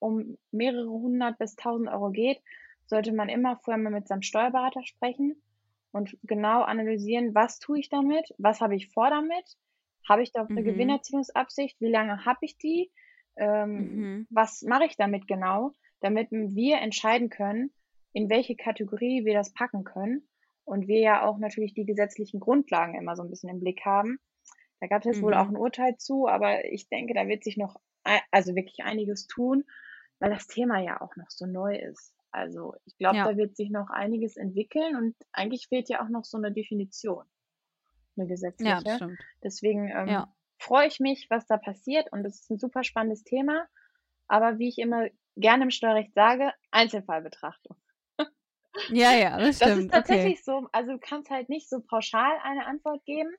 um 0.02 0.36
mehrere 0.50 0.90
hundert 0.90 1.38
bis 1.38 1.54
tausend 1.56 1.88
Euro 1.88 2.10
geht, 2.10 2.42
sollte 2.86 3.12
man 3.12 3.28
immer 3.28 3.56
vorher 3.58 3.82
mal 3.82 3.90
mit 3.90 4.08
seinem 4.08 4.22
Steuerberater 4.22 4.82
sprechen 4.84 5.42
und 5.92 6.16
genau 6.22 6.62
analysieren, 6.62 7.34
was 7.34 7.58
tue 7.58 7.78
ich 7.78 7.88
damit, 7.88 8.34
was 8.38 8.60
habe 8.60 8.74
ich 8.74 8.90
vor 8.92 9.10
damit, 9.10 9.56
habe 10.08 10.22
ich 10.22 10.32
da 10.32 10.48
eine 10.54 10.64
Mhm. 10.64 10.64
Gewinnerzielungsabsicht, 10.64 11.80
wie 11.80 11.90
lange 11.90 12.24
habe 12.24 12.38
ich 12.42 12.58
die, 12.58 12.90
ähm, 13.36 13.94
Mhm. 13.94 14.26
was 14.30 14.62
mache 14.62 14.84
ich 14.86 14.96
damit 14.96 15.28
genau, 15.28 15.70
damit 16.00 16.28
wir 16.30 16.78
entscheiden 16.78 17.30
können, 17.30 17.72
in 18.12 18.28
welche 18.28 18.56
Kategorie 18.56 19.24
wir 19.24 19.34
das 19.34 19.52
packen 19.52 19.84
können 19.84 20.28
und 20.64 20.88
wir 20.88 21.00
ja 21.00 21.24
auch 21.26 21.38
natürlich 21.38 21.74
die 21.74 21.86
gesetzlichen 21.86 22.40
Grundlagen 22.40 22.94
immer 22.94 23.14
so 23.16 23.22
ein 23.22 23.30
bisschen 23.30 23.50
im 23.50 23.60
Blick 23.60 23.84
haben. 23.84 24.18
Da 24.80 24.88
gab 24.88 25.00
es 25.02 25.06
jetzt 25.06 25.22
wohl 25.22 25.34
Mhm. 25.34 25.34
auch 25.34 25.48
ein 25.48 25.56
Urteil 25.56 25.96
zu, 25.96 26.26
aber 26.26 26.64
ich 26.64 26.88
denke, 26.88 27.14
da 27.14 27.28
wird 27.28 27.44
sich 27.44 27.56
noch 27.56 27.76
also 28.30 28.54
wirklich 28.56 28.82
einiges 28.82 29.26
tun, 29.28 29.64
weil 30.22 30.30
das 30.30 30.46
Thema 30.46 30.80
ja 30.80 31.02
auch 31.02 31.16
noch 31.16 31.30
so 31.30 31.46
neu 31.46 31.76
ist. 31.76 32.14
Also 32.30 32.76
ich 32.87 32.96
glaube, 32.98 33.18
Ja. 33.18 33.24
da 33.24 33.37
wird 33.37 33.56
sich 33.56 33.70
noch 33.70 33.90
einiges 33.90 34.37
entwickeln 34.38 34.96
und 34.96 35.16
eigentlich 35.32 35.66
fehlt 35.68 35.90
ja 35.90 36.02
auch 36.04 36.11
noch 36.11 36.24
so 36.24 36.38
eine 36.38 36.52
Definition, 36.52 37.26
eine 38.16 38.28
Ja, 38.58 38.80
gesetzliche. 38.80 38.82
das 38.82 38.94
stimmt. 38.94 39.26
Deswegen 39.42 39.88
ähm, 39.90 40.11
Ja. 40.12 40.35
freue 40.58 40.87
ich 40.88 41.00
mich, 41.00 41.26
was 41.30 41.46
da 41.46 41.58
passiert 41.58 42.12
und 42.12 42.24
es 42.26 42.42
ist 42.42 42.50
ein 42.50 42.58
super 42.58 42.85
spannendes 42.85 43.24
Thema. 43.24 43.66
Aber 44.28 44.58
wie 44.58 44.68
ich 44.68 44.78
immer 44.78 45.08
gerne 45.37 45.64
im 45.64 45.70
Steuerrecht 45.70 46.14
sage, 46.14 46.52
Einzelfallbetrachtung. 46.70 47.76
Ja, 48.88 49.12
ja, 49.14 49.38
das 49.38 49.58
Das 49.58 49.76
ist 49.76 49.88
stimmt. 49.88 49.94
Okay. 49.94 50.35
tatsächlich 50.35 50.44
so, 50.44 50.68
also 50.72 50.92
du 50.92 50.98
kannst 50.98 51.30
halt 51.30 51.48
nicht 51.48 51.68
so 51.70 51.80
pauschal 51.80 52.38
eine 52.42 52.66
Antwort 52.66 53.04
geben. 53.06 53.30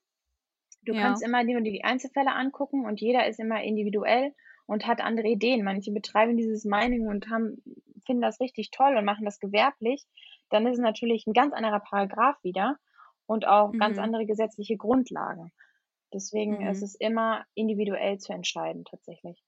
Du 0.84 0.94
Ja. 0.94 0.96
kannst 0.96 1.24
immer 1.24 1.44
nur 1.44 1.62
die 1.62 1.84
Einzelfälle 1.84 2.32
angucken 2.34 2.86
und 2.86 3.02
jeder 3.02 3.28
ist 3.28 3.40
immer 3.40 3.64
individuell 3.64 4.34
und 4.66 4.88
hat 4.88 5.02
andere 5.02 5.28
Ideen. 5.28 5.64
Manche 5.64 5.92
betreiben 5.92 6.38
dieses 6.38 6.66
Mining 6.66 7.08
und 7.08 7.30
haben, 7.30 7.62
finden 8.06 8.22
das 8.22 8.40
richtig 8.40 8.72
toll 8.72 8.96
und 8.98 9.06
machen 9.06 9.26
das 9.26 9.40
gewerblich. 9.40 10.06
Dann 10.50 10.66
ist 10.68 10.74
es 10.74 10.80
natürlich 10.80 11.26
ein 11.28 11.34
ganz 11.34 11.54
anderer 11.54 11.80
Paragraph 11.80 12.38
wieder 12.44 12.78
und 13.26 13.48
auch 13.48 13.78
ganz 13.78 13.98
Mhm. 13.98 14.04
andere 14.04 14.26
gesetzliche 14.26 14.78
Grundlagen. 14.78 15.52
Deswegen 16.14 16.62
ist 16.68 16.82
Mhm. 16.82 16.84
es 16.84 16.96
immer 16.96 17.46
individuell 17.56 18.20
zu 18.20 18.34
entscheiden, 18.34 18.86
tatsächlich. 18.86 19.44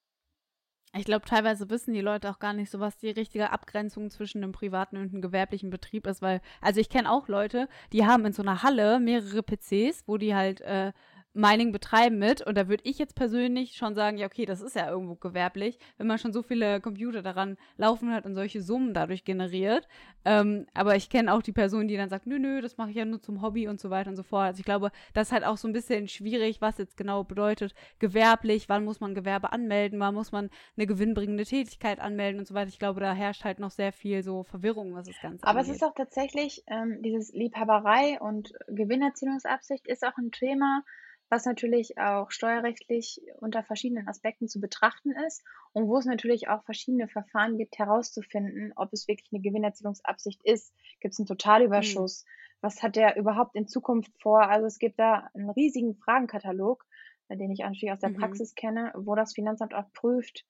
Ich 0.97 1.03
glaube, 1.03 1.25
teilweise 1.25 1.69
wissen 1.69 1.93
die 1.93 1.99
Leute 2.01 2.29
auch 2.31 2.39
gar 2.39 2.53
nicht 2.53 2.71
so, 2.71 2.79
was 2.79 2.97
die 2.97 3.09
richtige 3.09 3.51
Abgrenzung 3.51 4.09
zwischen 4.09 4.41
einem 4.43 4.53
privaten 4.53 4.95
und 4.97 5.11
einem 5.11 5.21
gewerblichen 5.21 5.69
Betrieb 5.69 6.07
ist, 6.07 6.21
weil, 6.21 6.39
also 6.61 6.79
ich 6.79 6.87
kenne 6.89 7.11
auch 7.11 7.27
Leute, 7.27 7.67
die 7.91 8.05
haben 8.05 8.25
in 8.25 8.31
so 8.31 8.41
einer 8.41 8.63
Halle 8.63 8.99
mehrere 9.01 9.43
PCs, 9.43 10.07
wo 10.07 10.17
die 10.17 10.33
halt 10.35 10.61
äh, 10.61 10.93
Mining 11.35 11.73
betreiben 11.73 12.17
mit 12.17 12.41
und 12.41 12.57
da 12.57 12.69
würde 12.69 12.83
ich 12.85 12.97
jetzt 12.97 13.13
persönlich 13.15 13.75
schon 13.75 13.93
sagen, 13.93 14.17
ja, 14.17 14.25
okay, 14.25 14.45
das 14.45 14.61
ist 14.61 14.75
ja 14.75 14.89
irgendwo 14.89 15.15
gewerblich, 15.15 15.77
wenn 15.97 16.07
man 16.07 16.17
schon 16.17 16.31
so 16.31 16.41
viele 16.41 16.79
Computer 16.79 17.21
daran 17.21 17.57
laufen 17.77 18.13
hat 18.13 18.25
und 18.25 18.35
solche 18.35 18.61
Summen 18.61 18.93
dadurch 18.93 19.25
generiert. 19.25 19.87
Ähm, 20.23 20.65
aber 20.73 20.95
ich 20.95 21.09
kenne 21.09 21.33
auch 21.33 21.41
die 21.41 21.51
Person, 21.51 21.89
die 21.89 21.97
dann 21.97 22.09
sagt, 22.09 22.25
nö, 22.25 22.39
nö, 22.39 22.61
das 22.61 22.77
mache 22.77 22.89
ich 22.91 22.95
ja 22.95 23.03
nur 23.03 23.21
zum 23.21 23.41
Hobby 23.41 23.67
und 23.67 23.81
so 23.81 23.89
weiter 23.89 24.09
und 24.09 24.15
so 24.15 24.23
fort. 24.23 24.45
Also 24.47 24.59
ich 24.59 24.65
glaube, 24.65 24.91
das 25.13 25.27
ist 25.27 25.31
halt 25.33 25.43
auch 25.43 25.57
so 25.57 25.67
ein 25.67 25.73
bisschen 25.73 26.07
schwierig, 26.07 26.61
was 26.61 26.77
jetzt 26.77 26.95
genau 26.95 27.25
bedeutet, 27.25 27.75
gewerblich, 27.99 28.69
wann 28.69 28.85
muss 28.85 29.01
man 29.01 29.13
Gewerbe 29.13 29.51
anmelden, 29.51 29.99
wann 29.99 30.15
muss 30.15 30.31
man 30.31 30.49
eine 30.77 30.87
gewinnbringende 30.87 31.43
Tätigkeit 31.43 31.99
anmelden 31.99 32.39
und 32.39 32.47
so 32.47 32.53
weiter. 32.53 32.69
Ich 32.69 32.79
glaube, 32.79 33.01
da 33.01 33.13
herrscht 33.13 33.43
halt 33.43 33.59
noch 33.59 33.71
sehr 33.71 33.91
viel 33.91 34.23
so 34.23 34.43
Verwirrung, 34.43 34.95
was 34.95 35.07
das 35.07 35.19
Ganze 35.21 35.45
Aber 35.45 35.59
es 35.59 35.67
angeht. 35.67 35.81
ist 35.81 35.87
auch 35.87 35.95
tatsächlich, 35.95 36.63
ähm, 36.67 37.01
dieses 37.01 37.33
Liebhaberei 37.33 38.19
und 38.21 38.53
Gewinnerzielungsabsicht 38.67 39.85
ist 39.87 40.05
auch 40.05 40.17
ein 40.17 40.31
Thema, 40.31 40.83
was 41.29 41.45
natürlich 41.45 41.97
auch 41.97 42.31
steuerrechtlich 42.31 43.21
unter 43.39 43.63
verschiedenen 43.63 44.07
Aspekten 44.07 44.47
zu 44.47 44.59
betrachten 44.59 45.11
ist 45.27 45.43
und 45.73 45.87
wo 45.87 45.97
es 45.97 46.05
natürlich 46.05 46.47
auch 46.47 46.63
verschiedene 46.63 47.07
Verfahren 47.07 47.57
gibt, 47.57 47.77
herauszufinden, 47.77 48.73
ob 48.75 48.93
es 48.93 49.07
wirklich 49.07 49.29
eine 49.33 49.41
Gewinnerzielungsabsicht 49.41 50.41
ist. 50.43 50.73
Gibt 50.99 51.13
es 51.13 51.19
einen 51.19 51.27
Totalüberschuss? 51.27 52.25
Was 52.61 52.81
hat 52.83 52.95
der 52.95 53.17
überhaupt 53.17 53.55
in 53.55 53.67
Zukunft 53.67 54.11
vor? 54.21 54.49
Also 54.49 54.65
es 54.67 54.79
gibt 54.79 54.99
da 54.99 55.29
einen 55.33 55.49
riesigen 55.49 55.95
Fragenkatalog, 55.95 56.85
den 57.29 57.51
ich 57.51 57.59
natürlich 57.59 57.91
aus 57.91 57.99
der 57.99 58.09
Mhm. 58.09 58.19
Praxis 58.19 58.55
kenne, 58.55 58.91
wo 58.95 59.15
das 59.15 59.33
Finanzamt 59.33 59.73
auch 59.73 59.91
prüft, 59.93 60.45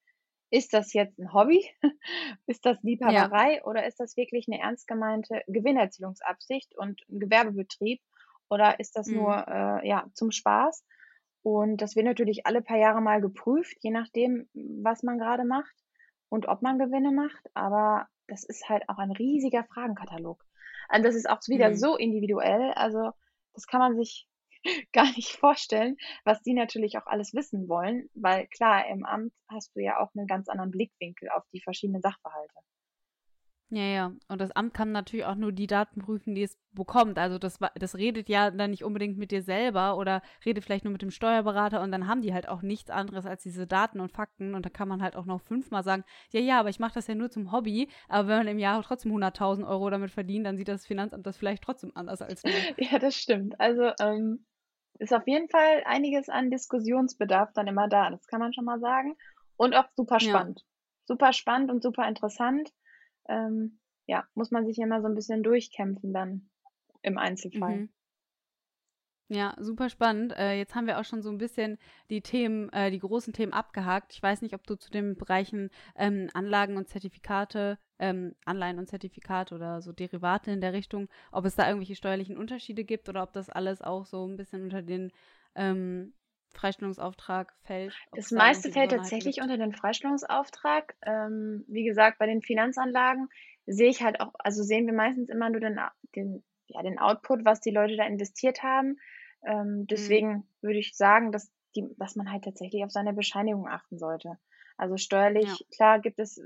ist 0.52 0.74
das 0.74 0.94
jetzt 0.94 1.18
ein 1.20 1.34
Hobby? 1.34 1.66
ist 2.48 2.66
das 2.66 2.82
Liebhaberei 2.84 3.64
oder 3.64 3.86
ist 3.88 4.00
das 4.00 4.16
wirklich 4.16 4.48
eine 4.48 4.62
ernst 4.62 4.88
gemeinte 4.88 5.42
Gewinnerzielungsabsicht 5.48 6.78
und 6.78 7.02
ein 7.10 7.20
Gewerbebetrieb? 7.20 8.02
Oder 8.50 8.80
ist 8.80 8.96
das 8.98 9.08
Mhm. 9.08 9.16
nur 9.16 9.48
äh, 9.48 9.88
ja, 9.88 10.06
zum 10.14 10.32
Spaß? 10.32 10.86
Und 11.44 11.78
das 11.78 11.96
wird 11.96 12.06
natürlich 12.06 12.46
alle 12.46 12.62
paar 12.62 12.78
Jahre 12.78 13.02
mal 13.02 13.22
geprüft, 13.22 13.78
je 13.82 13.92
nachdem, 13.92 14.50
was 14.54 15.04
man 15.04 15.18
gerade 15.20 15.46
macht 15.46 15.76
und 16.30 16.48
ob 16.48 16.62
man 16.62 16.80
Gewinne 16.80 17.12
macht. 17.12 17.46
Aber 17.54 18.08
das 18.28 18.44
ist 18.44 18.68
halt 18.70 18.90
auch 18.90 18.98
ein 18.98 19.12
riesiger 19.12 19.64
Fragenkatalog. 19.66 20.44
Also 20.90 21.04
das 21.06 21.16
ist 21.16 21.30
auch 21.30 21.40
wieder 21.48 21.72
Mhm. 21.72 21.76
so 21.76 21.96
individuell. 21.98 22.72
Also 22.74 23.12
das 23.54 23.68
kann 23.68 23.80
man 23.80 23.96
sich 23.96 24.28
gar 24.94 25.06
nicht 25.16 25.38
vorstellen, 25.38 25.98
was 26.24 26.42
die 26.42 26.54
natürlich 26.54 26.98
auch 26.98 27.06
alles 27.08 27.34
wissen 27.34 27.68
wollen, 27.70 28.10
weil 28.16 28.48
klar, 28.48 28.88
im 28.88 29.06
Amt 29.06 29.34
hast 29.50 29.76
du 29.76 29.82
ja 29.82 30.00
auch 30.00 30.10
einen 30.16 30.28
ganz 30.28 30.50
anderen 30.50 30.72
Blickwinkel 30.72 31.30
auf 31.30 31.44
die 31.54 31.62
verschiedenen 31.62 32.02
Sachverhalte. 32.02 32.56
Ja, 33.69 33.84
ja. 33.84 34.12
Und 34.28 34.39
das 34.39 34.51
Amt 34.51 34.75
kann 34.75 34.91
natürlich 34.91 35.25
auch 35.25 35.36
nur 35.36 35.51
die 35.51 35.65
Daten 35.65 35.99
prüfen, 35.99 36.36
die 36.36 36.43
es 36.43 36.58
bekommt. 36.71 37.17
Also 37.17 37.39
das, 37.39 37.58
das 37.75 37.95
redet 37.95 38.30
ja 38.30 38.51
dann 38.51 38.69
nicht 38.69 38.84
unbedingt 38.84 39.17
mit 39.17 39.32
dir 39.32 39.41
selber 39.41 39.97
oder 39.97 40.21
redet 40.45 40.63
vielleicht 40.63 40.84
nur 40.84 40.91
mit 40.91 41.01
dem 41.01 41.10
Steuerberater 41.10 41.82
und 41.82 41.91
dann 41.91 42.08
haben 42.08 42.21
die 42.21 42.34
halt 42.34 42.47
auch 42.47 42.62
nichts 42.62 42.91
anderes 42.91 43.25
als 43.25 43.41
diese 43.41 43.65
Daten 43.65 43.99
und 43.99 44.12
Fakten 44.12 44.54
und 44.54 44.65
da 44.65 44.69
kann 44.69 44.88
man 44.88 45.01
halt 45.01 45.15
auch 45.15 45.25
noch 45.25 45.41
fünfmal 45.41 45.84
sagen, 45.84 46.04
ja, 46.32 46.39
ja, 46.39 46.60
aber 46.60 46.69
ich 46.69 46.80
mache 46.80 46.93
das 46.93 47.08
ja 47.08 47.15
nur 47.15 47.32
zum 47.32 47.51
Hobby, 47.51 47.89
aber 48.08 48.28
wenn 48.28 48.38
man 48.38 48.47
im 48.47 48.60
Jahr 48.60 48.84
trotzdem 48.84 49.12
100.000 49.13 49.67
Euro 49.67 49.89
damit 49.89 50.12
verdient, 50.12 50.45
dann 50.45 50.58
sieht 50.58 50.67
das 50.67 50.86
Finanzamt 50.86 51.25
das 51.25 51.38
vielleicht 51.38 51.63
trotzdem 51.63 51.91
anders 51.95 52.21
als 52.21 52.43
du. 52.43 52.49
ja, 52.78 52.99
das 52.99 53.15
stimmt. 53.15 53.60
Also 53.60 53.91
ähm, 53.99 54.45
ist 54.99 55.13
auf 55.13 55.25
jeden 55.25 55.49
Fall 55.49 55.84
einiges 55.86 56.30
an 56.30 56.51
Diskussionsbedarf 56.51 57.51
dann 57.54 57.67
immer 57.67 57.88
da, 57.88 58.12
das 58.12 58.28
kann 58.28 58.39
man 58.39 58.54
schon 58.54 58.65
mal 58.65 58.80
sagen. 58.80 59.17
Und 59.58 59.73
auch 59.73 59.88
super 59.95 60.19
spannend. 60.19 60.60
Ja. 60.60 60.65
Super 61.08 61.34
spannend 61.34 61.71
und 61.71 61.82
super 61.82 62.08
interessant 62.08 62.71
ähm, 63.28 63.80
ja, 64.08 64.28
muss 64.36 64.52
man 64.52 64.66
sich 64.66 64.78
immer 64.80 65.02
so 65.02 65.08
ein 65.08 65.16
bisschen 65.16 65.44
durchkämpfen 65.44 66.14
dann 66.14 66.50
im 67.02 67.18
Einzelfall. 67.18 67.78
Mhm. 67.78 67.90
Ja, 69.28 69.56
super 69.60 69.90
spannend. 69.90 70.34
Äh, 70.38 70.54
jetzt 70.54 70.76
haben 70.76 70.86
wir 70.86 71.00
auch 71.00 71.04
schon 71.04 71.24
so 71.24 71.32
ein 71.32 71.40
bisschen 71.40 71.80
die 72.12 72.22
Themen, 72.22 72.70
äh, 72.70 72.92
die 72.92 73.00
großen 73.00 73.34
Themen 73.34 73.54
abgehakt. 73.54 74.14
Ich 74.14 74.22
weiß 74.22 74.44
nicht, 74.44 74.54
ob 74.54 74.68
du 74.68 74.76
zu 74.76 74.92
den 74.92 75.16
Bereichen 75.16 75.72
ähm, 75.96 76.30
Anlagen 76.36 76.78
und 76.78 76.88
Zertifikate, 76.88 77.80
ähm, 77.98 78.36
Anleihen 78.46 78.78
und 78.78 78.88
Zertifikate 78.88 79.56
oder 79.56 79.82
so 79.82 79.94
Derivate 79.94 80.52
in 80.52 80.62
der 80.62 80.74
Richtung, 80.74 81.10
ob 81.32 81.46
es 81.46 81.56
da 81.56 81.68
irgendwelche 81.68 81.96
steuerlichen 81.96 82.38
Unterschiede 82.38 82.84
gibt 82.84 83.10
oder 83.10 83.24
ob 83.24 83.34
das 83.34 83.50
alles 83.50 83.82
auch 83.82 84.06
so 84.06 84.28
ein 84.28 84.38
bisschen 84.38 84.62
unter 84.62 84.84
den 84.84 85.12
ähm, 85.56 86.14
Freistellungsauftrag 86.56 87.54
fällt. 87.63 87.94
Das 88.13 88.32
meiste 88.32 88.72
fällt 88.72 88.91
tatsächlich 88.91 89.41
unter 89.41 89.58
den 89.58 89.74
Freistellungsauftrag. 89.74 90.96
Ähm, 91.06 91.63
wie 91.68 91.84
gesagt, 91.84 92.18
bei 92.18 92.26
den 92.26 92.41
Finanzanlagen 92.41 93.30
sehe 93.65 93.89
ich 93.89 94.04
halt 94.04 94.20
auch, 94.22 94.34
also 94.39 94.63
sehen 94.63 94.86
wir 94.86 94.94
meistens 94.94 95.30
immer 95.30 95.50
nur 95.50 95.60
den, 95.60 95.80
den, 96.15 96.44
ja, 96.68 96.82
den 96.82 97.00
Output, 97.00 97.46
was 97.46 97.62
die 97.62 97.72
Leute 97.72 97.96
da 97.96 98.06
investiert 98.06 98.63
haben. 98.63 98.98
Ähm, 99.46 99.80
mhm. 99.80 99.88
deswegen 99.88 100.30
mhm. 100.30 100.44
würde 100.62 100.80
ich 100.80 100.96
sagen, 100.96 101.32
dass, 101.32 101.52
die, 101.76 101.88
dass 101.98 102.15
man 102.15 102.32
halt 102.32 102.44
tatsächlich 102.44 102.84
auf 102.84 102.91
seine 102.91 103.13
Bescheinigung 103.13 103.68
achten 103.68 103.98
sollte. 103.98 104.38
Also 104.78 104.98
steuerlich, 104.98 105.48
ja. 105.48 105.65
klar 105.76 106.00
gibt 106.00 106.20
es 106.20 106.41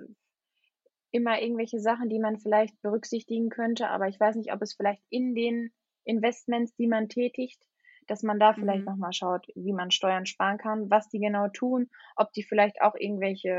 immer 1.11 1.41
irgendwelche 1.41 1.79
Sachen, 1.79 2.09
die 2.09 2.19
man 2.19 2.37
vielleicht 2.37 2.79
berücksichtigen 2.81 3.49
könnte, 3.49 3.89
aber 3.89 4.07
ich 4.07 4.19
weiß 4.19 4.35
nicht, 4.35 4.53
ob 4.53 4.61
es 4.61 4.73
vielleicht 4.73 5.01
in 5.09 5.33
den 5.33 5.71
Investments, 6.03 6.75
die 6.75 6.87
man 6.87 7.09
tätigt, 7.09 7.63
dass 8.09 8.23
man 8.23 8.39
da 8.39 8.53
vielleicht 8.53 8.79
mhm. 8.79 8.85
nochmal 8.85 9.13
schaut, 9.13 9.45
wie 9.55 9.71
man 9.71 9.91
Steuern 9.91 10.25
sparen 10.25 10.57
kann, 10.57 10.89
was 10.89 11.09
die 11.09 11.19
genau 11.19 11.47
tun, 11.47 11.89
ob 12.15 12.33
die 12.33 12.43
vielleicht 12.43 12.81
auch 12.81 12.95
irgendwelche, 12.95 13.49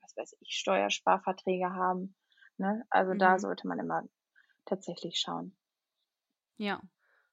was 0.00 0.16
weiß 0.16 0.36
ich, 0.40 0.56
Steuersparverträge 0.56 1.70
haben. 1.70 2.16
Ne? 2.56 2.84
Also 2.88 3.12
mhm. 3.12 3.18
da 3.18 3.38
sollte 3.38 3.68
man 3.68 3.78
immer 3.78 4.02
tatsächlich 4.64 5.18
schauen. 5.18 5.54
Ja, 6.56 6.80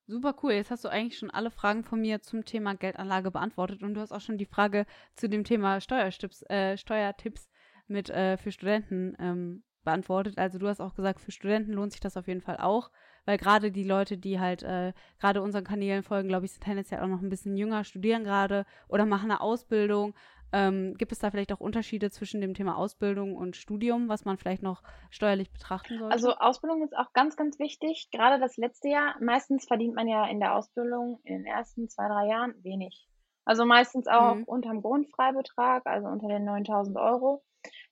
super 0.07 0.35
cool. 0.43 0.51
Jetzt 0.51 0.71
hast 0.71 0.83
du 0.83 0.89
eigentlich 0.89 1.17
schon 1.17 1.31
alle 1.31 1.51
Fragen 1.51 1.85
von 1.85 2.01
mir 2.01 2.21
zum 2.21 2.43
Thema 2.43 2.75
Geldanlage 2.75 3.31
beantwortet 3.31 3.81
und 3.81 3.93
du 3.93 4.01
hast 4.01 4.11
auch 4.11 4.21
schon 4.21 4.37
die 4.37 4.45
Frage 4.45 4.85
zu 5.15 5.29
dem 5.29 5.45
Thema 5.45 5.79
Steuertipps, 5.79 6.43
äh, 6.49 6.75
Steuertipps 6.77 7.49
mit 7.87 8.09
äh, 8.09 8.35
für 8.35 8.51
Studenten 8.51 9.15
ähm, 9.19 9.63
beantwortet. 9.83 10.37
Also 10.37 10.59
du 10.59 10.67
hast 10.67 10.81
auch 10.81 10.95
gesagt, 10.95 11.21
für 11.21 11.31
Studenten 11.31 11.71
lohnt 11.71 11.93
sich 11.93 12.01
das 12.01 12.17
auf 12.17 12.27
jeden 12.27 12.41
Fall 12.41 12.57
auch 12.57 12.91
weil 13.25 13.37
gerade 13.37 13.71
die 13.71 13.83
Leute, 13.83 14.17
die 14.17 14.39
halt 14.39 14.63
äh, 14.63 14.93
gerade 15.19 15.41
unseren 15.41 15.63
Kanälen 15.63 16.03
folgen, 16.03 16.27
glaube 16.27 16.45
ich, 16.45 16.53
sind 16.53 16.63
tendenziell 16.63 17.01
auch 17.01 17.07
noch 17.07 17.21
ein 17.21 17.29
bisschen 17.29 17.57
jünger, 17.57 17.83
studieren 17.83 18.23
gerade 18.23 18.65
oder 18.87 19.05
machen 19.05 19.31
eine 19.31 19.41
Ausbildung. 19.41 20.13
Ähm, 20.53 20.95
gibt 20.97 21.13
es 21.13 21.19
da 21.19 21.31
vielleicht 21.31 21.53
auch 21.53 21.61
Unterschiede 21.61 22.09
zwischen 22.11 22.41
dem 22.41 22.53
Thema 22.53 22.75
Ausbildung 22.75 23.35
und 23.35 23.55
Studium, 23.55 24.09
was 24.09 24.25
man 24.25 24.37
vielleicht 24.37 24.63
noch 24.63 24.83
steuerlich 25.09 25.51
betrachten 25.51 25.97
sollte? 25.97 26.13
Also 26.13 26.35
Ausbildung 26.35 26.83
ist 26.83 26.95
auch 26.97 27.13
ganz, 27.13 27.37
ganz 27.37 27.57
wichtig. 27.57 28.09
Gerade 28.11 28.39
das 28.39 28.57
letzte 28.57 28.89
Jahr. 28.89 29.15
Meistens 29.21 29.65
verdient 29.65 29.95
man 29.95 30.07
ja 30.07 30.25
in 30.27 30.39
der 30.39 30.55
Ausbildung 30.55 31.21
in 31.23 31.37
den 31.37 31.45
ersten 31.45 31.87
zwei, 31.87 32.07
drei 32.07 32.27
Jahren 32.27 32.53
wenig. 32.63 33.07
Also 33.45 33.65
meistens 33.65 34.07
auch 34.07 34.35
mhm. 34.35 34.43
unterm 34.43 34.81
Grundfreibetrag, 34.81 35.85
also 35.85 36.07
unter 36.07 36.27
den 36.27 36.43
9000 36.43 36.97
Euro. 36.97 37.43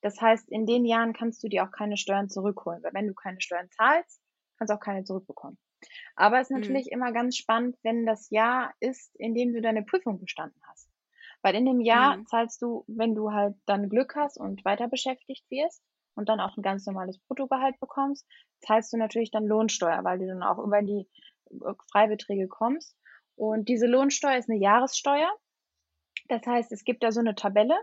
Das 0.01 0.19
heißt, 0.19 0.49
in 0.49 0.65
den 0.65 0.85
Jahren 0.85 1.13
kannst 1.13 1.43
du 1.43 1.47
dir 1.47 1.63
auch 1.63 1.71
keine 1.71 1.97
Steuern 1.97 2.29
zurückholen, 2.29 2.83
weil 2.83 2.93
wenn 2.93 3.07
du 3.07 3.13
keine 3.13 3.39
Steuern 3.39 3.69
zahlst, 3.71 4.21
kannst 4.59 4.73
auch 4.73 4.79
keine 4.79 5.03
zurückbekommen. 5.03 5.57
Aber 6.15 6.39
es 6.39 6.49
ist 6.49 6.55
mhm. 6.55 6.61
natürlich 6.61 6.87
mhm. 6.87 6.93
immer 6.93 7.11
ganz 7.11 7.37
spannend, 7.37 7.77
wenn 7.81 8.05
das 8.05 8.29
Jahr 8.29 8.73
ist, 8.79 9.15
in 9.15 9.33
dem 9.33 9.53
du 9.53 9.61
deine 9.61 9.83
Prüfung 9.83 10.19
bestanden 10.19 10.61
hast. 10.67 10.89
Weil 11.41 11.55
in 11.55 11.65
dem 11.65 11.79
Jahr 11.79 12.17
mhm. 12.17 12.27
zahlst 12.27 12.61
du, 12.61 12.83
wenn 12.87 13.15
du 13.15 13.31
halt 13.31 13.55
dann 13.65 13.89
Glück 13.89 14.15
hast 14.15 14.37
und 14.37 14.63
weiter 14.65 14.87
beschäftigt 14.89 15.49
wirst 15.49 15.81
und 16.15 16.27
dann 16.27 16.41
auch 16.41 16.57
ein 16.57 16.61
ganz 16.61 16.85
normales 16.85 17.17
Bruttogehalt 17.19 17.79
bekommst, 17.79 18.27
zahlst 18.59 18.91
du 18.91 18.97
natürlich 18.97 19.31
dann 19.31 19.47
Lohnsteuer, 19.47 20.03
weil 20.03 20.19
du 20.19 20.27
dann 20.27 20.43
auch 20.43 20.59
über 20.59 20.81
die 20.81 21.07
äh, 21.51 21.73
Freibeträge 21.91 22.47
kommst. 22.47 22.95
Und 23.35 23.69
diese 23.69 23.87
Lohnsteuer 23.87 24.37
ist 24.37 24.49
eine 24.49 24.59
Jahressteuer. 24.59 25.31
Das 26.27 26.45
heißt, 26.45 26.73
es 26.73 26.83
gibt 26.83 27.03
da 27.03 27.13
so 27.13 27.21
eine 27.21 27.35
Tabelle 27.35 27.77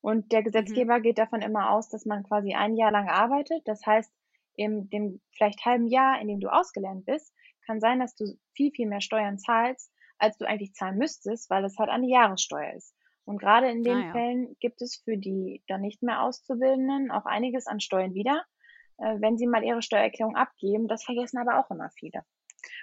und 0.00 0.30
der 0.30 0.40
mhm. 0.40 0.44
Gesetzgeber 0.44 0.98
mhm. 0.98 1.02
geht 1.02 1.18
davon 1.18 1.42
immer 1.42 1.70
aus, 1.70 1.88
dass 1.88 2.06
man 2.06 2.22
quasi 2.22 2.54
ein 2.54 2.76
Jahr 2.76 2.92
lang 2.92 3.08
arbeitet. 3.08 3.62
Das 3.66 3.84
heißt, 3.84 4.12
in 4.56 4.88
dem 4.90 5.20
vielleicht 5.32 5.64
halben 5.64 5.86
Jahr, 5.86 6.20
in 6.20 6.28
dem 6.28 6.40
du 6.40 6.48
ausgelernt 6.48 7.06
bist, 7.06 7.34
kann 7.66 7.80
sein, 7.80 8.00
dass 8.00 8.14
du 8.14 8.24
viel, 8.54 8.72
viel 8.72 8.88
mehr 8.88 9.00
Steuern 9.00 9.38
zahlst, 9.38 9.92
als 10.18 10.36
du 10.36 10.46
eigentlich 10.46 10.74
zahlen 10.74 10.98
müsstest, 10.98 11.48
weil 11.50 11.64
es 11.64 11.78
halt 11.78 11.90
eine 11.90 12.08
Jahressteuer 12.08 12.74
ist. 12.74 12.94
Und 13.24 13.38
gerade 13.38 13.70
in 13.70 13.84
den 13.84 13.96
ah, 13.96 14.06
ja. 14.06 14.12
Fällen 14.12 14.56
gibt 14.60 14.82
es 14.82 15.02
für 15.04 15.16
die 15.16 15.62
dann 15.68 15.82
nicht 15.82 16.02
mehr 16.02 16.22
Auszubildenden 16.22 17.10
auch 17.10 17.26
einiges 17.26 17.66
an 17.66 17.80
Steuern 17.80 18.14
wieder, 18.14 18.44
äh, 18.98 19.20
wenn 19.20 19.38
sie 19.38 19.46
mal 19.46 19.62
ihre 19.62 19.82
Steuererklärung 19.82 20.36
abgeben. 20.36 20.88
Das 20.88 21.04
vergessen 21.04 21.38
aber 21.38 21.60
auch 21.60 21.70
immer 21.70 21.90
viele. 21.90 22.24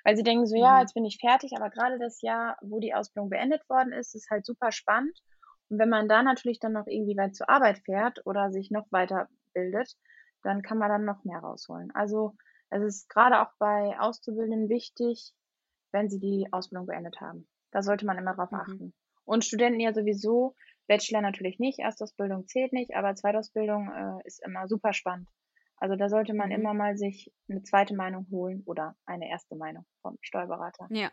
Weil 0.04 0.16
sie 0.16 0.24
denken 0.24 0.48
so, 0.48 0.56
mhm. 0.56 0.62
ja, 0.62 0.80
jetzt 0.82 0.94
bin 0.94 1.06
ich 1.06 1.20
fertig, 1.20 1.52
aber 1.56 1.70
gerade 1.70 2.00
das 2.00 2.22
Jahr, 2.22 2.58
wo 2.62 2.80
die 2.80 2.94
Ausbildung 2.94 3.30
beendet 3.30 3.68
worden 3.70 3.92
ist, 3.92 4.16
ist 4.16 4.30
halt 4.30 4.46
super 4.46 4.72
spannend. 4.72 5.20
Und 5.70 5.80
wenn 5.80 5.90
man 5.90 6.08
da 6.08 6.24
natürlich 6.24 6.60
dann 6.60 6.74
noch 6.74 6.88
irgendwie 6.88 7.18
weit 7.18 7.36
zur 7.36 7.50
Arbeit 7.50 7.80
fährt 7.80 8.26
oder 8.26 8.52
sich 8.52 8.72
noch 8.72 8.90
weiter 8.92 9.28
bildet, 9.54 9.98
dann 10.48 10.62
kann 10.62 10.78
man 10.78 10.88
dann 10.90 11.04
noch 11.04 11.26
mehr 11.26 11.40
rausholen. 11.40 11.92
Also 11.94 12.36
es 12.70 12.82
ist 12.82 13.10
gerade 13.10 13.42
auch 13.42 13.52
bei 13.60 14.00
Auszubildenden 14.00 14.70
wichtig, 14.70 15.34
wenn 15.92 16.10
sie 16.10 16.20
die 16.20 16.48
Ausbildung 16.52 16.88
beendet 16.88 17.20
haben. 17.20 17.48
Da 17.72 17.82
sollte 17.82 18.06
man 18.06 18.18
immer 18.18 18.34
drauf 18.34 18.52
mhm. 18.52 18.60
achten. 18.60 18.94
Und 19.26 19.44
Studenten 19.44 19.82
ja 19.82 19.94
sowieso, 19.94 20.56
Bachelor 20.88 21.22
natürlich 21.22 21.60
nicht, 21.60 21.80
Erstausbildung 21.80 22.48
zählt 22.48 22.72
nicht, 22.72 22.96
aber 22.96 23.14
Zweitausbildung 23.14 23.92
äh, 23.92 24.26
ist 24.26 24.42
immer 24.46 24.70
super 24.70 24.94
spannend. 24.94 25.28
Also 25.76 25.98
da 25.98 26.08
sollte 26.08 26.34
man 26.34 26.48
mhm. 26.48 26.56
immer 26.56 26.74
mal 26.74 26.98
sich 26.98 27.30
eine 27.50 27.62
zweite 27.64 27.94
Meinung 27.94 28.28
holen 28.32 28.64
oder 28.66 28.96
eine 29.06 29.30
erste 29.30 29.58
Meinung 29.58 29.86
vom 30.02 30.18
Steuerberater. 30.22 30.88
Ja. 30.92 31.12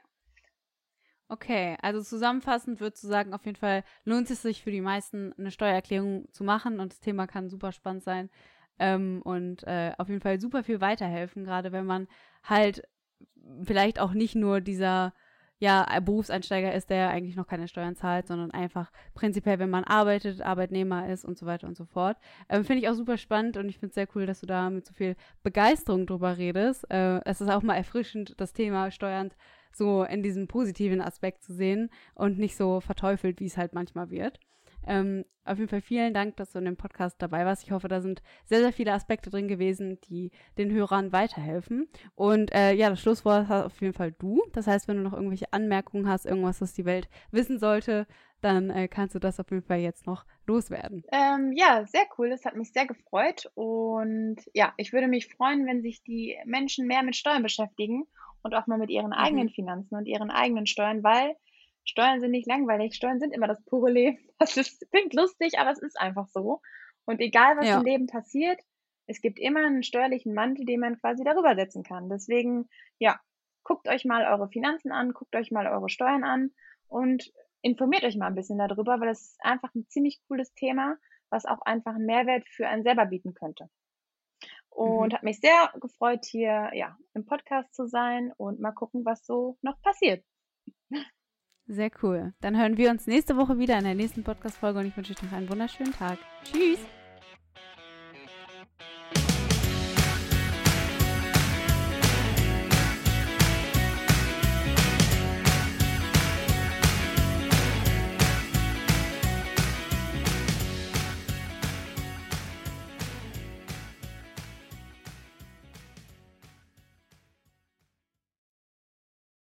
Okay, 1.29 1.77
also 1.81 2.03
zusammenfassend 2.03 2.81
würdest 2.81 3.03
du 3.03 3.09
sagen, 3.09 3.35
auf 3.35 3.45
jeden 3.47 3.57
Fall 3.57 3.83
lohnt 4.05 4.31
es 4.31 4.43
sich 4.43 4.63
für 4.63 4.71
die 4.71 4.83
meisten 4.83 5.33
eine 5.33 5.51
Steuererklärung 5.51 6.31
zu 6.31 6.45
machen 6.45 6.79
und 6.79 6.93
das 6.93 7.01
Thema 7.01 7.27
kann 7.27 7.49
super 7.49 7.73
spannend 7.73 8.05
sein. 8.05 8.31
Ähm, 8.79 9.23
und 9.23 9.65
äh, 9.65 9.93
auf 9.99 10.09
jeden 10.09 10.21
Fall 10.21 10.41
super 10.41 10.65
viel 10.65 10.81
weiterhelfen, 10.81 11.45
gerade 11.45 11.73
wenn 11.73 11.87
man 11.87 12.09
halt 12.43 12.83
vielleicht 13.63 14.01
auch 14.01 14.13
nicht 14.13 14.35
nur 14.35 14.61
dieser 14.61 15.13
ja, 15.59 15.87
Berufseinsteiger 16.01 16.75
ist, 16.75 16.91
der 16.91 17.11
eigentlich 17.11 17.37
noch 17.37 17.47
keine 17.47 17.69
Steuern 17.69 17.95
zahlt, 17.95 18.27
sondern 18.27 18.51
einfach 18.51 18.91
prinzipiell, 19.15 19.59
wenn 19.59 19.71
man 19.71 19.85
arbeitet, 19.85 20.43
Arbeitnehmer 20.43 21.09
ist 21.09 21.25
und 21.25 21.39
so 21.39 21.47
weiter 21.47 21.67
und 21.67 21.77
so 21.77 21.85
fort. 21.85 22.19
Ähm, 22.49 22.65
finde 22.65 22.83
ich 22.83 22.89
auch 22.89 22.95
super 22.95 23.17
spannend 23.17 23.57
und 23.57 23.69
ich 23.69 23.79
finde 23.79 23.89
es 23.91 23.95
sehr 23.95 24.09
cool, 24.15 24.27
dass 24.27 24.41
du 24.41 24.47
da 24.47 24.69
mit 24.69 24.85
so 24.85 24.93
viel 24.93 25.17
Begeisterung 25.43 26.07
drüber 26.07 26.37
redest. 26.37 26.91
Äh, 26.91 27.21
es 27.25 27.41
ist 27.41 27.49
auch 27.49 27.63
mal 27.63 27.77
erfrischend, 27.77 28.35
das 28.39 28.53
Thema 28.53 28.91
Steuern 28.91 29.31
so 29.73 30.05
in 30.05 30.23
diesem 30.23 30.49
positiven 30.49 31.01
Aspekt 31.01 31.43
zu 31.43 31.53
sehen 31.53 31.91
und 32.15 32.39
nicht 32.39 32.57
so 32.57 32.81
verteufelt, 32.81 33.41
wie 33.41 33.47
es 33.47 33.57
halt 33.57 33.75
manchmal 33.75 34.11
wird. 34.11 34.41
Ähm, 34.87 35.25
auf 35.45 35.59
jeden 35.59 35.69
Fall 35.69 35.83
vielen 35.83 36.15
Dank, 36.15 36.37
dass 36.37 36.53
du 36.53 36.59
in 36.59 36.65
dem 36.65 36.77
Podcast 36.77 37.21
dabei 37.21 37.45
warst. 37.45 37.65
Ich 37.65 37.71
hoffe, 37.71 37.89
da 37.89 38.01
sind 38.01 38.23
sehr, 38.47 38.61
sehr 38.61 38.73
viele 38.73 38.93
Aspekte 38.93 39.31
drin 39.31 39.47
gewesen, 39.47 39.99
die 40.09 40.31
den 40.57 40.71
Hörern 40.71 41.13
weiterhelfen. 41.13 41.89
Und 42.15 42.53
äh, 42.55 42.73
ja, 42.73 42.89
das 42.89 43.01
Schlusswort 43.01 43.49
hast 43.49 43.67
auf 43.67 43.81
jeden 43.81 43.93
Fall 43.93 44.13
du. 44.13 44.43
Das 44.53 44.67
heißt, 44.67 44.89
wenn 44.89 44.97
du 44.97 45.03
noch 45.03 45.13
irgendwelche 45.13 45.53
Anmerkungen 45.53 46.09
hast, 46.09 46.25
irgendwas, 46.25 46.61
was 46.61 46.73
die 46.73 46.87
Welt 46.87 47.09
wissen 47.31 47.59
sollte, 47.59 48.07
dann 48.41 48.71
äh, 48.71 48.89
kannst 48.89 49.15
du 49.15 49.19
das 49.19 49.41
auf 49.41 49.51
jeden 49.51 49.63
Fall 49.63 49.81
jetzt 49.81 50.07
noch 50.07 50.25
loswerden. 50.47 51.03
Ähm, 51.13 51.53
ja, 51.55 51.85
sehr 51.87 52.05
cool. 52.19 52.31
Das 52.31 52.45
hat 52.45 52.57
mich 52.57 52.73
sehr 52.73 52.87
gefreut. 52.87 53.51
Und 53.55 54.37
ja, 54.55 54.73
ich 54.77 54.93
würde 54.93 55.09
mich 55.09 55.29
freuen, 55.29 55.67
wenn 55.67 55.83
sich 55.83 56.03
die 56.03 56.37
Menschen 56.45 56.87
mehr 56.87 57.03
mit 57.03 57.17
Steuern 57.17 57.43
beschäftigen 57.43 58.07
und 58.43 58.55
auch 58.55 58.67
mal 58.67 58.79
mit 58.79 58.91
ihren 58.91 59.09
mhm. 59.09 59.13
eigenen 59.13 59.49
Finanzen 59.51 59.95
und 59.95 60.07
ihren 60.07 60.31
eigenen 60.31 60.67
Steuern, 60.67 61.03
weil 61.03 61.37
Steuern 61.85 62.21
sind 62.21 62.31
nicht 62.31 62.49
langweilig, 62.49 62.95
Steuern 62.95 63.21
sind 63.21 63.33
immer 63.33 63.47
das 63.47 63.63
pure 63.65 63.91
Leben. 63.91 64.19
Das 64.39 64.57
ist, 64.57 64.91
klingt 64.91 65.15
lustig, 65.15 65.59
aber 65.59 65.71
es 65.71 65.81
ist 65.81 65.99
einfach 65.99 66.27
so. 66.29 66.61
Und 67.07 67.21
egal, 67.21 67.57
was 67.57 67.67
ja. 67.67 67.79
im 67.79 67.85
Leben 67.85 68.07
passiert, 68.07 68.61
es 69.07 69.21
gibt 69.21 69.39
immer 69.39 69.65
einen 69.65 69.83
steuerlichen 69.83 70.35
Mantel, 70.35 70.65
den 70.65 70.81
man 70.81 70.99
quasi 70.99 71.25
darüber 71.25 71.55
setzen 71.55 71.83
kann. 71.83 72.09
Deswegen, 72.09 72.69
ja, 72.99 73.21
guckt 73.63 73.89
euch 73.89 74.05
mal 74.05 74.27
eure 74.27 74.49
Finanzen 74.49 74.93
an, 74.93 75.13
guckt 75.13 75.35
euch 75.37 75.51
mal 75.51 75.67
eure 75.67 75.89
Steuern 75.89 76.25
an 76.25 76.51
und 76.89 77.33
informiert 77.63 78.05
euch 78.05 78.17
mal 78.17 78.27
ein 78.27 78.35
bisschen 78.35 78.59
darüber, 78.59 79.01
weil 79.01 79.09
das 79.09 79.23
ist 79.23 79.45
einfach 79.45 79.75
ein 79.75 79.87
ziemlich 79.89 80.21
cooles 80.29 80.53
Thema, 80.55 80.97
was 81.31 81.47
auch 81.47 81.63
einfach 81.63 81.95
einen 81.95 82.07
Mehrwert 82.07 82.47
für 82.49 82.69
einen 82.69 82.83
selber 82.83 83.07
bieten 83.07 83.35
könnte. 83.35 83.69
Und 84.69 85.13
mhm. 85.13 85.17
hat 85.17 85.23
mich 85.23 85.41
sehr 85.41 85.73
gefreut, 85.81 86.25
hier 86.25 86.71
ja, 86.75 86.97
im 87.15 87.25
Podcast 87.25 87.75
zu 87.75 87.87
sein 87.87 88.33
und 88.37 88.61
mal 88.61 88.73
gucken, 88.73 89.05
was 89.05 89.25
so 89.25 89.57
noch 89.63 89.81
passiert. 89.83 90.25
Sehr 91.67 91.91
cool. 92.03 92.35
Dann 92.41 92.59
hören 92.59 92.77
wir 92.77 92.91
uns 92.91 93.07
nächste 93.07 93.37
Woche 93.37 93.59
wieder 93.59 93.79
in 93.79 93.85
der 93.85 93.95
nächsten 93.95 94.23
Podcast-Folge 94.23 94.81
und 94.81 94.87
ich 94.87 94.97
wünsche 94.97 95.13
euch 95.13 95.23
noch 95.23 95.33
einen 95.33 95.49
wunderschönen 95.49 95.93
Tag. 95.93 96.19
Tschüss! 96.45 96.79